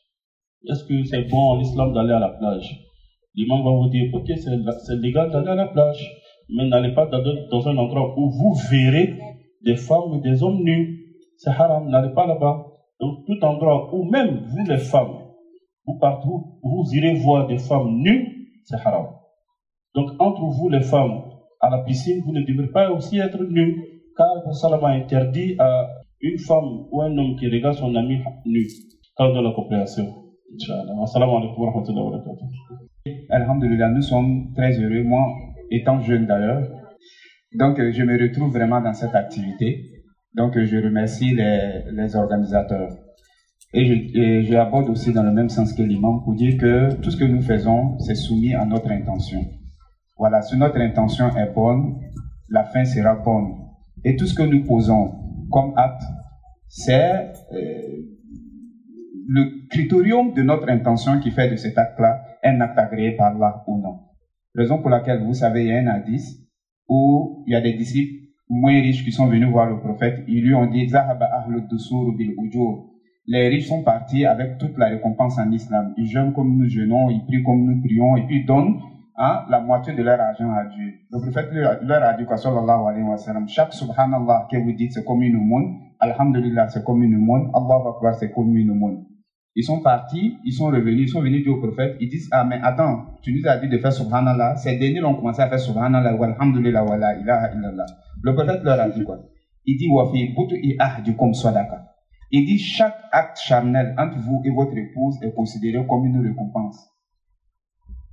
Est-ce 0.70 0.84
que 0.84 1.04
c'est 1.06 1.24
bon 1.30 1.52
en 1.52 1.60
islam 1.60 1.94
d'aller 1.94 2.14
à 2.14 2.20
la 2.20 2.30
plage 2.30 2.82
L'imam 3.36 3.64
va 3.64 3.72
vous 3.72 3.88
dire, 3.88 4.14
ok, 4.14 4.26
c'est 4.36 4.96
légal 4.98 5.32
d'aller 5.32 5.48
à 5.50 5.56
la 5.56 5.68
plage, 5.68 6.12
mais 6.50 6.68
n'allez 6.68 6.94
pas 6.94 7.06
dans 7.08 7.68
un 7.70 7.78
endroit 7.78 8.20
où 8.20 8.30
vous 8.32 8.54
verrez 8.70 9.18
des 9.64 9.78
femmes 9.78 10.16
et 10.20 10.30
des 10.30 10.44
hommes 10.44 10.62
nus. 10.64 11.16
C'est 11.38 11.50
haram, 11.52 11.88
n'allez 11.90 12.14
pas 12.14 12.28
là-bas. 12.28 12.66
Donc 13.00 13.26
tout 13.26 13.44
endroit 13.46 13.96
où 13.96 14.04
même 14.04 14.46
vous 14.50 14.66
les 14.68 14.78
femmes, 14.78 15.20
vous 15.88 15.98
partout, 15.98 16.46
vous 16.62 16.84
irez 16.94 17.14
voir 17.16 17.48
des 17.48 17.58
femmes 17.58 17.92
nues, 18.02 18.50
c'est 18.66 18.76
haram. 18.86 19.08
Donc 19.96 20.10
entre 20.20 20.42
vous 20.44 20.70
les 20.70 20.82
femmes 20.82 21.22
à 21.62 21.70
la 21.70 21.80
piscine, 21.80 22.22
vous 22.26 22.34
ne 22.34 22.42
devez 22.42 22.68
pas 22.68 22.92
aussi 22.92 23.20
être 23.20 23.42
nus, 23.42 23.84
car 24.18 24.28
m'a 24.82 24.90
interdit 24.90 25.56
à 25.58 25.88
une 26.24 26.38
femme 26.38 26.86
ou 26.92 27.02
un 27.02 27.12
homme 27.18 27.36
qui 27.38 27.48
regarde 27.48 27.76
son 27.78 27.96
ami 27.96 28.20
nu, 28.46 28.68
quand 29.18 29.34
dans 29.34 29.42
la 29.42 29.52
coopération. 29.52 30.06
Inch'Allah. 30.54 30.94
Assalamu 31.04 31.32
alaikum 31.34 31.64
wa 31.64 31.72
rahmatullahi 31.72 32.06
wa 32.10 32.40
Alhamdulillah, 33.30 33.90
nous 33.90 34.02
sommes 34.02 34.54
très 34.54 34.74
heureux, 34.80 35.04
moi 35.04 35.26
étant 35.72 36.02
jeune 36.02 36.26
d'ailleurs. 36.28 36.68
Donc 37.58 37.80
euh, 37.80 37.92
je 37.92 38.04
me 38.04 38.18
retrouve 38.22 38.52
vraiment 38.52 38.82
dans 38.82 38.94
cette 38.94 39.16
activité. 39.16 39.84
Donc 40.36 40.56
euh, 40.58 40.66
je 40.66 40.78
remercie 40.78 41.34
les, 41.34 42.16
organisateurs. 42.16 42.90
Et 43.74 44.42
je, 44.44 44.54
aborde 44.58 44.90
aussi 44.90 45.14
dans 45.14 45.24
le 45.24 45.32
même 45.32 45.50
sens 45.50 45.72
que 45.74 45.82
l'imam 45.82 46.22
pour 46.24 46.36
dire 46.36 46.58
que 46.60 46.94
tout 47.02 47.10
ce 47.10 47.16
que 47.18 47.24
nous 47.24 47.42
faisons, 47.42 47.98
c'est 48.00 48.16
soumis 48.16 48.54
à 48.54 48.66
notre 48.66 48.92
intention. 48.92 49.40
Voilà, 50.18 50.42
si 50.42 50.58
notre 50.58 50.78
intention 50.78 51.30
est 51.38 51.54
bonne, 51.56 51.96
la 52.50 52.66
fin 52.66 52.84
sera 52.84 53.16
bonne. 53.16 53.54
Et 54.04 54.18
tout 54.18 54.26
ce 54.28 54.34
que 54.34 54.44
nous 54.44 54.64
posons, 54.66 55.12
comme 55.52 55.74
acte, 55.76 56.04
c'est 56.70 57.34
euh, 57.54 57.82
le 59.28 59.68
critérium 59.70 60.34
de 60.34 60.42
notre 60.42 60.70
intention 60.70 61.20
qui 61.20 61.32
fait 61.32 61.52
de 61.52 61.58
cet 61.58 61.78
acte-là 61.78 62.24
un 62.44 62.60
acte 62.62 62.80
agréé 62.80 63.12
par 63.12 63.36
Allah 63.36 63.64
ou 63.68 63.78
non. 63.80 64.00
Raison 64.56 64.80
pour 64.82 64.90
laquelle, 64.90 65.24
vous 65.24 65.34
savez, 65.34 65.66
il 65.66 65.68
y 65.68 65.72
a 65.72 65.80
un 65.82 65.88
hadith 65.88 66.24
où 66.90 67.44
il 67.48 67.54
y 67.54 67.56
a 67.56 67.62
des 67.62 67.74
disciples 67.74 68.20
moins 68.50 68.74
riches 68.82 69.04
qui 69.06 69.12
sont 69.12 69.28
venus 69.28 69.50
voir 69.50 69.70
le 69.70 69.80
prophète. 69.80 70.24
Ils 70.28 70.42
lui 70.42 70.54
ont 70.56 70.66
dit, 70.70 70.90
Zahaba 70.90 71.46
bil 72.18 72.36
Les 73.28 73.48
riches 73.48 73.68
sont 73.70 73.84
partis 73.84 74.26
avec 74.26 74.58
toute 74.58 74.78
la 74.78 74.88
récompense 74.88 75.38
en 75.38 75.50
islam. 75.52 75.94
Ils 75.98 76.08
jeûnent 76.08 76.34
comme 76.34 76.58
nous 76.58 76.68
jeûnons, 76.68 77.10
ils 77.10 77.24
prient 77.26 77.44
comme 77.44 77.64
nous 77.64 77.82
prions, 77.82 78.18
et 78.18 78.26
puis 78.28 78.44
donnent 78.46 78.80
Hein, 79.24 79.46
la 79.50 79.60
moitié 79.62 79.94
de 79.94 80.02
leur 80.02 80.20
argent 80.20 80.50
à 80.52 80.66
Dieu. 80.66 80.94
Le 81.12 81.22
prophète 81.22 81.50
leur 81.54 82.02
a 82.04 82.14
dit 82.18 82.26
quoi, 82.26 82.38
sallallahu 82.38 82.88
alayhi 82.90 83.04
wa 83.08 83.18
sallam, 83.18 83.48
chaque 83.48 83.72
subhanallah 83.72 84.48
que 84.50 84.58
vous 84.58 84.72
dites, 84.74 84.94
c'est 84.94 85.06
comme 85.06 85.22
une 85.22 85.36
aumône, 85.36 85.76
alhamdulillah, 86.00 86.70
c'est 86.70 86.84
comme 86.84 87.04
une 87.04 87.18
aumône, 87.18 87.52
Allah 87.54 87.78
va 87.86 87.92
croire, 88.00 88.16
c'est 88.16 88.32
comme 88.32 88.58
une 88.58 88.72
aumône. 88.72 89.06
Ils 89.56 89.64
sont 89.64 89.84
partis, 89.84 90.40
ils 90.44 90.54
sont 90.54 90.66
revenus, 90.68 91.02
ils 91.02 91.10
sont 91.10 91.22
venus 91.22 91.44
dire 91.44 91.54
au 91.54 91.58
prophète, 91.58 91.98
ils 92.00 92.10
disent, 92.10 92.30
ah 92.32 92.44
mais 92.46 92.60
attends, 92.64 93.06
tu 93.22 93.32
nous 93.34 93.48
as 93.48 93.58
dit 93.60 93.68
de 93.70 93.78
faire 93.78 93.94
subhanallah, 93.94 94.56
ces 94.56 94.78
derniers 94.80 95.04
ont 95.04 95.14
commencé 95.14 95.44
à 95.44 95.50
faire 95.50 95.60
subhanallah, 95.60 96.16
wa 96.16 96.26
alhamdulillah, 96.26 96.84
wa 96.84 96.98
la 96.98 97.16
ilaha 97.20 97.54
illallah. 97.54 97.86
Le 98.24 98.34
prophète 98.34 98.62
leur 98.64 98.80
a 98.80 98.90
dit 98.90 99.04
quoi 99.04 99.20
Il 99.68 99.78
dit, 99.78 99.88
wa 99.88 100.12
fi 100.12 100.34
sadaqa. 101.36 101.86
Il 102.32 102.46
dit, 102.48 102.58
chaque 102.58 102.98
acte 103.12 103.38
charnel 103.40 103.94
entre 104.00 104.18
vous 104.18 104.42
et 104.46 104.50
votre 104.50 104.76
épouse 104.76 105.22
est 105.22 105.36
considéré 105.36 105.86
comme 105.86 106.08
une 106.08 106.26
récompense. 106.28 106.91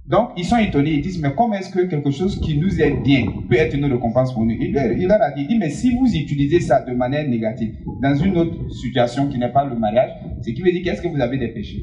Donc, 0.09 0.31
ils 0.39 0.45
sont 0.45 0.57
étonnés, 0.57 0.93
ils 0.93 1.03
disent, 1.03 1.21
mais 1.23 1.35
comment 1.37 1.53
est-ce 1.53 1.71
que 1.71 1.83
quelque 1.85 2.11
chose 2.11 2.41
qui 2.41 2.57
nous 2.59 2.81
est 2.81 2.99
bien 3.03 3.27
peut 3.49 3.57
être 3.57 3.75
une 3.77 3.85
récompense 3.85 4.33
pour 4.33 4.43
nous 4.47 4.57
Il 4.59 4.73
leur, 4.73 5.21
a 5.23 5.31
dit, 5.33 5.57
mais 5.61 5.69
si 5.69 5.91
vous 5.95 6.07
utilisez 6.07 6.61
ça 6.61 6.83
de 6.83 6.93
manière 6.95 7.29
négative, 7.29 7.75
dans 8.03 8.15
une 8.15 8.35
autre 8.39 8.71
situation 8.71 9.29
qui 9.29 9.37
n'est 9.39 9.53
pas 9.53 9.67
le 9.67 9.77
mariage, 9.79 10.11
c'est 10.41 10.55
qui 10.55 10.63
veut 10.63 10.73
dire 10.73 10.81
qu'est-ce 10.83 11.03
que 11.03 11.09
vous 11.09 11.21
avez 11.21 11.37
des 11.37 11.49
péchés 11.49 11.83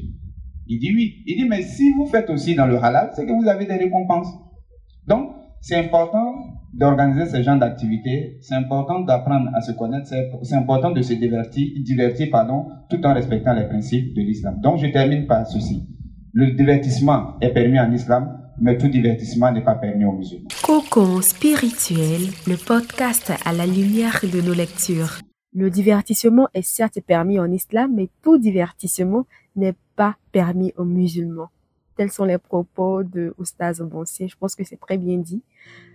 Il 0.66 0.80
dit 0.80 0.92
oui. 0.92 1.22
Il 1.26 1.36
dit, 1.40 1.48
mais 1.48 1.62
si 1.62 1.92
vous 1.92 2.06
faites 2.06 2.28
aussi 2.28 2.56
dans 2.56 2.66
le 2.66 2.82
halal, 2.82 3.10
c'est 3.14 3.26
que 3.26 3.32
vous 3.32 3.48
avez 3.48 3.64
des 3.66 3.74
récompenses. 3.76 4.28
Donc, 5.06 5.30
c'est 5.60 5.76
important 5.76 6.34
d'organiser 6.74 7.26
ce 7.26 7.40
genre 7.44 7.60
d'activité, 7.60 8.38
c'est 8.40 8.56
important 8.56 9.00
d'apprendre 9.02 9.50
à 9.54 9.60
se 9.60 9.70
connaître, 9.70 10.12
c'est 10.42 10.54
important 10.56 10.90
de 10.90 11.00
se 11.00 11.14
divertir, 11.14 11.64
divertir 11.84 12.26
pardon, 12.32 12.64
tout 12.90 13.00
en 13.06 13.14
respectant 13.14 13.54
les 13.54 13.66
principes 13.68 14.16
de 14.16 14.22
l'islam. 14.22 14.60
Donc, 14.60 14.78
je 14.78 14.88
termine 14.88 15.26
par 15.26 15.46
ceci. 15.46 15.86
Le 16.38 16.50
divertissement 16.50 17.34
est 17.40 17.48
permis 17.48 17.80
en 17.80 17.90
islam, 17.94 18.38
mais 18.60 18.76
tout 18.76 18.88
divertissement 18.88 19.50
n'est 19.50 19.64
pas 19.64 19.74
permis 19.74 20.04
aux 20.04 20.12
musulmans. 20.12 20.48
Cocon 20.66 21.22
spirituel, 21.22 22.28
le 22.46 22.62
podcast 22.62 23.32
à 23.46 23.54
la 23.54 23.64
lumière 23.66 24.20
de 24.22 24.42
nos 24.42 24.52
lectures. 24.52 25.20
Le 25.54 25.70
divertissement 25.70 26.46
est 26.52 26.60
certes 26.60 27.00
permis 27.00 27.38
en 27.40 27.50
islam, 27.50 27.92
mais 27.94 28.10
tout 28.20 28.36
divertissement 28.36 29.24
n'est 29.56 29.76
pas 29.96 30.16
permis 30.30 30.74
aux 30.76 30.84
musulmans. 30.84 31.48
Tels 31.96 32.12
sont 32.12 32.26
les 32.26 32.36
propos 32.36 33.02
de 33.02 33.32
Oustaz 33.38 33.80
Bancé. 33.80 34.28
Je 34.28 34.36
pense 34.38 34.54
que 34.54 34.62
c'est 34.62 34.76
très 34.78 34.98
bien 34.98 35.16
dit. 35.16 35.40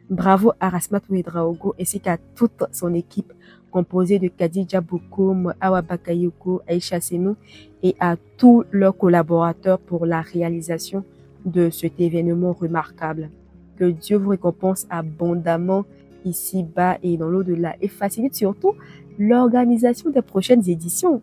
Bravo 0.10 0.54
à 0.60 0.70
Rasmat 0.70 1.02
Ouedraogo 1.08 1.76
ainsi 1.80 2.00
qu'à 2.00 2.18
toute 2.18 2.64
son 2.72 2.96
équipe 2.96 3.32
composé 3.72 4.20
de 4.20 4.28
Khadija 4.28 4.82
Boukoum, 4.82 5.54
Awabakayoko, 5.60 6.62
Aisha 6.68 7.00
Senou 7.00 7.36
et 7.82 7.96
à 8.00 8.16
tous 8.38 8.66
leurs 8.72 8.96
collaborateurs 8.96 9.80
pour 9.80 10.06
la 10.06 10.22
réalisation 10.22 11.04
de 11.46 11.70
cet 11.72 12.00
événement 12.00 12.54
remarquable. 12.54 13.32
Que 13.78 13.86
Dieu 13.90 14.18
vous 14.18 14.30
récompense 14.30 14.86
abondamment 14.92 15.86
ici-bas 16.26 16.98
et 17.02 17.18
dans 17.18 17.30
l'au-delà 17.30 17.76
et 17.82 17.88
facilite 17.88 18.36
surtout 18.36 18.74
l'organisation 19.18 20.12
des 20.12 20.22
prochaines 20.22 20.70
éditions. 20.70 21.22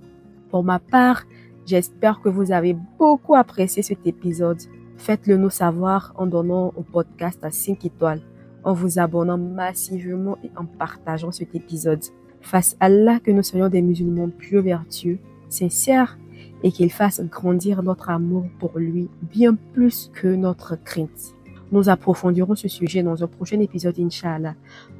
Pour 0.50 0.64
ma 0.64 0.80
part, 0.80 1.22
j'espère 1.66 2.20
que 2.20 2.28
vous 2.30 2.50
avez 2.50 2.74
beaucoup 2.98 3.36
apprécié 3.36 3.82
cet 3.84 4.06
épisode. 4.06 4.60
Faites-le 4.96 5.36
nous 5.36 5.50
savoir 5.50 6.12
en 6.16 6.26
donnant 6.26 6.72
au 6.74 6.82
podcast 6.82 7.38
à 7.44 7.50
5 7.52 7.84
étoiles, 7.84 8.22
en 8.64 8.72
vous 8.72 8.98
abonnant 8.98 9.38
massivement 9.38 10.36
et 10.42 10.50
en 10.56 10.64
partageant 10.64 11.30
cet 11.30 11.54
épisode. 11.54 12.02
Fasse 12.40 12.76
Allah 12.80 13.18
que 13.20 13.30
nous 13.30 13.42
soyons 13.42 13.68
des 13.68 13.82
musulmans 13.82 14.28
pieux, 14.28 14.60
vertueux, 14.60 15.18
sincères 15.48 16.18
et 16.62 16.72
qu'il 16.72 16.90
fasse 16.92 17.20
grandir 17.22 17.82
notre 17.82 18.10
amour 18.10 18.46
pour 18.58 18.78
lui 18.78 19.08
bien 19.22 19.54
plus 19.72 20.10
que 20.14 20.28
notre 20.28 20.76
crainte. 20.82 21.34
Nous 21.70 21.88
approfondirons 21.88 22.54
ce 22.56 22.68
sujet 22.68 23.02
dans 23.02 23.22
un 23.22 23.26
prochain 23.26 23.60
épisode, 23.60 23.98
Inch'Allah. 23.98 24.54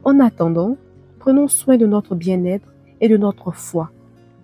En 0.04 0.20
attendant, 0.20 0.76
prenons 1.18 1.48
soin 1.48 1.76
de 1.76 1.86
notre 1.86 2.14
bien-être 2.14 2.72
et 3.00 3.08
de 3.08 3.16
notre 3.16 3.52
foi. 3.52 3.90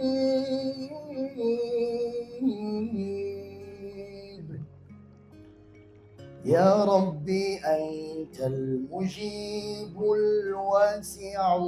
يا 6.46 6.84
ربي 6.86 7.58
أنت 7.58 8.40
المجيب 8.42 10.02
الواسع 10.02 11.60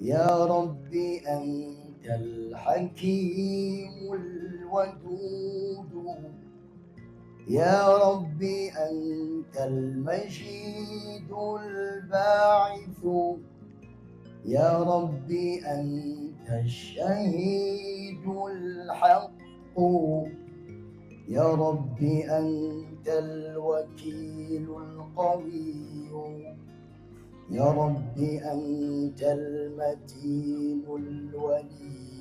يا 0.00 0.44
ربي 0.44 1.18
أنت 1.18 2.04
الحكيم 2.20 4.12
الودود 4.12 6.41
يا 7.48 7.96
ربي 7.96 8.70
أنت 8.70 9.60
المجيد 9.66 11.32
الباعث 11.66 13.04
يا 14.44 14.82
ربي 14.82 15.66
أنت 15.66 16.48
الشهيد 16.64 18.24
الحق 18.52 19.30
يا 21.28 21.48
ربي 21.54 22.24
أنت 22.30 23.08
الوكيل 23.08 24.66
القوي 24.70 26.06
يا 27.50 27.64
ربي 27.72 28.38
أنت 28.38 29.22
المتين 29.22 30.82
الولي 30.98 32.12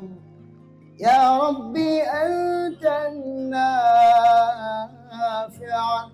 يا 1.00 1.38
ربي 1.38 2.02
أنت 2.04 2.84
النافع 3.08 6.08